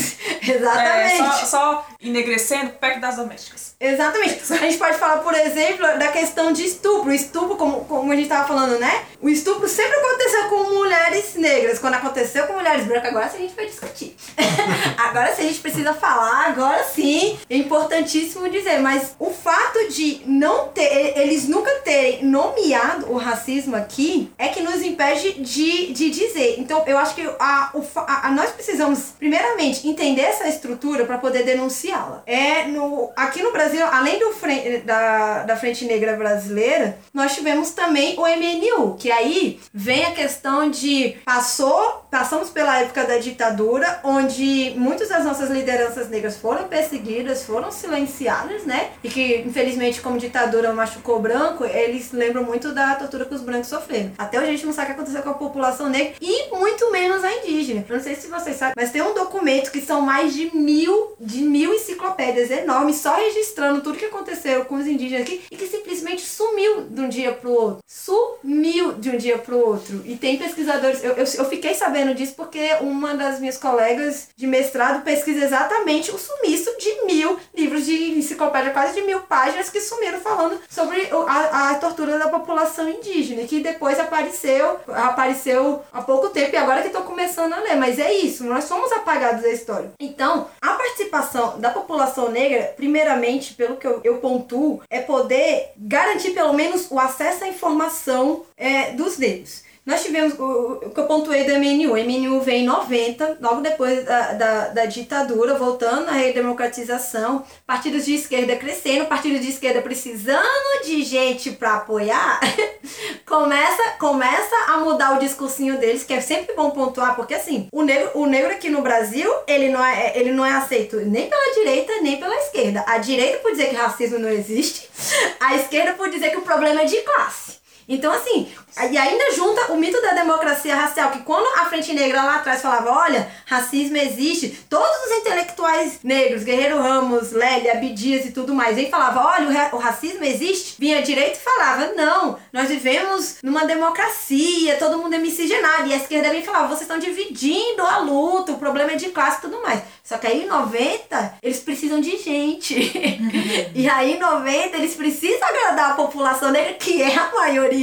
É, 0.47 0.51
Exatamente. 0.51 1.17
só, 1.17 1.45
só 1.45 1.87
enegrecendo 1.99 2.71
perto 2.73 3.01
das 3.01 3.17
domésticas. 3.17 3.75
Exatamente. 3.79 4.41
A 4.53 4.57
gente 4.57 4.77
pode 4.77 4.97
falar, 4.97 5.17
por 5.17 5.33
exemplo, 5.35 5.85
da 5.99 6.07
questão 6.07 6.51
de 6.53 6.63
estupro. 6.65 7.09
O 7.09 7.13
estupro, 7.13 7.55
como, 7.57 7.85
como 7.85 8.11
a 8.11 8.15
gente 8.15 8.29
tava 8.29 8.47
falando, 8.47 8.79
né? 8.79 9.05
O 9.21 9.27
estupro 9.29 9.67
sempre 9.67 9.95
aconteceu 9.99 10.49
com 10.49 10.63
mulheres 10.75 11.35
negras. 11.35 11.79
Quando 11.79 11.95
aconteceu 11.95 12.47
com 12.47 12.53
mulheres 12.53 12.85
brancas, 12.85 13.09
agora 13.09 13.29
sim 13.29 13.37
a 13.37 13.41
gente 13.41 13.55
vai 13.55 13.65
discutir. 13.65 14.15
agora 14.97 15.35
sim 15.35 15.43
a 15.43 15.47
gente 15.47 15.59
precisa 15.59 15.93
falar, 15.93 16.47
agora 16.47 16.83
sim. 16.85 17.37
É 17.49 17.57
importantíssimo 17.57 18.49
dizer. 18.49 18.79
Mas 18.79 19.15
o 19.19 19.29
fato 19.31 19.89
de 19.89 20.21
não 20.25 20.69
ter, 20.69 21.17
eles 21.17 21.47
nunca 21.47 21.71
terem 21.81 22.23
nomeado 22.23 23.11
o 23.11 23.17
racismo 23.17 23.75
aqui 23.75 24.31
é 24.37 24.47
que 24.47 24.61
nos 24.61 24.81
impede 24.81 25.33
de, 25.41 25.93
de 25.93 26.06
dizer. 26.09 26.55
Então, 26.59 26.83
eu 26.87 26.97
acho 26.97 27.15
que 27.15 27.27
a, 27.39 27.71
a, 27.95 28.27
a- 28.27 28.31
nós 28.31 28.51
precisamos, 28.51 29.13
primeiramente, 29.17 29.87
entender 29.87 30.21
essa 30.21 30.47
estrutura 30.47 31.05
para 31.05 31.17
poder 31.17 31.43
denunciá-la. 31.43 32.21
É 32.25 32.63
no, 32.65 33.11
aqui 33.15 33.41
no 33.41 33.51
Brasil, 33.51 33.85
além 33.91 34.19
do 34.19 34.31
fren- 34.33 34.81
da, 34.85 35.43
da 35.43 35.55
Frente 35.55 35.85
Negra 35.85 36.15
Brasileira, 36.15 36.97
nós 37.13 37.33
tivemos 37.35 37.71
também 37.71 38.15
o 38.17 38.21
MNU, 38.25 38.95
que 38.97 39.11
aí 39.11 39.59
vem 39.73 40.05
a 40.05 40.11
questão 40.11 40.69
de 40.69 41.15
passou, 41.25 42.05
passamos 42.09 42.49
pela 42.49 42.79
época 42.81 43.03
da 43.03 43.17
ditadura, 43.17 43.99
onde 44.03 44.73
muitas 44.75 45.09
das 45.09 45.23
nossas 45.23 45.49
lideranças 45.49 46.09
negras 46.09 46.37
foram 46.37 46.67
perseguidas, 46.67 47.43
foram 47.43 47.71
silenciadas, 47.71 48.63
né? 48.65 48.91
E 49.03 49.09
que, 49.09 49.37
infelizmente, 49.45 50.01
como 50.01 50.17
ditadura 50.17 50.71
machucou 50.73 51.19
branco, 51.19 51.63
eles 51.65 52.11
lembram 52.11 52.43
muito 52.43 52.73
da 52.73 52.95
tortura 52.95 53.25
que 53.25 53.33
os 53.35 53.41
brancos 53.41 53.67
sofreram. 53.69 54.11
Até 54.17 54.37
hoje 54.39 54.47
a 54.47 54.51
gente 54.51 54.65
não 54.65 54.73
sabe 54.73 54.91
o 54.91 54.95
que 54.95 54.99
aconteceu 55.01 55.21
com 55.23 55.29
a 55.29 55.33
população 55.33 55.86
negra 55.89 56.13
e 56.21 56.49
muito 56.55 56.91
menos 56.91 57.23
a 57.23 57.31
indígena. 57.37 57.85
Eu 57.87 57.95
não 57.95 58.03
sei 58.03 58.15
se 58.15 58.27
vocês 58.27 58.57
sabem, 58.57 58.73
mas 58.75 58.91
tem 58.91 59.01
um 59.01 59.13
documento 59.13 59.71
que 59.71 59.81
são 59.81 60.01
mais 60.01 60.33
de 60.33 60.55
mil, 60.55 61.13
de 61.19 61.41
mil 61.41 61.73
enciclopédias 61.73 62.51
enormes, 62.51 62.97
só 62.97 63.15
registrando 63.15 63.81
tudo 63.81 63.97
que 63.97 64.05
aconteceu 64.05 64.65
com 64.65 64.75
os 64.75 64.87
indígenas 64.87 65.23
aqui 65.23 65.41
e 65.51 65.55
que 65.55 65.67
simplesmente 65.67 66.21
sumiu 66.21 66.83
de 66.89 67.01
um 67.01 67.09
dia 67.09 67.33
pro 67.33 67.51
outro. 67.51 67.83
Sumiu 67.87 68.93
de 68.93 69.09
um 69.09 69.17
dia 69.17 69.37
pro 69.37 69.57
outro. 69.57 70.01
E 70.05 70.15
tem 70.15 70.37
pesquisadores, 70.37 71.03
eu, 71.03 71.11
eu, 71.11 71.25
eu 71.25 71.45
fiquei 71.45 71.73
sabendo 71.73 72.13
disso 72.13 72.33
porque 72.35 72.75
uma 72.81 73.15
das 73.15 73.39
minhas 73.39 73.57
colegas 73.57 74.29
de 74.35 74.47
mestrado 74.47 75.03
pesquisa 75.03 75.45
exatamente 75.45 76.11
o 76.11 76.17
sumiço 76.17 76.75
de 76.77 77.05
mil 77.05 77.37
livros 77.55 77.85
de 77.85 78.17
enciclopédia, 78.17 78.71
quase 78.71 78.93
de 78.93 79.01
mil 79.01 79.21
páginas 79.21 79.69
que 79.69 79.81
sumiram 79.81 80.19
falando 80.19 80.59
sobre 80.69 81.09
a, 81.27 81.71
a 81.71 81.75
tortura 81.75 82.17
da 82.17 82.29
população 82.29 82.89
indígena, 82.89 83.43
que 83.43 83.59
depois 83.59 83.99
apareceu, 83.99 84.79
apareceu 84.87 85.76
há 85.91 86.01
pouco 86.01 86.29
tempo 86.29 86.53
e 86.53 86.57
agora 86.57 86.81
que 86.81 86.87
estou 86.87 87.03
começando 87.03 87.53
a 87.53 87.59
ler. 87.59 87.75
Mas 87.75 87.99
é 87.99 88.13
isso, 88.13 88.43
nós 88.43 88.65
somos 88.65 88.91
apagados 88.91 89.41
da 89.41 89.49
história. 89.49 89.91
Então, 89.99 90.47
a 90.61 90.73
participação 90.73 91.59
da 91.59 91.69
população 91.69 92.29
negra, 92.29 92.73
primeiramente, 92.75 93.53
pelo 93.53 93.77
que 93.77 93.87
eu, 93.87 94.01
eu 94.03 94.17
pontuo, 94.17 94.81
é 94.89 94.99
poder 94.99 95.71
garantir 95.77 96.31
pelo 96.31 96.53
menos 96.53 96.89
o 96.89 96.99
acesso 96.99 97.43
à 97.43 97.47
informação 97.47 98.43
é, 98.55 98.91
dos 98.91 99.17
negros. 99.17 99.66
Nós 99.87 100.03
tivemos 100.03 100.37
o, 100.37 100.81
o 100.83 100.89
que 100.89 100.99
eu 100.99 101.05
pontuei 101.05 101.45
do 101.45 101.53
MNU. 101.53 101.93
O 101.93 101.97
MNU 101.97 102.41
veio 102.41 102.63
em 102.63 102.65
90, 102.65 103.37
logo 103.39 103.61
depois 103.61 104.03
da, 104.03 104.33
da, 104.33 104.67
da 104.67 104.85
ditadura, 104.85 105.57
voltando 105.57 106.09
à 106.09 106.11
redemocratização, 106.11 107.45
partidos 107.65 108.03
de 108.03 108.13
esquerda 108.13 108.57
crescendo, 108.57 109.05
partidos 109.05 109.39
de 109.39 109.49
esquerda 109.49 109.81
precisando 109.81 110.83
de 110.83 111.01
gente 111.03 111.51
para 111.51 111.75
apoiar, 111.75 112.37
começa, 113.25 113.91
começa 113.97 114.55
a 114.73 114.79
mudar 114.79 115.15
o 115.15 115.19
discursinho 115.19 115.77
deles, 115.77 116.03
que 116.03 116.13
é 116.13 116.19
sempre 116.19 116.53
bom 116.53 116.69
pontuar, 116.71 117.15
porque 117.15 117.33
assim, 117.33 117.69
o 117.71 117.81
negro, 117.81 118.11
o 118.15 118.25
negro 118.25 118.51
aqui 118.51 118.69
no 118.69 118.81
Brasil, 118.81 119.31
ele 119.47 119.69
não, 119.69 119.81
é, 119.81 120.11
ele 120.17 120.31
não 120.31 120.45
é 120.45 120.51
aceito 120.51 120.97
nem 120.97 121.29
pela 121.29 121.53
direita, 121.53 121.93
nem 122.01 122.19
pela 122.19 122.35
esquerda. 122.35 122.83
A 122.85 122.97
direita 122.97 123.37
por 123.37 123.51
dizer 123.51 123.69
que 123.69 123.75
racismo 123.77 124.19
não 124.19 124.27
existe, 124.27 124.89
a 125.39 125.55
esquerda 125.55 125.93
por 125.93 126.09
dizer 126.09 126.31
que 126.31 126.37
o 126.37 126.41
problema 126.41 126.81
é 126.81 126.85
de 126.85 126.97
classe. 127.03 127.65
Então, 127.89 128.11
assim, 128.11 128.51
e 128.91 128.97
ainda 128.97 129.31
junta 129.31 129.71
o 129.71 129.77
mito 129.77 130.01
da 130.01 130.11
democracia 130.11 130.75
racial, 130.75 131.09
que 131.09 131.19
quando 131.19 131.47
a 131.57 131.65
Frente 131.65 131.93
Negra 131.93 132.21
lá 132.21 132.35
atrás 132.35 132.61
falava, 132.61 132.91
olha, 132.91 133.31
racismo 133.45 133.95
existe, 133.95 134.65
todos 134.69 135.05
os 135.05 135.11
intelectuais 135.19 135.99
negros, 136.03 136.43
Guerreiro 136.43 136.77
Ramos, 136.77 137.31
Lélia, 137.31 137.73
Abdias 137.73 138.25
e 138.25 138.31
tudo 138.31 138.53
mais, 138.53 138.77
aí 138.77 138.89
falava, 138.89 139.25
olha, 139.25 139.69
o, 139.71 139.77
racismo 139.77 140.23
existe, 140.25 140.75
vinha 140.77 141.01
direito 141.01 141.37
e 141.37 141.43
falava, 141.43 141.93
não, 141.95 142.37
nós 142.51 142.67
vivemos 142.67 143.37
numa 143.41 143.65
democracia, 143.65 144.75
todo 144.75 144.97
mundo 144.97 145.15
é 145.15 145.19
miscigenado, 145.19 145.87
e 145.87 145.93
a 145.93 145.97
esquerda 145.97 146.29
vem 146.29 146.43
falava, 146.43 146.67
vocês 146.67 146.81
estão 146.81 146.99
dividindo 146.99 147.81
a 147.83 147.99
luta, 147.99 148.51
o 148.51 148.59
problema 148.59 148.91
é 148.91 148.95
de 148.95 149.09
classe 149.09 149.37
e 149.37 149.41
tudo 149.41 149.61
mais. 149.61 149.81
Só 150.03 150.17
que 150.17 150.27
aí 150.27 150.43
em 150.43 150.47
90, 150.47 151.35
eles 151.43 151.59
precisam 151.59 151.99
de 151.99 152.17
gente. 152.17 152.73
e 153.75 153.89
aí 153.89 154.13
em 154.13 154.19
90, 154.19 154.77
eles 154.77 154.95
precisam 154.95 155.45
agradar 155.45 155.91
a 155.91 155.95
população 155.95 156.49
negra, 156.49 156.75
que 156.75 157.01
é 157.01 157.13
a 157.13 157.29
maioria. 157.33 157.76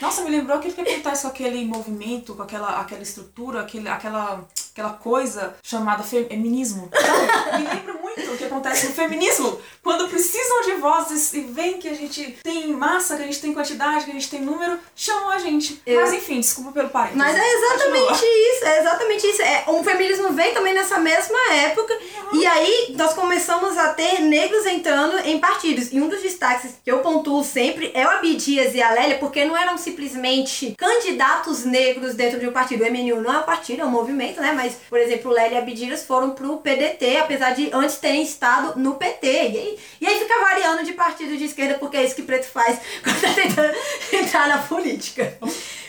Nossa, 0.00 0.22
me 0.22 0.30
lembrou 0.30 0.58
aquilo 0.58 0.74
que 0.74 0.80
acontece 0.80 1.22
com 1.22 1.28
aquele 1.28 1.64
movimento, 1.64 2.34
com 2.34 2.42
aquela, 2.42 2.80
aquela 2.80 3.02
estrutura, 3.02 3.60
aquele, 3.60 3.88
aquela, 3.88 4.46
aquela 4.72 4.92
coisa 4.94 5.54
chamada 5.62 6.02
feminismo. 6.02 6.90
me 7.58 7.64
lembra 7.66 7.94
muito 8.16 8.32
o 8.32 8.36
que 8.36 8.44
acontece 8.44 8.86
no 8.86 8.94
feminismo. 8.94 9.60
Quando 9.82 10.08
precisam 10.08 10.62
de 10.62 10.72
vozes 10.72 11.34
e 11.34 11.40
vem 11.40 11.78
que 11.78 11.88
a 11.88 11.94
gente 11.94 12.38
tem 12.42 12.68
massa, 12.68 13.16
que 13.16 13.22
a 13.22 13.26
gente 13.26 13.40
tem 13.40 13.52
quantidade, 13.52 14.04
que 14.04 14.10
a 14.10 14.14
gente 14.14 14.30
tem 14.30 14.40
número, 14.40 14.78
chamam 14.94 15.30
a 15.30 15.38
gente. 15.38 15.82
Eu... 15.86 16.00
Mas 16.00 16.12
enfim, 16.12 16.40
desculpa 16.40 16.72
pelo 16.72 16.88
pai. 16.88 17.12
Mas 17.14 17.36
é 17.36 17.54
exatamente 17.54 18.08
Continua. 18.08 18.52
isso, 18.52 18.64
é 18.64 18.80
exatamente 18.80 19.26
isso. 19.26 19.42
É, 19.42 19.64
o 19.68 19.84
feminismo 19.84 20.32
vem 20.32 20.54
também 20.54 20.74
nessa 20.74 20.98
mesma 20.98 21.38
época 21.52 21.74
época. 21.74 21.98
E 22.32 22.46
aí 22.46 22.94
nós 22.96 23.14
começamos 23.14 23.76
a 23.76 23.92
ter 23.92 24.20
negros 24.20 24.66
entrando 24.66 25.18
em 25.18 25.38
partidos. 25.38 25.92
E 25.92 26.00
um 26.00 26.08
dos 26.08 26.22
destaques 26.22 26.74
que 26.84 26.90
eu 26.90 26.98
pontuo 26.98 27.44
sempre 27.44 27.90
é 27.94 28.06
o 28.06 28.10
Abdias 28.10 28.74
e 28.74 28.82
a 28.82 28.90
Lélia, 28.90 29.18
porque 29.18 29.44
não 29.44 29.56
eram 29.56 29.76
simplesmente 29.76 30.74
candidatos 30.76 31.64
negros 31.64 32.14
dentro 32.14 32.38
de 32.38 32.48
um 32.48 32.52
partido. 32.52 32.84
O 32.84 32.90
MNU 32.90 33.20
não 33.20 33.32
é 33.32 33.38
um 33.38 33.42
partido, 33.42 33.82
é 33.82 33.84
um 33.84 33.90
movimento, 33.90 34.40
né? 34.40 34.52
Mas, 34.52 34.76
por 34.88 34.98
exemplo, 34.98 35.30
Lélia 35.30 35.58
e 35.58 35.62
Abdias 35.62 36.04
foram 36.04 36.30
pro 36.30 36.58
PDT, 36.58 37.18
apesar 37.18 37.54
de 37.54 37.70
antes 37.72 37.96
terem 38.04 38.22
estado 38.22 38.78
no 38.78 38.96
PT. 38.96 39.26
E 39.26 39.30
aí, 39.30 39.78
e 40.02 40.06
aí 40.06 40.18
fica 40.18 40.38
variando 40.38 40.84
de 40.84 40.92
partido 40.92 41.38
de 41.38 41.44
esquerda, 41.44 41.78
porque 41.78 41.96
é 41.96 42.04
isso 42.04 42.14
que 42.14 42.22
preto 42.22 42.46
faz 42.46 42.78
quando 43.02 43.18
tá 43.18 43.32
tentando 43.32 43.74
entrar 44.12 44.46
na 44.46 44.58
política. 44.58 45.38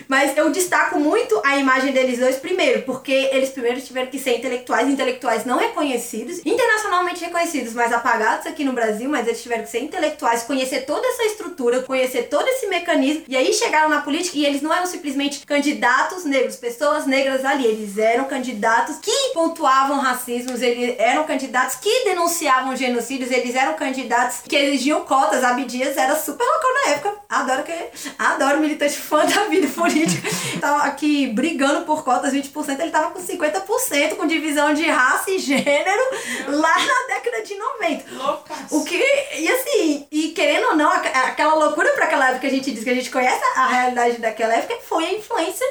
Mas 0.07 0.37
eu 0.37 0.49
destaco 0.51 0.99
muito 0.99 1.41
a 1.43 1.57
imagem 1.57 1.91
deles 1.91 2.19
dois, 2.19 2.35
primeiro, 2.37 2.83
porque 2.83 3.29
eles 3.31 3.49
primeiro 3.49 3.81
tiveram 3.81 4.07
que 4.07 4.19
ser 4.19 4.37
intelectuais, 4.37 4.87
intelectuais 4.87 5.45
não 5.45 5.57
reconhecidos, 5.57 6.39
internacionalmente 6.45 7.23
reconhecidos, 7.23 7.73
mas 7.73 7.91
apagados 7.91 8.45
aqui 8.45 8.63
no 8.63 8.73
Brasil, 8.73 9.09
mas 9.09 9.27
eles 9.27 9.41
tiveram 9.41 9.63
que 9.63 9.69
ser 9.69 9.79
intelectuais, 9.79 10.43
conhecer 10.43 10.81
toda 10.85 11.05
essa 11.07 11.23
estrutura, 11.23 11.81
conhecer 11.81 12.23
todo 12.23 12.47
esse 12.47 12.67
mecanismo, 12.67 13.23
e 13.27 13.35
aí 13.35 13.51
chegaram 13.53 13.89
na 13.89 14.01
política 14.01 14.37
e 14.37 14.45
eles 14.45 14.61
não 14.61 14.73
eram 14.73 14.85
simplesmente 14.85 15.45
candidatos 15.45 16.25
negros, 16.25 16.55
pessoas 16.55 17.05
negras 17.05 17.43
ali, 17.43 17.65
eles 17.65 17.97
eram 17.97 18.25
candidatos 18.25 18.97
que 18.97 19.33
pontuavam 19.33 19.97
racismos, 19.97 20.61
eles 20.61 20.95
eram 20.99 21.23
candidatos 21.23 21.77
que 21.77 22.03
denunciavam 22.05 22.75
genocídios, 22.75 23.31
eles 23.31 23.55
eram 23.55 23.73
candidatos 23.73 24.41
que 24.47 24.55
exigiam 24.55 25.01
cotas. 25.01 25.43
Abdias 25.43 25.97
era 25.97 26.15
super 26.15 26.43
louco 26.43 26.67
na 26.73 26.91
época, 26.91 27.13
adoro 27.29 27.63
que 27.63 27.73
adoro 28.17 28.59
militante 28.59 28.97
fã 28.97 29.25
da 29.25 29.45
vida 29.45 29.67
política 29.67 29.94
política. 29.95 30.29
Tava 30.59 30.83
aqui 30.83 31.27
brigando 31.27 31.85
por 31.85 32.03
cotas 32.03 32.33
20%, 32.33 32.79
ele 32.79 32.91
tava 32.91 33.11
com 33.11 33.19
50% 33.21 34.15
com 34.15 34.27
divisão 34.27 34.73
de 34.73 34.85
raça 34.89 35.31
e 35.31 35.39
gênero 35.39 36.03
lá 36.47 36.75
na 36.77 37.15
década 37.15 37.43
de 37.43 37.55
90. 37.55 38.15
Loucas. 38.15 38.57
O 38.71 38.83
que, 38.83 39.01
e 39.37 39.47
assim, 39.47 40.07
e 40.11 40.29
querendo 40.29 40.69
ou 40.69 40.75
não, 40.75 40.91
aquela 40.91 41.53
loucura 41.55 41.91
para 41.93 42.05
aquela 42.05 42.25
época 42.25 42.41
que 42.41 42.47
a 42.47 42.49
gente 42.49 42.71
diz 42.71 42.83
que 42.83 42.89
a 42.89 42.95
gente 42.95 43.09
conhece 43.09 43.41
a 43.55 43.67
realidade 43.67 44.17
daquela 44.17 44.55
época 44.55 44.77
foi 44.87 45.05
a 45.05 45.13
influência 45.13 45.65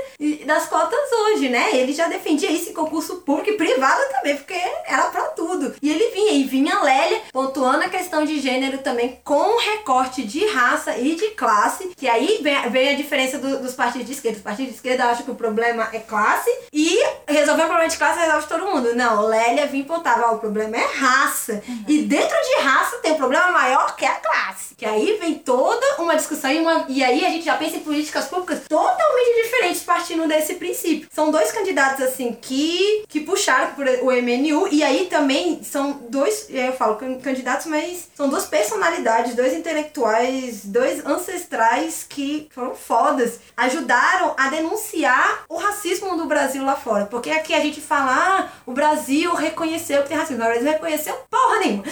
das 0.47 0.67
cotas 0.67 1.13
hoje, 1.13 1.49
né? 1.49 1.71
Ele 1.77 1.93
já 1.93 2.09
defendia 2.09 2.51
isso 2.51 2.71
em 2.71 2.75
concurso 2.75 3.17
público 3.17 3.51
e 3.51 3.57
privado 3.57 4.01
também, 4.13 4.37
porque 4.37 4.55
era 4.87 5.05
para 5.05 5.25
tudo. 5.29 5.75
E 5.83 5.91
ele 5.91 6.11
vinha, 6.11 6.33
e 6.33 6.45
vinha 6.45 6.81
Lélia 6.81 7.23
pontuando 7.33 7.85
a 7.85 7.89
questão 7.89 8.25
de 8.25 8.41
gênero 8.41 8.79
também 8.79 9.21
com 9.25 9.59
recorte 9.59 10.23
de 10.23 10.47
raça 10.47 10.97
e 10.97 11.15
de 11.15 11.31
classe, 11.31 11.93
que 11.97 12.09
aí 12.09 12.41
vem, 12.43 12.89
a 12.91 12.95
diferença 12.95 13.39
do, 13.39 13.61
dos 13.61 13.75
partidos 13.75 14.07
de 14.07 14.14
esquerda. 14.15 14.39
Os 14.39 14.45
partidos 14.45 14.73
de 14.73 14.77
esquerda 14.77 15.05
acham 15.07 15.25
que 15.25 15.31
o 15.31 15.35
problema 15.35 15.89
é 15.93 15.99
classe 15.99 16.51
e 16.73 16.99
resolver 17.27 17.63
o 17.63 17.67
problema 17.67 17.89
de 17.89 17.97
classe 17.97 18.21
resolve 18.21 18.47
todo 18.47 18.67
mundo. 18.67 18.95
Não, 18.95 19.27
Lélia 19.27 19.67
vinha 19.67 19.85
pontar, 19.85 20.21
o 20.33 20.39
problema 20.39 20.77
é 20.77 20.85
raça. 20.85 21.63
Uhum. 21.67 21.85
E 21.89 22.03
dentro 22.03 22.37
de 22.37 22.63
raça 22.63 22.99
tem 22.99 23.13
um 23.13 23.17
problema 23.17 23.51
maior 23.51 23.97
que 23.97 24.05
a 24.05 24.15
classe. 24.15 24.75
Que 24.77 24.87
aí 24.87 25.19
vem 25.21 25.35
toda 25.35 26.03
uma 26.03 26.17
discussão 26.17 26.51
e, 26.51 26.61
uma, 26.61 26.85
e 26.89 27.03
aí 27.03 27.25
a 27.25 27.31
gente 27.31 27.45
já 27.45 27.57
pensa 27.57 27.77
em 27.77 27.81
políticas 27.81 28.27
públicas 28.27 28.63
totalmente 28.69 29.43
diferentes 29.43 29.83
partindo 29.83 30.27
desse 30.27 30.55
princípio. 30.55 31.09
São 31.13 31.31
dois 31.31 31.53
candidatos 31.53 32.05
assim 32.05 32.37
que, 32.41 33.05
que 33.09 33.21
puxaram 33.21 33.75
por 33.75 33.87
o 33.87 34.11
MNU 34.11 34.69
e 34.71 34.83
aí 34.83 35.07
também 35.07 35.63
são 35.63 35.93
dois, 36.09 36.47
eu 36.51 36.73
falo 36.73 36.97
candidatos, 37.23 37.67
mas 37.67 38.09
são 38.15 38.29
duas 38.29 38.47
personalidades, 38.47 39.35
dois 39.35 39.53
intelectuais, 39.53 40.65
dois 40.65 41.05
ancestrais 41.05 42.05
que 42.09 42.49
foram 42.51 42.75
fodas. 42.75 43.41
Ajudaram 43.57 44.04
a 44.37 44.49
denunciar 44.49 45.45
o 45.49 45.57
racismo 45.57 46.17
do 46.17 46.27
Brasil 46.27 46.65
lá 46.65 46.77
fora. 46.77 47.07
Porque 47.07 47.31
aqui 47.31 47.55
a 47.55 47.61
gente 47.61 47.81
fala, 47.81 48.13
ah, 48.13 48.49
o 48.67 48.73
Brasil 48.73 49.35
reconheceu 49.35 50.03
que 50.03 50.09
tem 50.09 50.17
racismo. 50.17 50.43
O 50.43 50.47
Brasil 50.47 50.71
reconheceu 50.71 51.15
porra 51.31 51.59
nenhuma. 51.61 51.85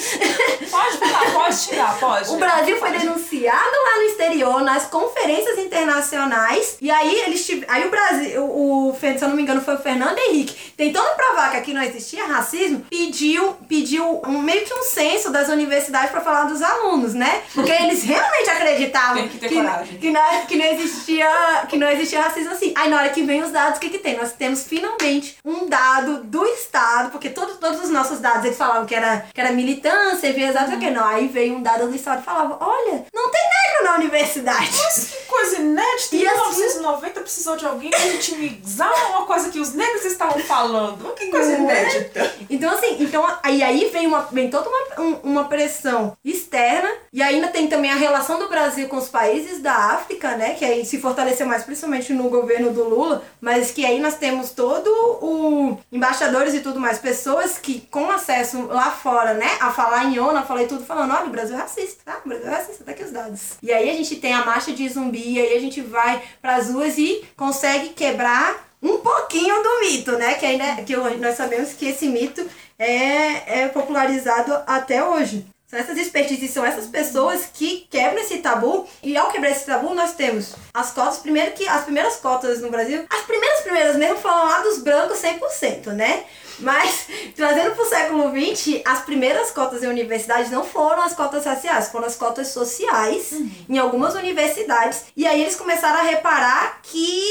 Pode 0.71 0.99
falar, 0.99 1.33
pode 1.33 1.63
tirar, 1.63 1.99
pode. 1.99 2.33
O 2.33 2.37
Brasil 2.37 2.79
foi 2.79 2.91
denunciado 2.91 3.57
lá 3.59 3.97
no 3.97 4.03
exterior, 4.03 4.63
nas 4.63 4.87
conferências 4.87 5.59
internacionais. 5.59 6.77
E 6.81 6.91
aí 6.91 7.21
eles 7.21 7.43
Aí 7.69 7.87
o 7.87 7.91
Brasil, 7.91 8.45
o, 8.45 8.91
o, 8.91 8.97
se 8.99 9.23
eu 9.23 9.29
não 9.29 9.37
me 9.37 9.43
engano, 9.43 9.61
foi 9.61 9.75
o 9.75 9.79
Fernando 9.79 10.19
Henrique, 10.19 10.73
tentando 10.77 11.15
provar 11.17 11.51
que 11.51 11.57
aqui 11.57 11.75
não 11.75 11.83
existia 11.83 12.25
racismo, 12.25 12.85
pediu, 12.89 13.57
pediu 13.69 14.21
um, 14.27 14.39
meio 14.39 14.65
que 14.65 14.73
um 14.73 14.83
censo 14.85 15.31
das 15.31 15.49
universidades 15.49 16.11
para 16.11 16.21
falar 16.21 16.45
dos 16.45 16.63
alunos, 16.63 17.15
né? 17.15 17.43
Porque 17.55 17.71
eles 17.71 18.03
realmente 18.03 18.51
acreditavam 18.51 19.29
que, 19.29 19.39
que, 19.39 19.49
que, 19.49 20.11
não, 20.11 20.47
que 20.47 20.57
não 20.57 20.67
existia. 20.67 21.29
Que 21.69 21.77
não 21.77 21.89
existia 21.89 22.02
racismo 22.11 22.53
assim. 22.53 22.73
Aí 22.77 22.89
na 22.89 22.99
hora 22.99 23.11
que 23.11 23.23
vem 23.23 23.43
os 23.43 23.51
dados, 23.51 23.79
o 23.79 23.81
que 23.81 23.91
que 23.91 23.99
tem? 23.99 24.17
Nós 24.17 24.33
temos 24.33 24.65
finalmente 24.65 25.37
um 25.45 25.67
dado 25.67 26.25
do 26.25 26.45
Estado, 26.47 27.11
porque 27.11 27.31
todos, 27.31 27.59
todos 27.59 27.83
os 27.83 27.91
nossos 27.91 28.21
dados 28.21 28.45
eles 28.45 28.57
falavam 28.57 28.87
que 28.87 28.95
era, 28.95 29.27
que 29.33 29.41
era 29.41 29.53
militância, 29.53 30.29
e 30.29 30.43
exato 30.43 30.73
uhum. 30.73 30.79
que 30.81 30.91
não. 30.91 31.05
Aí 31.05 31.29
veio 31.29 31.57
um 31.57 31.63
dado 31.63 31.89
do 31.89 31.95
Estado 31.95 32.21
e 32.21 32.25
falava, 32.25 32.59
olha, 32.61 33.05
não 33.13 33.31
tem 33.31 33.43
negro 33.43 33.85
na 33.85 33.95
universidade. 33.97 34.71
Mas 34.85 35.11
que 35.11 35.27
coisa 35.27 35.57
inédita. 35.61 36.17
Em 36.17 36.19
1990 36.19 37.07
assim, 37.07 37.21
precisou 37.21 37.57
de 37.57 37.67
alguém 37.67 37.91
para 37.91 38.07
intimizar 38.09 39.11
uma 39.11 39.27
coisa 39.27 39.51
que 39.51 39.61
os 39.61 39.75
negros 39.75 40.05
estavam 40.05 40.41
falando. 40.41 41.15
Que 41.15 41.27
coisa 41.29 41.53
é? 41.53 41.59
inédita. 41.59 42.35
Então 42.49 42.71
assim, 42.71 42.97
então, 43.01 43.27
aí, 43.43 43.63
aí 43.63 43.91
vem, 43.93 44.07
uma, 44.07 44.21
vem 44.33 44.51
toda 44.51 44.69
uma, 44.69 45.21
uma 45.23 45.45
pressão 45.49 46.17
externa 46.25 46.91
e 47.13 47.23
ainda 47.23 47.49
tem 47.49 47.69
também 47.69 47.91
a 47.91 47.97
relação 47.97 48.39
do 48.39 48.49
Brasil 48.49 48.89
com 48.89 48.97
os 48.97 49.09
países 49.09 49.61
da 49.61 49.75
África, 49.75 50.37
né? 50.37 50.55
Que 50.55 50.65
aí 50.65 50.85
se 50.85 51.01
fortaleceu 51.01 51.47
mais 51.47 51.63
principalmente 51.63 51.92
no 52.13 52.29
governo 52.29 52.73
do 52.73 52.85
Lula, 52.85 53.23
mas 53.41 53.71
que 53.71 53.85
aí 53.85 54.01
nós 54.01 54.17
temos 54.17 54.51
todo 54.51 54.89
o 54.89 55.79
embaixadores 55.91 56.55
e 56.55 56.61
tudo 56.61 56.81
mais, 56.81 56.99
pessoas 56.99 57.59
que 57.59 57.81
com 57.91 58.11
acesso 58.11 58.67
lá 58.67 58.91
fora, 58.91 59.35
né, 59.35 59.49
a 59.61 59.71
falar 59.71 60.05
em 60.07 60.19
ONU, 60.19 60.43
e 60.61 60.67
tudo, 60.67 60.85
falando, 60.85 61.15
olha, 61.15 61.27
o 61.27 61.31
Brasil 61.31 61.57
é 61.57 61.61
racista, 61.61 62.03
tá? 62.05 62.21
O 62.25 62.29
Brasil 62.29 62.49
é 62.49 62.51
racista, 62.51 62.85
tá 62.85 62.93
aqui 62.93 63.05
os 63.05 63.11
dados. 63.11 63.53
E 63.63 63.73
aí 63.73 63.91
a 63.91 63.95
gente 63.95 64.17
tem 64.17 64.35
a 64.35 64.45
marcha 64.45 64.73
de 64.73 64.89
zumbi, 64.89 65.41
aí 65.41 65.57
a 65.57 65.61
gente 65.61 65.81
vai 65.81 66.23
pras 66.41 66.71
ruas 66.71 66.99
e 66.99 67.25
consegue 67.37 67.91
quebrar 67.91 68.69
um 68.83 68.99
pouquinho 68.99 69.63
do 69.63 69.81
mito, 69.81 70.13
né? 70.13 70.35
Que, 70.35 70.47
ainda, 70.47 70.83
que 70.83 70.97
nós 70.97 71.37
sabemos 71.37 71.73
que 71.73 71.87
esse 71.87 72.09
mito 72.09 72.45
é, 72.79 73.63
é 73.63 73.69
popularizado 73.69 74.53
até 74.67 75.05
hoje. 75.05 75.47
São 75.73 75.81
essas 75.81 75.97
expertises, 75.97 76.51
são 76.51 76.67
essas 76.67 76.87
pessoas 76.87 77.47
que 77.55 77.87
quebram 77.91 78.21
esse 78.21 78.41
tabu. 78.41 78.87
E 79.03 79.17
ao 79.17 79.33
quebrar 79.33 79.53
esse 79.53 79.65
tabu, 79.65 79.95
nós 79.95 80.13
temos 80.13 80.53
as 80.75 80.91
cotas. 80.91 81.21
Primeiro 81.21 81.53
que 81.53 81.67
as 81.67 81.85
primeiras 81.85 82.17
cotas 82.17 82.61
no 82.61 82.71
Brasil, 82.71 83.07
as 83.09 83.23
primeiras 83.23 83.61
primeiras 83.63 83.97
mesmo 83.97 84.19
foram 84.19 84.45
lá 84.45 84.61
dos 84.61 84.83
brancos 84.83 85.17
100%, 85.17 85.87
né? 85.95 86.25
Mas, 86.59 87.07
trazendo 87.35 87.75
para 87.75 87.85
o 87.85 87.89
século 87.89 88.31
XX, 88.31 88.83
as 88.85 89.01
primeiras 89.01 89.51
cotas 89.51 89.83
em 89.83 89.87
universidades 89.87 90.51
não 90.51 90.63
foram 90.63 91.05
as 91.05 91.15
cotas 91.15 91.47
raciais, 91.47 91.89
foram 91.89 92.07
as 92.07 92.17
cotas 92.17 92.49
sociais 92.49 93.33
uhum. 93.33 93.51
em 93.71 93.79
algumas 93.79 94.15
universidades. 94.15 95.05
E 95.17 95.27
aí 95.27 95.41
eles 95.41 95.57
começaram 95.57 96.01
a 96.01 96.03
reparar 96.03 96.81
que 96.83 97.25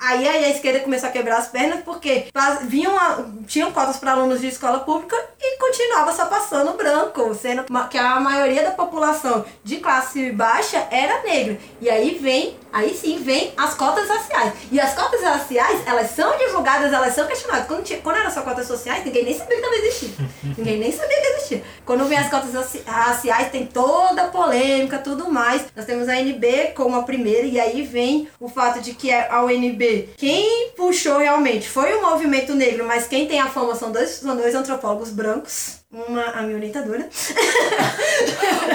Aí 0.00 0.26
a 0.26 0.48
esquerda 0.48 0.80
começou 0.80 1.08
a 1.08 1.12
quebrar 1.12 1.36
as 1.38 1.48
pernas 1.48 1.80
porque 1.84 2.26
vinham 2.62 2.96
a- 2.96 3.24
tinham 3.46 3.70
cotas 3.72 3.98
para 3.98 4.12
alunos 4.12 4.40
de 4.40 4.48
escola 4.48 4.80
pública 4.80 5.16
e 5.38 5.58
continuava 5.58 6.12
só 6.12 6.26
passando 6.26 6.72
branco, 6.76 7.34
sendo 7.34 7.64
que 7.90 7.98
a 7.98 8.18
maioria 8.18 8.62
da 8.62 8.70
população 8.70 9.44
de 9.62 9.76
classe 9.78 10.30
baixa 10.32 10.86
era 10.90 11.22
negra. 11.22 11.58
E 11.80 11.90
aí 11.90 12.18
vem, 12.20 12.56
aí 12.72 12.94
sim 12.94 13.18
vem 13.18 13.52
as 13.56 13.74
cotas 13.74 14.08
raciais. 14.08 14.52
E 14.72 14.80
as 14.80 14.94
cotas 14.94 15.20
raciais, 15.22 15.86
elas 15.86 16.10
são 16.10 16.36
divulgadas, 16.38 16.92
elas 16.92 17.14
são 17.14 17.26
questionadas. 17.26 17.66
Quando, 17.66 17.82
tinha, 17.84 17.98
quando 18.00 18.16
era 18.16 18.30
só 18.30 18.42
cotas 18.42 18.66
sociais, 18.66 19.04
ninguém 19.04 19.24
nem 19.24 19.36
sabia 19.36 19.56
que 19.56 19.62
estava 19.66 19.76
existindo. 19.76 20.28
ninguém 20.56 20.78
nem 20.78 20.92
sabia 20.92 21.20
que 21.20 21.26
existia. 21.26 21.62
Quando 21.84 22.04
vem 22.06 22.16
as 22.18 22.30
cotas 22.30 22.54
raci- 22.54 22.82
raciais, 22.86 23.50
tem 23.50 23.66
toda 23.66 24.22
a 24.24 24.28
polêmica, 24.28 24.98
tudo 24.98 25.30
mais. 25.30 25.62
Nós 25.76 25.84
temos 25.84 26.08
a 26.08 26.16
NB 26.18 26.72
como 26.74 26.96
a 26.96 27.02
primeira, 27.02 27.46
e 27.46 27.58
aí 27.60 27.82
vem 27.82 28.28
o 28.38 28.48
fato 28.48 28.80
de 28.80 28.94
que 28.94 29.12
a 29.12 29.42
UNB, 29.44 29.89
quem 30.16 30.70
puxou 30.76 31.18
realmente 31.18 31.68
foi 31.68 31.94
o 31.94 32.02
movimento 32.02 32.54
negro, 32.54 32.86
mas 32.86 33.06
quem 33.06 33.26
tem 33.26 33.40
a 33.40 33.48
fama 33.48 33.74
são 33.74 33.90
dois, 33.92 34.10
são 34.10 34.36
dois 34.36 34.54
antropólogos 34.54 35.10
brancos. 35.10 35.80
Uma, 35.92 36.22
a 36.26 36.42
minha 36.42 36.56
orientadora. 36.56 37.08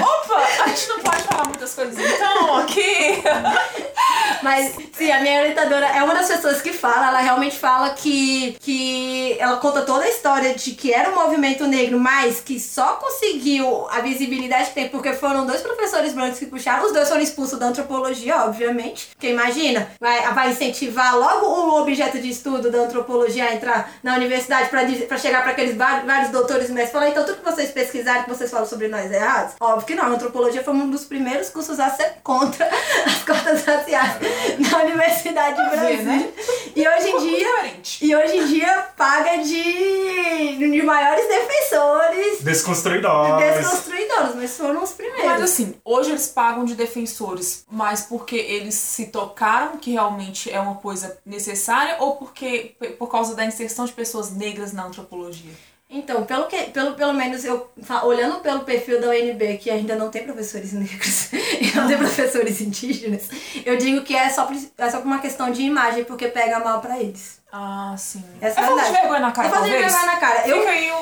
Opa, 0.01 0.63
a 0.63 0.67
gente 0.67 0.89
não 0.89 0.99
pode 0.99 1.23
falar 1.23 1.45
muitas 1.47 1.73
coisas 1.73 1.97
então 1.97 2.57
aqui. 2.57 3.23
Mas, 4.45 4.75
sim, 4.93 5.11
a 5.11 5.21
minha 5.21 5.39
orientadora 5.39 5.87
é 5.87 6.03
uma 6.03 6.13
das 6.13 6.27
pessoas 6.27 6.61
que 6.61 6.71
fala, 6.71 7.07
ela 7.07 7.19
realmente 7.19 7.57
fala 7.57 7.89
que, 7.95 8.55
que 8.59 9.35
ela 9.39 9.57
conta 9.57 9.81
toda 9.81 10.03
a 10.03 10.07
história 10.07 10.53
de 10.53 10.73
que 10.73 10.93
era 10.93 11.09
um 11.09 11.15
movimento 11.15 11.65
negro, 11.65 11.99
mas 11.99 12.41
que 12.41 12.59
só 12.59 12.97
conseguiu 12.97 13.87
a 13.89 14.01
visibilidade 14.01 14.67
que 14.67 14.75
tem 14.75 14.87
porque 14.87 15.13
foram 15.13 15.47
dois 15.47 15.61
professores 15.61 16.13
brancos 16.13 16.37
que 16.37 16.45
puxaram, 16.45 16.85
os 16.85 16.93
dois 16.93 17.09
foram 17.09 17.23
expulsos 17.23 17.57
da 17.57 17.65
antropologia, 17.65 18.45
obviamente. 18.45 19.07
Porque 19.15 19.31
imagina, 19.31 19.89
vai, 19.99 20.31
vai 20.31 20.51
incentivar 20.51 21.17
logo 21.17 21.47
o 21.47 21.81
objeto 21.81 22.19
de 22.19 22.29
estudo 22.29 22.69
da 22.69 22.81
antropologia 22.81 23.45
a 23.45 23.55
entrar 23.55 23.93
na 24.03 24.13
universidade 24.13 24.69
para 24.69 25.17
chegar 25.17 25.41
para 25.41 25.53
aqueles 25.53 25.75
vários, 25.75 26.29
doutores 26.29 26.69
e 26.69 26.71
mestres 26.71 26.91
falar, 26.91 27.09
então 27.09 27.25
tudo 27.25 27.39
que 27.39 27.51
vocês 27.51 27.71
pesquisaram, 27.71 28.25
que 28.25 28.29
vocês 28.29 28.51
falam 28.51 28.67
sobre 28.67 28.89
nós 28.89 29.11
é 29.11 29.15
errado? 29.15 29.55
Óbvio 29.59 29.87
que 29.87 29.95
não, 29.95 30.03
a 30.03 30.09
antropologia 30.09 30.63
foi 30.63 30.75
um 30.75 30.91
dos 30.91 31.03
primeiros 31.03 31.49
cursos 31.49 31.79
a 31.79 31.89
ser 31.89 32.17
contra 32.21 32.69
as 33.07 33.23
cotas 33.23 33.65
raciais 33.65 34.34
na 34.71 34.83
Universidade 34.83 35.55
de 35.57 35.69
ver, 35.69 35.77
Brasília. 35.77 36.03
né? 36.03 36.33
E 36.75 36.87
hoje 36.87 37.09
em 37.09 37.19
dia. 37.19 37.73
E 38.01 38.15
hoje 38.15 38.37
em 38.37 38.47
dia 38.47 38.87
paga 38.97 39.37
de, 39.37 40.57
de 40.57 40.81
maiores 40.81 41.27
defensores 41.27 42.41
Desconstruidores. 42.41 43.57
desconstruidores, 43.57 44.35
mas 44.35 44.57
foram 44.57 44.83
os 44.83 44.91
primeiros. 44.91 45.25
Mas 45.25 45.41
assim, 45.41 45.75
hoje 45.83 46.11
eles 46.11 46.27
pagam 46.27 46.65
de 46.65 46.75
defensores, 46.75 47.65
mas 47.69 48.01
porque 48.01 48.35
eles 48.35 48.75
se 48.75 49.07
tocaram 49.07 49.77
que 49.77 49.91
realmente 49.91 50.51
é 50.51 50.59
uma 50.59 50.75
coisa 50.75 51.17
necessária 51.25 51.97
ou 51.99 52.15
porque 52.17 52.75
por 52.97 53.09
causa 53.09 53.35
da 53.35 53.45
inserção 53.45 53.85
de 53.85 53.93
pessoas 53.93 54.31
negras 54.31 54.73
na 54.73 54.85
antropologia? 54.85 55.51
Então, 55.87 56.23
pelo, 56.25 56.47
que, 56.47 56.57
pelo, 56.71 56.95
pelo 56.95 57.13
menos 57.13 57.45
eu 57.45 57.69
olhando 58.03 58.39
pelo 58.39 58.61
perfil 58.61 58.99
da 58.99 59.09
UNB, 59.09 59.57
que 59.59 59.69
ainda 59.69 59.95
não 59.95 60.09
tem 60.09 60.23
professores 60.23 60.73
negros 60.73 61.29
e 61.61 61.75
não 61.75 61.87
tem 61.87 61.97
professores 61.97 62.61
indígenas, 62.61 63.23
eu 63.65 63.77
digo 63.77 64.01
que 64.03 64.15
é 64.15 64.29
só, 64.29 64.45
por- 64.45 64.55
é 64.77 64.89
só 64.89 64.97
por 64.99 65.05
uma 65.07 65.19
questão 65.19 65.51
de 65.51 65.61
imagem, 65.61 66.03
porque 66.03 66.27
pega 66.27 66.59
mal 66.59 66.81
pra 66.81 66.99
eles. 66.99 67.39
Ah, 67.51 67.95
sim. 67.97 68.23
Essa 68.41 68.59
é 68.59 68.63
é 68.63 68.65
a 68.65 68.67
falta 68.67 68.81
de 68.83 68.91
verdade. 68.91 69.01
vergonha 69.07 69.19
na 69.21 69.31
cara, 69.31 69.47
eu 69.47 69.53
fazia 69.53 69.71
talvez? 69.71 69.91
vergonha 69.93 70.11
na 70.13 70.19
cara. 70.19 70.47
Eu, 70.47 70.57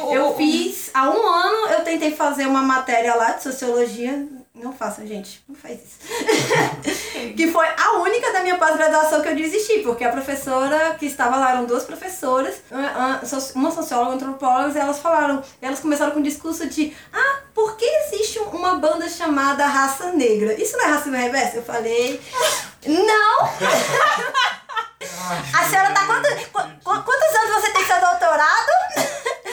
o- 0.07 0.13
eu 0.13 0.27
o- 0.29 0.35
fiz, 0.37 0.91
há 0.93 1.09
um 1.09 1.27
ano 1.27 1.67
eu 1.73 1.81
tentei 1.83 2.11
fazer 2.15 2.45
uma 2.47 2.61
matéria 2.61 3.15
lá 3.15 3.31
de 3.31 3.43
sociologia. 3.43 4.27
Não 4.55 4.71
façam, 4.71 5.05
gente. 5.07 5.43
Não 5.49 5.55
faz 5.55 5.79
isso. 5.83 5.97
que 7.35 7.51
foi 7.51 7.65
a 7.65 7.93
única 8.01 8.31
da 8.31 8.41
minha 8.41 8.57
pós-graduação 8.57 9.21
que 9.21 9.29
eu 9.29 9.35
desisti, 9.35 9.79
porque 9.79 10.03
a 10.03 10.11
professora 10.11 10.95
que 10.99 11.07
estava 11.07 11.37
lá 11.37 11.51
eram 11.51 11.65
duas 11.65 11.83
professoras, 11.83 12.61
uma 13.55 13.71
socióloga 13.71 14.11
e 14.11 14.15
antropóloga, 14.15 14.77
e 14.77 14.81
elas 14.81 14.99
falaram, 14.99 15.43
elas 15.59 15.79
começaram 15.79 16.11
com 16.11 16.19
um 16.19 16.23
discurso 16.23 16.67
de 16.67 16.95
ah, 17.11 17.41
por 17.53 17.75
que 17.77 17.85
existe 17.85 18.37
uma 18.39 18.75
banda 18.75 19.09
chamada 19.09 19.65
Raça 19.65 20.11
Negra? 20.11 20.53
Isso 20.61 20.77
não 20.77 20.85
é 20.85 20.87
racismo 20.89 21.17
reverso? 21.17 21.57
Eu 21.57 21.63
falei, 21.63 22.21
não! 22.85 23.49
A 25.53 25.65
senhora 25.69 25.91
tá 25.91 26.05
quantos, 26.05 26.31
qu- 26.45 26.61
qu- 26.83 27.03
quantos 27.03 27.35
anos 27.35 27.61
você 27.61 27.71
tem 27.71 27.85
seu 27.85 27.99
doutorado? 27.99 28.71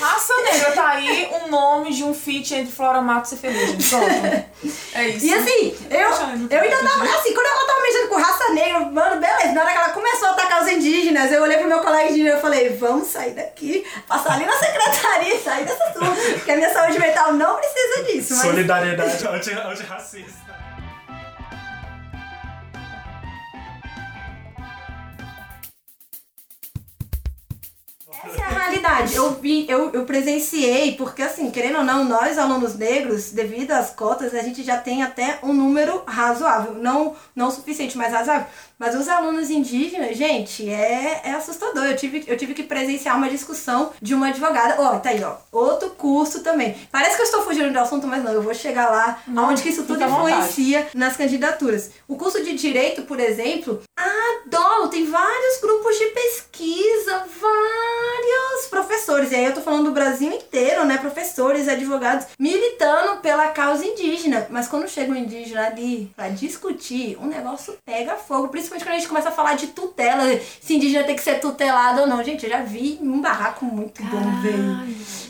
Raça 0.00 0.34
negra, 0.42 0.72
tá 0.72 0.88
aí 0.90 1.30
um 1.42 1.48
nome 1.50 1.92
de 1.94 2.02
um 2.02 2.14
feat 2.14 2.54
entre 2.54 2.72
Flora 2.72 3.02
Matos 3.02 3.32
e 3.32 3.36
Ferrugem. 3.36 3.76
Pronto. 3.76 4.50
É 4.94 5.08
isso. 5.08 5.26
E 5.26 5.34
assim, 5.34 5.76
eu, 5.90 6.08
eu 6.50 6.60
ainda 6.62 6.76
tava 6.78 7.04
assim, 7.04 7.34
quando 7.34 7.46
ela 7.46 7.66
tava 7.66 7.82
mexendo 7.82 8.08
com 8.08 8.16
raça 8.16 8.48
negra, 8.52 8.80
mano, 8.80 9.20
beleza. 9.20 9.52
Na 9.52 9.62
hora 9.62 9.70
que 9.72 9.76
ela 9.78 9.88
começou 9.90 10.28
a 10.28 10.30
atacar 10.32 10.62
os 10.62 10.68
indígenas, 10.68 11.30
eu 11.30 11.42
olhei 11.42 11.58
pro 11.58 11.68
meu 11.68 11.80
colega 11.80 12.10
indígena 12.10 12.38
e 12.38 12.40
falei, 12.40 12.70
vamos 12.76 13.08
sair 13.08 13.32
daqui, 13.32 13.86
passar 14.08 14.32
ali 14.32 14.46
na 14.46 14.52
secretaria 14.58 15.34
e 15.36 15.42
sair 15.42 15.64
dessa 15.66 15.84
turma, 15.92 16.14
porque 16.14 16.50
a 16.50 16.56
minha 16.56 16.72
saúde 16.72 16.98
mental 16.98 17.32
não 17.34 17.56
precisa 17.56 18.04
disso. 18.04 18.32
Mas... 18.36 18.42
Solidariedade 18.42 19.26
anti- 19.26 19.52
antirracista. 19.52 20.49
Essa 28.22 28.38
é 28.38 28.44
a 28.44 28.48
realidade. 28.48 29.14
Eu 29.14 29.34
vi, 29.34 29.66
eu, 29.68 29.90
eu 29.92 30.04
presenciei, 30.04 30.94
porque 30.96 31.22
assim, 31.22 31.50
querendo 31.50 31.78
ou 31.78 31.84
não, 31.84 32.04
nós 32.04 32.36
alunos 32.36 32.76
negros, 32.76 33.30
devido 33.30 33.72
às 33.72 33.90
cotas, 33.90 34.34
a 34.34 34.42
gente 34.42 34.62
já 34.62 34.76
tem 34.76 35.02
até 35.02 35.38
um 35.42 35.52
número 35.52 36.02
razoável. 36.06 36.74
Não, 36.74 37.14
não 37.34 37.50
suficiente, 37.50 37.96
mas 37.96 38.12
razoável. 38.12 38.46
Mas 38.80 38.94
os 38.94 39.08
alunos 39.08 39.50
indígenas, 39.50 40.16
gente, 40.16 40.66
é, 40.70 41.20
é 41.24 41.32
assustador. 41.32 41.84
Eu 41.84 41.96
tive, 41.96 42.24
eu 42.26 42.34
tive 42.34 42.54
que 42.54 42.62
presenciar 42.62 43.14
uma 43.14 43.28
discussão 43.28 43.92
de 44.00 44.14
uma 44.14 44.28
advogada. 44.28 44.80
Ó, 44.80 44.98
tá 44.98 45.10
aí, 45.10 45.22
ó. 45.22 45.34
Outro 45.52 45.90
curso 45.90 46.42
também. 46.42 46.74
Parece 46.90 47.14
que 47.14 47.20
eu 47.20 47.26
estou 47.26 47.42
fugindo 47.42 47.70
do 47.70 47.78
assunto, 47.78 48.06
mas 48.06 48.24
não, 48.24 48.32
eu 48.32 48.40
vou 48.40 48.54
chegar 48.54 48.88
lá 48.88 49.22
Não, 49.26 49.44
aonde 49.50 49.60
que 49.62 49.68
isso 49.68 49.82
tudo 49.82 49.98
vontade. 50.00 50.32
influencia 50.32 50.88
nas 50.94 51.14
candidaturas. 51.14 51.90
O 52.08 52.16
curso 52.16 52.42
de 52.42 52.54
direito, 52.54 53.02
por 53.02 53.20
exemplo, 53.20 53.82
adoro, 53.94 54.88
tem 54.88 55.04
vários 55.04 55.60
grupos 55.60 55.98
de 55.98 56.06
pesquisa, 56.06 57.24
vários 57.38 58.66
professores. 58.70 59.30
E 59.30 59.34
aí 59.34 59.44
eu 59.44 59.52
tô 59.54 59.60
falando 59.60 59.84
do 59.84 59.90
Brasil 59.92 60.32
inteiro, 60.32 60.86
né? 60.86 60.96
Professores, 60.96 61.68
advogados, 61.68 62.28
militando 62.38 63.20
pela 63.20 63.48
causa 63.48 63.84
indígena. 63.84 64.46
Mas 64.48 64.68
quando 64.68 64.88
chega 64.88 65.12
um 65.12 65.16
indígena 65.16 65.66
ali 65.66 66.10
pra 66.16 66.30
discutir, 66.30 67.18
o 67.20 67.26
negócio 67.26 67.76
pega 67.84 68.16
fogo. 68.16 68.48
Principalmente 68.48 68.69
quando 68.78 68.94
a 68.94 68.98
gente 68.98 69.08
começa 69.08 69.28
a 69.28 69.32
falar 69.32 69.54
de 69.54 69.68
tutela, 69.68 70.24
se 70.60 70.74
indígena 70.74 71.04
tem 71.04 71.16
que 71.16 71.22
ser 71.22 71.40
tutelado 71.40 72.02
ou 72.02 72.06
não. 72.06 72.22
Gente, 72.22 72.44
eu 72.44 72.50
já 72.50 72.60
vi 72.60 72.98
um 73.02 73.20
barraco 73.20 73.64
muito 73.64 74.02
bom, 74.04 74.40
velho. 74.42 74.80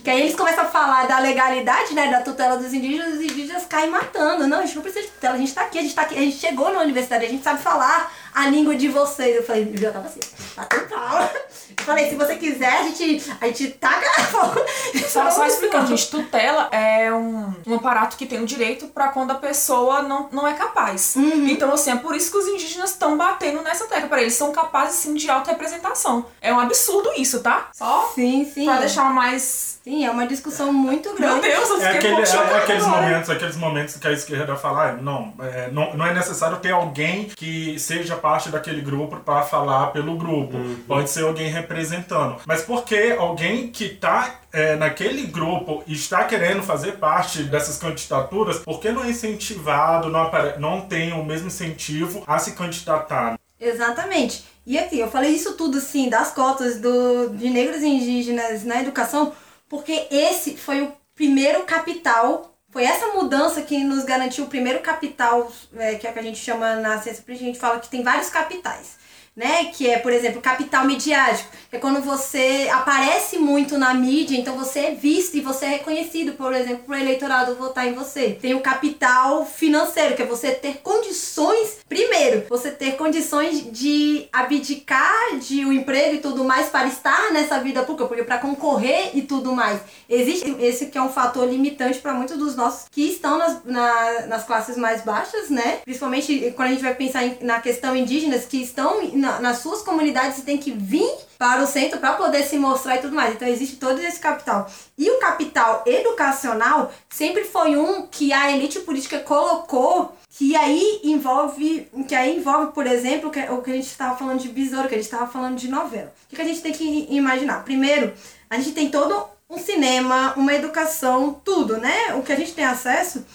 Que 0.03 0.11
aí 0.11 0.21
eles 0.21 0.35
começam 0.35 0.65
a 0.65 0.69
falar 0.69 1.07
da 1.07 1.19
legalidade, 1.19 1.95
né, 1.95 2.11
da 2.11 2.23
tutela 2.23 2.57
dos 2.57 2.73
indígenas, 2.73 3.15
os 3.15 3.21
indígenas 3.21 3.67
caem 3.67 3.91
matando. 3.91 4.47
Não, 4.47 4.61
a 4.61 4.67
gente 4.67 4.77
não 4.77 4.83
precisa 4.83 5.05
de 5.05 5.13
tutela, 5.13 5.35
a 5.35 5.39
gente 5.39 5.53
tá 5.53 5.63
aqui, 5.63 5.79
a 5.79 5.83
gente 5.83 5.95
tá 5.95 6.03
aqui, 6.03 6.15
a 6.15 6.21
gente 6.21 6.37
chegou 6.37 6.73
na 6.73 6.81
universidade, 6.81 7.27
a 7.27 7.29
gente 7.29 7.45
sabe 7.45 7.61
falar 7.61 8.13
a 8.35 8.47
língua 8.49 8.75
de 8.75 8.89
vocês. 8.89 9.37
Eu 9.37 9.43
falei, 9.43 9.73
eu 9.81 9.93
tava 9.93 10.07
assim, 10.07 10.21
tá 10.55 10.65
total. 10.65 11.31
Eu 11.77 11.85
falei, 11.85 12.09
se 12.09 12.17
você 12.17 12.37
quiser, 12.37 12.73
a 12.73 12.83
gente, 12.83 13.33
a 13.41 13.47
gente 13.47 13.69
taca 13.73 14.23
fogo. 14.25 14.61
Só, 15.09 15.29
só 15.29 15.45
explicando, 15.45 15.89
gente, 15.89 16.09
tutela 16.09 16.69
é 16.71 17.13
um, 17.13 17.53
um 17.67 17.75
aparato 17.75 18.17
que 18.17 18.27
tem 18.27 18.41
o 18.41 18.47
direito 18.47 18.87
pra 18.87 19.09
quando 19.09 19.33
a 19.33 19.35
pessoa 19.35 20.03
não, 20.03 20.29
não 20.31 20.47
é 20.47 20.55
capaz. 20.55 21.17
Então, 21.17 21.73
assim, 21.73 21.91
é 21.91 21.97
por 21.97 22.15
isso 22.15 22.31
que 22.31 22.37
os 22.39 22.47
indígenas 22.47 22.91
estão 22.91 23.17
batendo 23.17 23.61
nessa 23.63 23.87
tecla. 23.87 24.09
Para 24.09 24.23
eles 24.23 24.35
são 24.35 24.53
capazes, 24.53 24.97
sim, 25.01 25.15
de 25.15 25.29
autorrepresentação. 25.29 26.27
É 26.41 26.55
um 26.55 26.61
absurdo 26.61 27.11
isso, 27.17 27.41
tá? 27.41 27.71
Só 27.73 28.13
Sim, 28.15 28.49
sim. 28.53 28.65
pra 28.67 28.79
deixar 28.79 29.13
mais... 29.13 29.80
Sim, 29.83 30.05
é 30.05 30.11
uma 30.11 30.27
discussão 30.27 30.71
muito 30.73 31.09
Meu 31.09 31.17
grande. 31.19 31.49
Deus, 31.49 31.71
eu 31.71 31.81
É, 31.81 31.89
aquele, 31.97 32.15
é 32.15 32.23
aqueles 32.59 32.85
agora. 32.85 33.03
momentos, 33.03 33.31
aqueles 33.31 33.57
momentos 33.57 33.97
que 33.97 34.07
a 34.07 34.13
esquerda 34.13 34.55
fala, 34.55 34.91
ah, 34.91 34.93
não, 34.93 35.33
é, 35.41 35.71
não, 35.73 35.97
não 35.97 36.05
é 36.07 36.13
necessário 36.13 36.59
ter 36.59 36.71
alguém 36.71 37.25
que 37.35 37.79
seja 37.79 38.15
parte 38.15 38.51
daquele 38.51 38.83
grupo 38.83 39.17
para 39.21 39.41
falar 39.43 39.87
pelo 39.87 40.17
grupo. 40.17 40.59
Pode 40.87 41.09
ser 41.09 41.25
alguém 41.25 41.49
representando. 41.51 42.37
Mas 42.47 42.61
porque 42.61 43.17
alguém 43.19 43.69
que 43.69 43.89
tá 43.89 44.41
é, 44.53 44.77
naquele 44.77 45.23
grupo 45.27 45.83
e 45.87 45.95
está 45.95 46.25
querendo 46.25 46.63
fazer 46.63 46.93
parte 46.99 47.43
dessas 47.45 47.79
candidaturas, 47.79 48.59
por 48.59 48.81
que 48.81 48.91
não 48.91 49.03
é 49.03 49.09
incentivado, 49.11 50.11
não, 50.11 50.25
apare- 50.25 50.59
não 50.59 50.83
tem 50.83 51.13
o 51.15 51.25
mesmo 51.25 51.47
incentivo 51.47 52.23
a 52.27 52.39
se 52.39 52.53
candidatar? 52.53 53.39
Exatamente. 53.59 54.45
E 54.67 54.79
aqui, 54.79 54.99
eu 55.01 55.11
falei 55.11 55.31
isso 55.31 55.55
tudo, 55.55 55.79
assim, 55.79 56.11
das 56.11 56.33
cotas 56.33 56.79
do, 56.79 57.31
de 57.31 57.49
negros 57.49 57.81
e 57.83 57.87
indígenas 57.89 58.63
na 58.65 58.81
educação, 58.81 59.33
porque 59.71 60.09
esse 60.11 60.57
foi 60.57 60.83
o 60.83 60.93
primeiro 61.15 61.63
capital, 61.63 62.59
foi 62.71 62.83
essa 62.83 63.15
mudança 63.15 63.63
que 63.63 63.83
nos 63.85 64.05
garantiu 64.05 64.45
o 64.45 64.49
primeiro 64.49 64.81
capital, 64.81 65.51
é, 65.77 65.95
que 65.95 66.07
é 66.07 66.11
o 66.11 66.13
que 66.13 66.19
a 66.19 66.23
gente 66.23 66.39
chama 66.39 66.75
na 66.75 67.01
ciência 67.01 67.23
política, 67.23 67.49
a 67.49 67.53
gente 67.53 67.61
fala 67.61 67.81
que 67.81 67.89
tem 67.89 68.03
vários 68.03 68.29
capitais. 68.29 68.99
Né? 69.41 69.65
Que 69.73 69.89
é, 69.89 69.99
por 69.99 70.13
exemplo, 70.13 70.43
capital 70.43 70.85
midiático, 70.85 71.49
é 71.73 71.79
quando 71.79 72.03
você 72.03 72.69
aparece 72.71 73.39
muito 73.39 73.79
na 73.79 73.95
mídia, 73.95 74.37
então 74.37 74.55
você 74.55 74.81
é 74.81 74.91
visto 74.91 75.37
e 75.37 75.41
você 75.41 75.65
é 75.65 75.69
reconhecido, 75.69 76.33
por 76.33 76.53
exemplo, 76.53 76.85
para 76.85 76.99
o 76.99 77.01
eleitorado 77.01 77.55
votar 77.55 77.87
em 77.87 77.95
você. 77.95 78.37
Tem 78.41 78.55
o 78.55 78.61
capital 78.61 79.47
financeiro, 79.47 80.15
que 80.15 80.23
é 80.23 80.27
você 80.27 80.51
ter 80.51 80.81
condições, 80.83 81.79
primeiro, 81.89 82.45
você 82.51 82.71
ter 82.71 82.97
condições 82.97 83.73
de 83.73 84.29
abdicar 84.31 85.39
de 85.39 85.65
um 85.65 85.73
emprego 85.73 86.17
e 86.17 86.19
tudo 86.19 86.45
mais 86.45 86.69
para 86.69 86.89
estar 86.89 87.33
nessa 87.33 87.61
vida 87.61 87.83
pública, 87.83 88.09
porque 88.09 88.25
para 88.25 88.39
concorrer 88.39 89.13
e 89.15 89.23
tudo 89.23 89.55
mais. 89.55 89.81
Existe 90.07 90.55
esse 90.61 90.87
que 90.87 90.99
é 90.99 91.03
um 91.03 91.09
fator 91.09 91.49
limitante 91.49 91.99
para 92.01 92.13
muitos 92.13 92.37
dos 92.37 92.57
nossos 92.57 92.89
que 92.91 93.09
estão 93.09 93.39
nas, 93.39 93.65
na, 93.65 94.27
nas 94.27 94.45
classes 94.45 94.77
mais 94.77 95.01
baixas, 95.03 95.49
né? 95.49 95.79
Principalmente 95.85 96.53
quando 96.55 96.69
a 96.69 96.73
gente 96.73 96.83
vai 96.83 96.95
pensar 96.95 97.25
em, 97.25 97.39
na 97.41 97.61
questão 97.61 97.97
indígenas 97.97 98.45
que 98.45 98.61
estão 98.61 99.09
na, 99.13 99.30
nas 99.39 99.59
suas 99.59 99.83
comunidades 99.83 100.39
e 100.39 100.43
tem 100.43 100.59
que 100.59 100.73
vir 100.73 101.09
para 101.39 101.63
o 101.63 101.67
centro 101.67 101.99
para 101.99 102.15
poder 102.15 102.43
se 102.43 102.59
mostrar 102.59 102.97
e 102.97 103.01
tudo 103.01 103.15
mais. 103.15 103.35
Então 103.35 103.47
existe 103.47 103.77
todo 103.77 104.01
esse 104.01 104.19
capital. 104.19 104.71
E 104.99 105.11
o 105.11 105.19
capital 105.19 105.85
educacional 105.87 106.93
sempre 107.09 107.45
foi 107.45 107.77
um 107.77 108.07
que 108.07 108.33
a 108.33 108.51
elite 108.51 108.81
política 108.81 109.21
colocou 109.21 110.17
que 110.29 110.55
aí 110.55 111.01
envolve, 111.05 111.89
que 112.07 112.15
aí 112.15 112.37
envolve, 112.37 112.73
por 112.73 112.87
exemplo, 112.87 113.29
o 113.29 113.63
que 113.63 113.71
a 113.71 113.75
gente 113.75 113.87
estava 113.87 114.17
falando 114.17 114.41
de 114.41 114.49
besouro, 114.49 114.89
que 114.89 114.95
a 114.95 114.99
gente 114.99 115.07
estava 115.07 115.27
falando 115.27 115.57
de 115.57 115.69
novela. 115.69 116.13
O 116.31 116.35
que 116.35 116.41
a 116.41 116.45
gente 116.45 116.61
tem 116.61 116.73
que 116.73 117.07
imaginar? 117.11 117.65
Primeiro, 117.65 118.13
a 118.49 118.57
gente 118.57 118.73
tem 118.73 118.91
todo 118.91 119.25
um 119.49 119.59
cinema, 119.59 120.33
uma 120.37 120.55
educação, 120.55 121.41
tudo, 121.45 121.77
né? 121.77 122.15
O 122.15 122.23
que 122.23 122.33
a 122.33 122.37
gente 122.37 122.53
tem 122.53 122.65
acesso, 122.65 123.27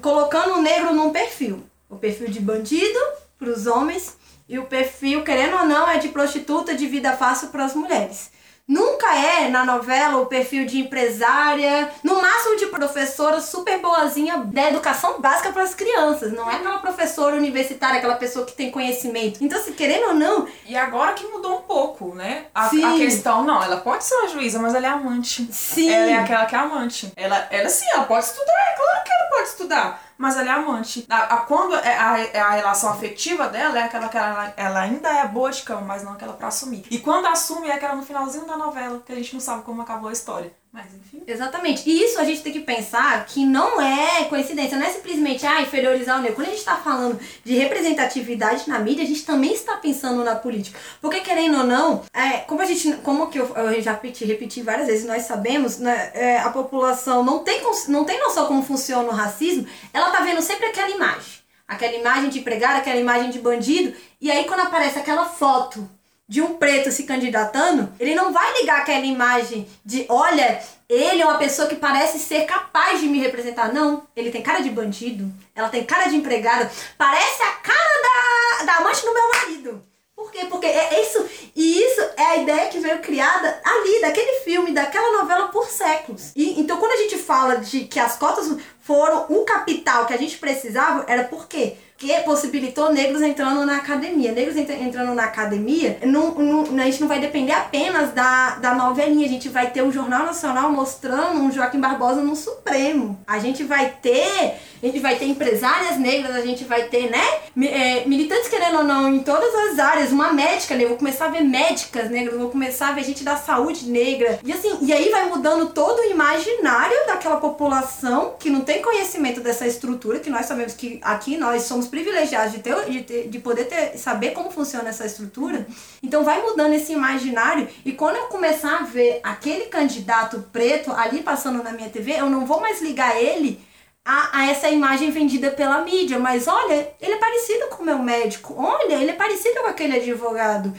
colocando 0.00 0.54
o 0.54 0.62
negro 0.62 0.94
num 0.94 1.10
perfil. 1.10 1.62
O 1.88 1.96
perfil 1.96 2.28
de 2.28 2.40
bandido 2.40 2.98
para 3.36 3.50
os 3.50 3.66
homens 3.66 4.16
e 4.50 4.58
o 4.58 4.64
perfil, 4.64 5.22
querendo 5.22 5.56
ou 5.56 5.64
não, 5.64 5.88
é 5.88 5.98
de 5.98 6.08
prostituta 6.08 6.74
de 6.74 6.84
vida 6.84 7.12
fácil 7.12 7.50
para 7.50 7.64
as 7.64 7.72
mulheres. 7.72 8.32
Nunca 8.66 9.16
é 9.16 9.48
na 9.48 9.64
novela 9.64 10.18
o 10.18 10.26
perfil 10.26 10.66
de 10.66 10.78
empresária, 10.78 11.88
no 12.02 12.20
máximo 12.20 12.56
de 12.56 12.66
professora 12.66 13.40
super 13.40 13.78
boazinha 13.78 14.38
da 14.38 14.68
educação 14.68 15.20
básica 15.20 15.52
para 15.52 15.62
as 15.62 15.74
crianças. 15.74 16.32
Não 16.32 16.50
é 16.50 16.56
aquela 16.56 16.78
professora 16.78 17.36
universitária, 17.36 17.98
aquela 17.98 18.16
pessoa 18.16 18.44
que 18.44 18.52
tem 18.52 18.72
conhecimento. 18.72 19.42
Então, 19.42 19.60
se 19.62 19.72
querendo 19.72 20.08
ou 20.08 20.14
não. 20.14 20.48
E 20.66 20.76
agora 20.76 21.12
que 21.12 21.26
mudou 21.26 21.58
um 21.58 21.62
pouco, 21.62 22.14
né? 22.14 22.46
A, 22.52 22.66
a 22.66 22.70
questão, 22.70 23.44
não, 23.44 23.62
ela 23.62 23.76
pode 23.76 24.02
ser 24.02 24.16
uma 24.16 24.28
juíza, 24.28 24.58
mas 24.58 24.74
ela 24.74 24.86
é 24.86 24.90
amante. 24.90 25.48
Sim. 25.52 25.90
Ela 25.92 26.10
é 26.10 26.16
aquela 26.16 26.46
que 26.46 26.54
é 26.56 26.58
amante. 26.58 27.12
Ela, 27.16 27.46
ela 27.50 27.68
sim, 27.68 27.86
ela 27.92 28.04
pode 28.04 28.24
estudar, 28.24 28.52
é 28.52 28.76
claro 28.76 29.04
que 29.04 29.12
ela 29.12 29.28
pode 29.30 29.48
estudar 29.48 30.09
mas 30.20 30.36
ela 30.36 30.50
é 30.50 30.52
amante. 30.52 31.06
A, 31.08 31.34
a 31.34 31.36
quando 31.38 31.74
é 31.76 31.96
a, 31.96 32.46
a, 32.46 32.50
relação 32.50 32.90
afetiva 32.90 33.48
dela 33.48 33.78
é 33.78 33.84
aquela 33.84 34.06
que 34.06 34.18
ela, 34.18 34.52
ela 34.54 34.80
ainda 34.80 35.08
é 35.08 35.26
boa 35.26 35.50
de 35.50 35.62
cama, 35.62 35.80
mas 35.80 36.04
não 36.04 36.12
aquela 36.12 36.34
pra 36.34 36.48
assumir. 36.48 36.84
E 36.90 36.98
quando 36.98 37.24
assume 37.24 37.68
é 37.68 37.72
aquela 37.72 37.96
no 37.96 38.02
finalzinho 38.02 38.44
da 38.44 38.54
novela, 38.54 39.00
que 39.00 39.12
a 39.12 39.16
gente 39.16 39.32
não 39.32 39.40
sabe 39.40 39.62
como 39.62 39.80
acabou 39.80 40.10
a 40.10 40.12
história. 40.12 40.54
Mas 40.72 40.94
enfim. 40.94 41.22
Exatamente. 41.26 41.82
E 41.88 42.04
isso 42.04 42.20
a 42.20 42.24
gente 42.24 42.42
tem 42.42 42.52
que 42.52 42.60
pensar 42.60 43.26
que 43.26 43.44
não 43.44 43.80
é 43.80 44.24
coincidência, 44.26 44.78
não 44.78 44.86
é 44.86 44.90
simplesmente 44.90 45.44
ah, 45.44 45.60
inferiorizar 45.62 46.18
o 46.18 46.22
negro. 46.22 46.36
Quando 46.36 46.46
a 46.46 46.50
gente 46.50 46.60
está 46.60 46.76
falando 46.76 47.18
de 47.44 47.56
representatividade 47.56 48.68
na 48.68 48.78
mídia, 48.78 49.02
a 49.02 49.06
gente 49.06 49.24
também 49.24 49.52
está 49.52 49.76
pensando 49.78 50.22
na 50.22 50.36
política. 50.36 50.78
Porque 51.00 51.20
querendo 51.20 51.58
ou 51.58 51.64
não, 51.64 52.04
é, 52.12 52.38
como 52.38 52.62
a 52.62 52.64
gente, 52.64 52.92
como 52.98 53.28
que 53.28 53.38
eu, 53.40 53.46
eu 53.56 53.82
já 53.82 53.92
repeti, 53.92 54.24
repeti 54.24 54.62
várias 54.62 54.86
vezes, 54.86 55.04
nós 55.04 55.22
sabemos, 55.22 55.78
né, 55.78 56.12
é, 56.14 56.38
a 56.38 56.50
população 56.50 57.24
não 57.24 57.40
tem, 57.40 57.60
não 57.88 58.04
tem 58.04 58.20
noção 58.20 58.46
como 58.46 58.62
funciona 58.62 59.08
o 59.08 59.14
racismo, 59.14 59.66
ela 59.92 60.10
tá 60.10 60.20
vendo 60.20 60.40
sempre 60.40 60.66
aquela 60.66 60.90
imagem. 60.90 61.40
Aquela 61.66 61.94
imagem 61.94 62.30
de 62.30 62.40
empregado, 62.40 62.78
aquela 62.78 63.00
imagem 63.00 63.30
de 63.30 63.40
bandido, 63.40 63.96
e 64.20 64.30
aí 64.30 64.44
quando 64.44 64.60
aparece 64.60 64.98
aquela 64.98 65.24
foto 65.24 65.88
de 66.30 66.40
um 66.40 66.54
preto 66.54 66.92
se 66.92 67.02
candidatando, 67.02 67.92
ele 67.98 68.14
não 68.14 68.32
vai 68.32 68.60
ligar 68.60 68.78
aquela 68.78 69.04
imagem 69.04 69.66
de, 69.84 70.06
olha, 70.08 70.62
ele 70.88 71.20
é 71.20 71.24
uma 71.24 71.38
pessoa 71.38 71.66
que 71.66 71.74
parece 71.74 72.20
ser 72.20 72.44
capaz 72.44 73.00
de 73.00 73.08
me 73.08 73.18
representar. 73.18 73.74
Não, 73.74 74.06
ele 74.14 74.30
tem 74.30 74.40
cara 74.40 74.60
de 74.60 74.70
bandido, 74.70 75.28
ela 75.56 75.68
tem 75.68 75.84
cara 75.84 76.06
de 76.06 76.14
empregada, 76.14 76.70
parece 76.96 77.42
a 77.42 77.50
cara 77.50 78.02
da, 78.02 78.64
da 78.64 78.74
amante 78.74 79.04
do 79.04 79.12
meu 79.12 79.28
marido. 79.28 79.82
Por 80.14 80.30
quê? 80.30 80.46
Porque 80.48 80.66
é 80.66 81.02
isso, 81.02 81.28
e 81.56 81.82
isso 81.82 82.00
é 82.16 82.22
a 82.22 82.36
ideia 82.36 82.68
que 82.68 82.78
veio 82.78 83.00
criada 83.00 83.60
ali, 83.64 84.00
daquele 84.00 84.44
filme, 84.44 84.70
daquela 84.70 85.18
novela 85.18 85.48
por 85.48 85.68
séculos. 85.68 86.30
E 86.36 86.60
então 86.60 86.76
quando 86.76 86.92
a 86.92 87.02
gente 87.02 87.18
fala 87.18 87.56
de 87.56 87.86
que 87.86 87.98
as 87.98 88.16
cotas 88.16 88.56
foram 88.78 89.26
o 89.30 89.44
capital 89.44 90.06
que 90.06 90.14
a 90.14 90.18
gente 90.18 90.38
precisava, 90.38 91.04
era 91.08 91.24
por 91.24 91.48
quê? 91.48 91.76
Que 92.00 92.18
possibilitou 92.22 92.90
negros 92.90 93.20
entrando 93.20 93.66
na 93.66 93.76
academia. 93.76 94.32
Negros 94.32 94.56
entrando 94.56 95.14
na 95.14 95.24
academia, 95.24 95.98
não, 96.02 96.34
não, 96.34 96.82
a 96.82 96.86
gente 96.86 97.02
não 97.02 97.06
vai 97.06 97.20
depender 97.20 97.52
apenas 97.52 98.12
da, 98.12 98.56
da 98.56 98.74
novelinha, 98.74 99.26
a 99.26 99.28
gente 99.28 99.50
vai 99.50 99.70
ter 99.70 99.82
o 99.82 99.92
Jornal 99.92 100.24
Nacional 100.24 100.72
mostrando 100.72 101.38
um 101.38 101.52
Joaquim 101.52 101.78
Barbosa 101.78 102.22
no 102.22 102.34
Supremo. 102.34 103.20
A 103.26 103.38
gente 103.38 103.64
vai 103.64 103.94
ter, 104.00 104.54
a 104.82 104.86
gente 104.86 104.98
vai 104.98 105.16
ter 105.16 105.26
empresárias 105.26 105.98
negras, 105.98 106.34
a 106.34 106.40
gente 106.40 106.64
vai 106.64 106.84
ter, 106.84 107.10
né, 107.10 107.22
é, 107.66 108.06
militantes 108.06 108.48
querendo 108.48 108.78
ou 108.78 108.84
não 108.84 109.14
em 109.14 109.20
todas 109.20 109.54
as 109.54 109.78
áreas, 109.78 110.10
uma 110.10 110.32
médica 110.32 110.74
negra, 110.74 110.86
eu 110.86 110.88
vou 110.88 110.98
começar 110.98 111.26
a 111.26 111.30
ver 111.30 111.42
médicas 111.42 112.08
negras, 112.08 112.38
vou 112.38 112.48
começar 112.48 112.88
a 112.88 112.92
ver 112.92 113.04
gente 113.04 113.22
da 113.22 113.36
saúde 113.36 113.86
negra. 113.86 114.38
E 114.42 114.50
assim, 114.50 114.78
e 114.80 114.90
aí 114.90 115.10
vai 115.10 115.28
mudando 115.28 115.68
todo 115.74 115.98
o 115.98 116.04
imaginário 116.10 116.96
daquela 117.06 117.36
população 117.36 118.36
que 118.38 118.48
não 118.48 118.62
tem 118.62 118.80
conhecimento 118.80 119.42
dessa 119.42 119.66
estrutura, 119.66 120.18
que 120.18 120.30
nós 120.30 120.46
sabemos 120.46 120.72
que 120.72 120.98
aqui 121.02 121.36
nós 121.36 121.64
somos 121.64 121.89
privilegiados 121.90 122.52
de, 122.52 122.60
ter, 122.60 122.90
de, 122.90 123.02
ter, 123.02 123.28
de 123.28 123.38
poder 123.38 123.64
ter, 123.64 123.98
saber 123.98 124.30
como 124.30 124.50
funciona 124.50 124.88
essa 124.88 125.04
estrutura. 125.04 125.66
Então 126.02 126.24
vai 126.24 126.40
mudando 126.40 126.72
esse 126.72 126.92
imaginário 126.92 127.68
e 127.84 127.92
quando 127.92 128.16
eu 128.16 128.24
começar 128.24 128.78
a 128.78 128.84
ver 128.84 129.20
aquele 129.22 129.66
candidato 129.66 130.48
preto 130.52 130.92
ali 130.92 131.22
passando 131.22 131.62
na 131.62 131.72
minha 131.72 131.90
TV, 131.90 132.12
eu 132.12 132.30
não 132.30 132.46
vou 132.46 132.60
mais 132.60 132.80
ligar 132.80 133.20
ele 133.20 133.60
a, 134.04 134.40
a, 134.40 134.50
essa 134.50 134.68
imagem 134.68 135.10
vendida 135.10 135.50
pela 135.50 135.82
mídia, 135.82 136.18
mas 136.18 136.48
olha, 136.48 136.94
ele 137.00 137.12
é 137.12 137.18
parecido 137.18 137.66
com 137.68 137.82
o 137.82 137.86
meu 137.86 137.98
médico, 137.98 138.54
olha, 138.56 138.94
ele 138.94 139.10
é 139.10 139.14
parecido 139.14 139.60
com 139.60 139.68
aquele 139.68 139.96
advogado. 139.96 140.72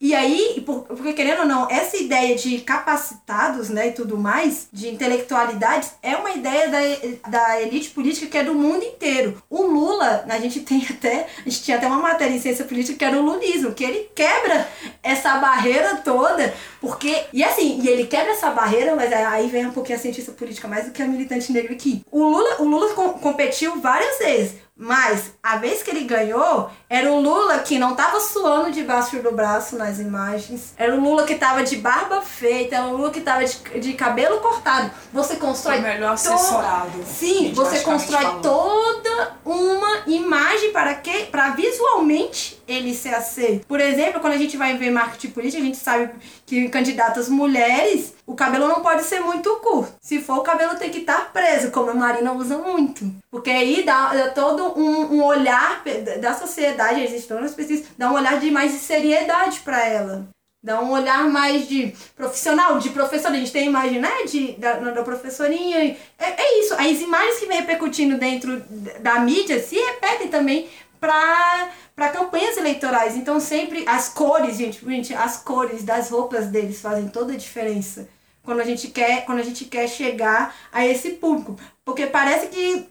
E 0.00 0.14
aí, 0.14 0.62
porque 0.64 1.12
querendo 1.12 1.40
ou 1.40 1.46
não, 1.46 1.68
essa 1.68 1.96
ideia 1.96 2.36
de 2.36 2.60
capacitados, 2.60 3.68
né, 3.68 3.88
e 3.88 3.92
tudo 3.92 4.16
mais, 4.16 4.68
de 4.72 4.88
intelectualidade, 4.88 5.88
é 6.00 6.14
uma 6.14 6.30
ideia 6.30 6.68
da, 6.68 7.28
da 7.28 7.60
elite 7.60 7.90
política 7.90 8.28
que 8.28 8.38
é 8.38 8.44
do 8.44 8.54
mundo 8.54 8.84
inteiro. 8.84 9.42
O 9.50 9.62
Lula, 9.62 10.24
a 10.28 10.38
gente 10.38 10.60
tem 10.60 10.86
até, 10.88 11.26
a 11.38 11.48
gente 11.48 11.64
tinha 11.64 11.78
até 11.78 11.88
uma 11.88 11.98
matéria 11.98 12.32
em 12.32 12.40
ciência 12.40 12.64
política 12.64 12.96
que 12.96 13.04
era 13.04 13.18
o 13.18 13.24
lulismo, 13.24 13.74
que 13.74 13.82
ele 13.82 14.08
quebra 14.14 14.68
essa 15.02 15.36
barreira 15.38 15.96
toda, 15.96 16.54
porque, 16.80 17.24
e 17.32 17.42
assim, 17.42 17.80
e 17.82 17.88
ele 17.88 18.06
quebra 18.06 18.30
essa 18.30 18.50
barreira, 18.50 18.94
mas 18.94 19.12
aí 19.12 19.48
vem 19.48 19.66
um 19.66 19.72
pouquinho 19.72 19.98
a 19.98 20.00
cientista 20.00 20.30
política 20.30 20.68
mais 20.68 20.86
do 20.86 20.92
que 20.92 21.02
a 21.02 21.08
militante 21.08 21.50
negra 21.50 21.72
aqui. 21.72 22.04
O 22.08 22.22
Lula, 22.22 22.62
o 22.62 22.64
Lula 22.64 22.94
competiu 22.94 23.80
várias 23.80 24.18
vezes, 24.18 24.54
mas 24.80 25.32
a 25.42 25.56
vez 25.56 25.82
que 25.82 25.90
ele 25.90 26.04
ganhou, 26.04 26.70
era 26.88 27.10
o 27.10 27.20
Lula 27.20 27.58
que 27.58 27.80
não 27.80 27.96
tava 27.96 28.20
suando 28.20 28.70
debaixo 28.70 29.20
do 29.20 29.32
braço 29.32 29.76
nas 29.76 29.98
imagens. 29.98 30.72
Era 30.76 30.94
o 30.94 31.00
Lula 31.00 31.24
que 31.24 31.34
tava 31.34 31.64
de 31.64 31.76
barba 31.76 32.22
feita, 32.22 32.76
era 32.76 32.86
o 32.86 32.96
Lula 32.96 33.10
que 33.10 33.20
tava 33.20 33.44
de, 33.44 33.80
de 33.80 33.94
cabelo 33.94 34.38
cortado. 34.38 34.88
Você 35.12 35.34
constrói. 35.34 35.80
Foi 35.80 35.90
melhor 35.90 36.12
assessorado. 36.12 37.02
Sim, 37.04 37.52
você 37.52 37.80
constrói 37.80 38.22
falando. 38.22 38.42
toda 38.42 39.36
uma 39.44 40.02
imagem 40.06 40.70
para 40.70 40.94
que 40.94 41.24
para 41.26 41.50
visualmente 41.50 42.57
ele 42.68 42.94
ser 42.94 43.14
aceito. 43.14 43.66
Por 43.66 43.80
exemplo, 43.80 44.20
quando 44.20 44.34
a 44.34 44.38
gente 44.38 44.56
vai 44.56 44.76
ver 44.76 44.90
marketing 44.90 45.30
político, 45.30 45.62
a 45.62 45.64
gente 45.64 45.78
sabe 45.78 46.10
que 46.44 46.68
candidatas 46.68 47.28
mulheres, 47.28 48.14
o 48.26 48.34
cabelo 48.34 48.68
não 48.68 48.82
pode 48.82 49.02
ser 49.02 49.20
muito 49.20 49.48
curto. 49.56 49.94
Se 50.00 50.20
for, 50.20 50.38
o 50.38 50.42
cabelo 50.42 50.76
tem 50.76 50.90
que 50.90 50.98
estar 50.98 51.32
preso, 51.32 51.70
como 51.70 51.90
a 51.90 51.94
Marina 51.94 52.32
usa 52.32 52.58
muito. 52.58 53.10
Porque 53.30 53.50
aí 53.50 53.82
dá, 53.82 54.12
dá 54.12 54.28
todo 54.30 54.78
um, 54.78 55.14
um, 55.14 55.24
olhar 55.24 55.82
da 56.20 56.34
sociedade, 56.34 57.02
existem 57.02 57.34
outras 57.34 57.54
pesquisas, 57.54 57.86
dá 57.96 58.10
um 58.10 58.14
olhar 58.14 58.38
de 58.38 58.50
mais 58.50 58.72
de 58.72 58.78
seriedade 58.78 59.60
para 59.60 59.84
ela. 59.84 60.28
Dá 60.60 60.82
um 60.82 60.90
olhar 60.90 61.28
mais 61.28 61.68
de 61.68 61.94
profissional, 62.16 62.78
de 62.80 62.90
professor. 62.90 63.30
A 63.30 63.34
gente 63.34 63.52
tem 63.52 63.62
a 63.62 63.70
imagem, 63.70 64.00
né, 64.00 64.24
de, 64.26 64.52
da, 64.52 64.74
da 64.74 65.02
professorinha. 65.04 65.96
É, 66.18 66.42
é 66.42 66.60
isso. 66.60 66.74
As 66.74 67.00
imagens 67.00 67.38
que 67.38 67.46
vem 67.46 67.60
repercutindo 67.60 68.18
dentro 68.18 68.60
da 69.00 69.20
mídia 69.20 69.62
se 69.62 69.76
repetem 69.76 70.26
também 70.28 70.68
para 71.00 71.70
para 71.98 72.10
campanhas 72.10 72.56
eleitorais. 72.56 73.16
Então 73.16 73.40
sempre 73.40 73.84
as 73.88 74.08
cores, 74.08 74.56
gente, 74.56 74.84
gente, 74.84 75.12
as 75.12 75.38
cores 75.38 75.82
das 75.82 76.10
roupas 76.10 76.46
deles 76.46 76.80
fazem 76.80 77.08
toda 77.08 77.32
a 77.32 77.36
diferença 77.36 78.08
quando 78.44 78.60
a 78.60 78.64
gente 78.64 78.86
quer, 78.88 79.24
quando 79.26 79.40
a 79.40 79.42
gente 79.42 79.64
quer 79.64 79.88
chegar 79.88 80.54
a 80.72 80.86
esse 80.86 81.10
público, 81.10 81.58
porque 81.84 82.06
parece 82.06 82.46
que 82.46 82.88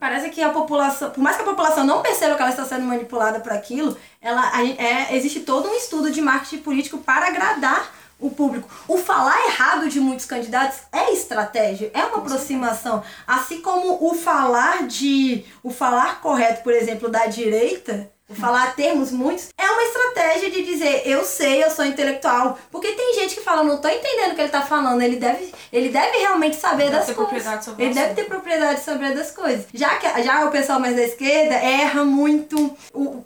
parece 0.00 0.30
que 0.30 0.42
a 0.42 0.50
população, 0.50 1.10
por 1.10 1.20
mais 1.20 1.36
que 1.36 1.42
a 1.42 1.46
população 1.46 1.84
não 1.84 2.02
perceba 2.02 2.34
que 2.34 2.42
ela 2.42 2.50
está 2.50 2.64
sendo 2.64 2.82
manipulada 2.84 3.38
por 3.40 3.52
aquilo, 3.52 3.96
ela 4.20 4.50
é, 4.60 5.14
existe 5.14 5.40
todo 5.40 5.68
um 5.68 5.74
estudo 5.74 6.10
de 6.10 6.20
marketing 6.20 6.62
político 6.62 6.98
para 6.98 7.28
agradar 7.28 7.92
o 8.18 8.30
público. 8.30 8.68
O 8.88 8.96
falar 8.96 9.46
errado 9.46 9.88
de 9.88 10.00
muitos 10.00 10.24
candidatos 10.24 10.78
é 10.90 11.12
estratégia, 11.12 11.90
é 11.92 12.04
uma 12.04 12.18
aproximação. 12.18 13.02
Assim 13.26 13.60
como 13.60 13.98
o 14.00 14.14
falar 14.14 14.86
de. 14.86 15.44
o 15.62 15.70
falar 15.70 16.20
correto, 16.20 16.62
por 16.62 16.72
exemplo, 16.72 17.08
da 17.08 17.26
direita, 17.26 18.10
o 18.28 18.34
falar 18.34 18.74
termos 18.74 19.10
muitos, 19.10 19.48
é 19.58 19.70
uma 19.70 19.82
estratégia 19.82 20.50
de 20.50 20.62
dizer, 20.64 21.02
eu 21.04 21.24
sei, 21.24 21.62
eu 21.62 21.70
sou 21.70 21.84
intelectual. 21.84 22.58
Porque 22.70 22.92
tem 22.92 23.14
gente 23.14 23.34
que 23.34 23.42
fala, 23.42 23.62
não 23.62 23.78
tô 23.78 23.88
entendendo 23.88 24.32
o 24.32 24.34
que 24.34 24.40
ele 24.40 24.48
tá 24.50 24.62
falando. 24.62 25.02
Ele 25.02 25.16
deve, 25.16 25.52
ele 25.72 25.90
deve 25.90 26.18
realmente 26.18 26.56
saber 26.56 26.90
Deve 26.90 27.06
das 27.06 27.10
coisas. 27.14 27.68
ele 27.78 27.94
deve 27.94 28.00
assunto. 28.00 28.16
ter 28.16 28.24
propriedade 28.24 28.80
sobre 28.82 29.12
das 29.12 29.30
coisas. 29.30 29.66
Já 29.74 29.96
que 29.96 30.22
já 30.22 30.44
o 30.46 30.50
pessoal 30.50 30.80
mais 30.80 30.96
da 30.96 31.02
esquerda 31.02 31.54
erra 31.54 32.04
muito, 32.04 32.74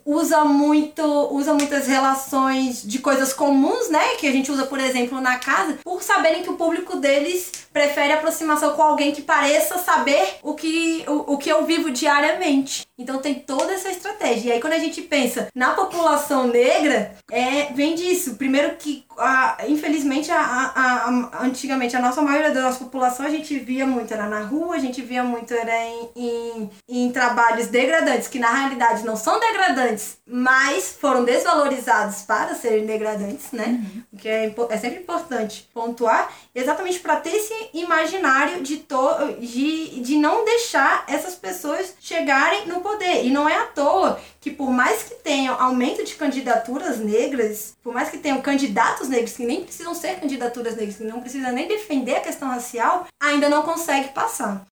usa 0.05 0.45
muito, 0.45 1.03
usa 1.33 1.55
muitas 1.55 1.87
relações 1.87 2.83
de 2.83 2.99
coisas 2.99 3.33
comuns, 3.33 3.89
né? 3.89 4.17
Que 4.19 4.27
a 4.27 4.33
gente 4.33 4.51
usa, 4.51 4.67
por 4.67 4.81
exemplo, 4.81 5.21
na 5.21 5.39
casa, 5.39 5.79
por 5.85 6.03
saberem 6.03 6.43
que 6.43 6.51
o 6.51 6.57
público 6.57 6.97
deles 6.97 7.53
prefere 7.73 8.13
aproximação 8.13 8.73
com 8.75 8.83
alguém 8.83 9.13
que 9.13 9.23
pareça 9.23 9.79
saber 9.79 10.39
o 10.43 10.55
que, 10.55 11.05
o, 11.07 11.35
o 11.35 11.39
que 11.39 11.51
eu 11.51 11.65
vivo 11.65 11.91
diariamente. 11.91 12.88
Então 12.99 13.21
tem 13.21 13.37
toda 13.37 13.73
essa 13.73 13.91
estratégia. 13.91 14.49
E 14.49 14.53
aí 14.53 14.61
quando 14.61 14.73
a 14.73 14.79
gente 14.79 15.03
pensa 15.03 15.49
na 15.55 15.73
população 15.75 16.49
negra, 16.49 17.15
é, 17.31 17.73
vem 17.73 17.95
disso. 17.95 18.35
Primeiro 18.35 18.75
que, 18.77 19.05
a, 19.19 19.59
infelizmente, 19.69 20.31
a, 20.31 20.41
a, 20.41 21.45
antigamente 21.45 21.97
a 21.97 22.01
nossa 22.01 22.23
maioria 22.23 22.53
da 22.53 22.63
nossa 22.63 22.79
população 22.79 23.27
a 23.27 23.31
gente 23.31 23.59
via 23.59 23.87
muito 23.87 24.13
era 24.13 24.27
na 24.27 24.41
rua, 24.41 24.77
a 24.77 24.79
gente 24.79 25.03
via 25.03 25.23
muito 25.23 25.53
era 25.53 25.85
em, 25.85 26.11
em, 26.17 26.71
em 26.89 27.13
trabalhos 27.13 27.69
degradantes, 27.69 28.29
que 28.29 28.39
na 28.39 28.53
realidade 28.53 29.05
não 29.05 29.17
são 29.17 29.39
degradantes, 29.41 30.19
mas 30.27 30.97
foram 31.01 31.25
desvalorizados 31.25 32.23
para 32.23 32.55
serem 32.55 32.87
degradantes, 32.87 33.53
né? 33.53 33.83
O 34.13 34.17
que 34.17 34.29
é, 34.29 34.55
é 34.71 34.77
sempre 34.77 35.01
importante 35.01 35.69
pontuar, 35.75 36.31
exatamente 36.55 37.01
para 37.01 37.17
ter 37.17 37.35
esse 37.35 37.55
imaginário 37.75 38.63
de, 38.63 38.79
to 38.79 38.99
de, 39.41 40.01
de 40.01 40.17
não 40.17 40.45
deixar 40.45 41.05
essas 41.09 41.35
pessoas 41.35 41.95
chegarem 42.01 42.67
no 42.67 42.81
poder. 42.81 43.25
E 43.25 43.31
não 43.31 43.49
é 43.49 43.57
à 43.57 43.67
toa 43.67 44.21
que 44.49 44.57
por 44.57 44.71
mais 44.71 45.03
que 45.03 45.15
tenham 45.17 45.61
aumento 45.61 46.05
de 46.05 46.15
candidaturas 46.15 46.99
negras, 46.99 47.75
por 47.83 47.93
mais 47.93 48.09
que 48.09 48.19
tenham 48.19 48.41
candidatos 48.41 49.09
negros 49.09 49.37
que 49.37 49.45
nem 49.45 49.63
precisam 49.65 49.95
ser 49.95 50.19
candidaturas 50.19 50.77
negras, 50.77 50.97
que 50.97 51.05
não 51.05 51.21
precisam 51.21 51.53
nem 51.53 51.69
defender 51.69 52.17
a 52.17 52.21
questão 52.21 52.49
racial, 52.49 53.07
ainda 53.21 53.49
não 53.49 53.63
consegue 53.63 54.09
passar. 54.09 54.65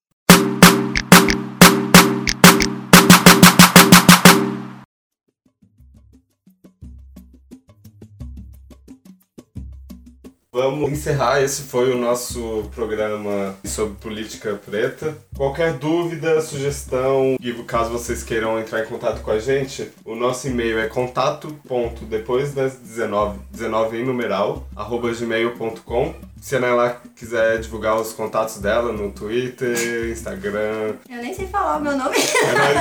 Vamos 10.57 10.91
encerrar. 10.91 11.43
Esse 11.43 11.65
foi 11.65 11.93
o 11.93 11.99
nosso 11.99 12.71
programa 12.75 13.55
sobre 13.63 13.95
política 13.97 14.55
preta. 14.55 15.15
Qualquer 15.37 15.75
dúvida, 15.75 16.41
sugestão, 16.41 17.37
e 17.39 17.53
caso 17.65 17.91
vocês 17.91 18.23
queiram 18.23 18.59
entrar 18.59 18.81
em 18.81 18.87
contato 18.87 19.21
com 19.21 19.31
a 19.31 19.39
gente, 19.39 19.93
o 20.03 20.15
nosso 20.15 20.49
e-mail 20.49 20.79
é 20.79 20.87
contato 20.87 21.55
ponto 21.69 22.07
depois 22.07 22.55
das 22.55 22.77
19, 22.77 23.39
19 23.51 23.99
em 23.99 24.05
numeral, 24.07 24.67
arroba 24.75 25.13
gmail.com. 25.13 26.15
Se 26.41 26.57
a 26.57 26.61
Naila 26.61 27.03
quiser 27.15 27.59
divulgar 27.59 28.01
os 28.01 28.15
contatos 28.15 28.57
dela 28.57 28.93
no 28.93 29.11
Twitter, 29.11 29.77
Instagram, 30.11 30.95
Eu 31.11 31.19
nem 31.19 31.35
sei 31.35 31.49
falar 31.49 31.77
o 31.77 31.83
meu 31.83 31.99
nome. 31.99 32.17
é 32.17 32.53
mais, 32.55 32.79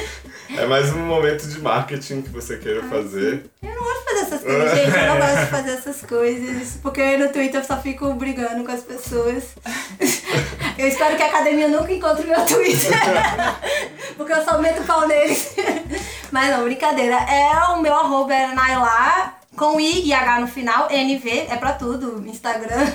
é 0.57 0.65
mais 0.65 0.91
um 0.91 1.05
momento 1.05 1.47
de 1.47 1.59
marketing 1.59 2.21
que 2.21 2.29
você 2.29 2.57
queira 2.57 2.83
fazer. 2.83 3.45
Eu 3.61 3.69
não 3.75 3.83
gosto 3.83 3.99
de 3.99 4.05
fazer 4.05 4.21
essas 4.21 4.41
coisas, 4.41 4.77
gente. 4.77 4.97
Eu 4.97 5.07
não 5.07 5.17
gosto 5.17 5.39
de 5.39 5.45
fazer 5.45 5.71
essas 5.71 6.01
coisas. 6.01 6.79
Porque 6.81 7.17
no 7.17 7.29
Twitter 7.29 7.61
eu 7.61 7.65
só 7.65 7.77
fico 7.81 8.13
brigando 8.13 8.63
com 8.63 8.71
as 8.71 8.81
pessoas. 8.81 9.43
Eu 10.77 10.87
espero 10.87 11.15
que 11.15 11.23
a 11.23 11.27
academia 11.27 11.67
nunca 11.67 11.91
encontre 11.91 12.25
meu 12.25 12.45
Twitter. 12.45 12.91
Porque 14.17 14.33
eu 14.33 14.43
só 14.43 14.59
meto 14.59 14.83
pau 14.83 15.07
neles. 15.07 15.55
Mas 16.31 16.49
não, 16.49 16.63
brincadeira. 16.63 17.15
É 17.15 17.53
o 17.73 17.81
meu 17.81 17.93
arroba 17.93 18.33
é 18.33 18.47
Nailá, 18.53 19.37
com 19.55 19.79
I 19.79 20.07
e 20.07 20.13
H 20.13 20.39
no 20.39 20.47
final, 20.47 20.87
NV, 20.89 21.47
é 21.49 21.55
pra 21.57 21.73
tudo. 21.73 22.23
Instagram. 22.27 22.85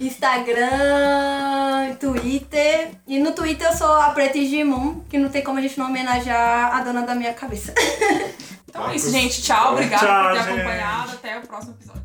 Instagram, 0.00 1.94
Twitter. 2.00 2.90
E 3.06 3.18
no 3.18 3.32
Twitter 3.32 3.68
eu 3.68 3.76
sou 3.76 3.92
a 3.92 4.10
Preta 4.10 4.38
Digimon, 4.38 5.00
que 5.08 5.18
não 5.18 5.28
tem 5.28 5.44
como 5.44 5.58
a 5.58 5.62
gente 5.62 5.78
não 5.78 5.86
homenagear 5.86 6.74
a 6.74 6.82
dona 6.82 7.02
da 7.02 7.14
minha 7.14 7.34
cabeça. 7.34 7.74
Então 8.70 8.88
é 8.88 8.94
isso, 8.94 9.10
gente. 9.10 9.42
Tchau. 9.42 9.72
Obrigada 9.72 10.06
por 10.06 10.44
ter 10.44 10.50
acompanhado. 10.52 11.12
Até 11.12 11.38
o 11.38 11.42
próximo 11.42 11.74
episódio. 11.74 12.02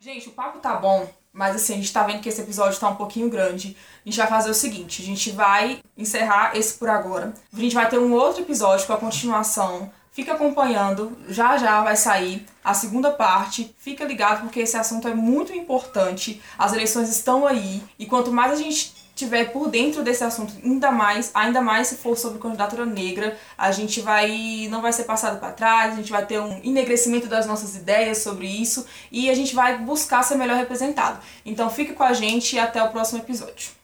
Gente, 0.00 0.28
o 0.28 0.32
papo 0.32 0.58
tá 0.58 0.74
bom, 0.74 1.08
mas 1.32 1.54
assim, 1.54 1.74
a 1.74 1.76
gente 1.76 1.92
tá 1.92 2.02
vendo 2.02 2.20
que 2.20 2.28
esse 2.28 2.40
episódio 2.40 2.80
tá 2.80 2.88
um 2.88 2.96
pouquinho 2.96 3.30
grande. 3.30 3.76
A 4.04 4.08
gente 4.08 4.18
vai 4.18 4.26
fazer 4.26 4.50
o 4.50 4.54
seguinte: 4.54 5.00
a 5.00 5.04
gente 5.04 5.30
vai 5.30 5.80
encerrar 5.96 6.56
esse 6.56 6.74
por 6.74 6.88
agora. 6.88 7.32
A 7.52 7.60
gente 7.60 7.74
vai 7.74 7.88
ter 7.88 7.98
um 7.98 8.12
outro 8.12 8.42
episódio 8.42 8.84
com 8.86 8.94
a 8.94 8.96
continuação. 8.96 9.92
Fica 10.12 10.32
acompanhando, 10.32 11.16
já 11.28 11.56
já 11.56 11.82
vai 11.82 11.96
sair 11.96 12.44
a 12.64 12.74
segunda 12.74 13.10
parte. 13.10 13.74
Fica 13.78 14.04
ligado 14.04 14.42
porque 14.42 14.60
esse 14.60 14.76
assunto 14.76 15.06
é 15.06 15.14
muito 15.14 15.52
importante. 15.52 16.42
As 16.58 16.72
eleições 16.72 17.08
estão 17.08 17.46
aí 17.46 17.82
e 17.98 18.06
quanto 18.06 18.32
mais 18.32 18.52
a 18.52 18.56
gente 18.56 19.00
tiver 19.14 19.52
por 19.52 19.68
dentro 19.68 20.02
desse 20.02 20.24
assunto, 20.24 20.54
ainda 20.64 20.90
mais, 20.90 21.30
ainda 21.34 21.60
mais 21.60 21.88
se 21.88 21.96
for 21.96 22.16
sobre 22.16 22.40
candidatura 22.40 22.86
negra, 22.86 23.38
a 23.56 23.70
gente 23.70 24.00
vai 24.00 24.66
não 24.70 24.80
vai 24.80 24.92
ser 24.92 25.04
passado 25.04 25.38
para 25.38 25.52
trás, 25.52 25.92
a 25.92 25.96
gente 25.96 26.10
vai 26.10 26.24
ter 26.24 26.40
um 26.40 26.60
enegrecimento 26.64 27.26
das 27.26 27.46
nossas 27.46 27.76
ideias 27.76 28.18
sobre 28.18 28.46
isso 28.46 28.86
e 29.12 29.30
a 29.30 29.34
gente 29.34 29.54
vai 29.54 29.78
buscar 29.78 30.22
ser 30.22 30.36
melhor 30.36 30.56
representado. 30.56 31.20
Então 31.44 31.70
fique 31.70 31.92
com 31.92 32.02
a 32.02 32.12
gente 32.12 32.56
e 32.56 32.58
até 32.58 32.82
o 32.82 32.90
próximo 32.90 33.20
episódio. 33.20 33.79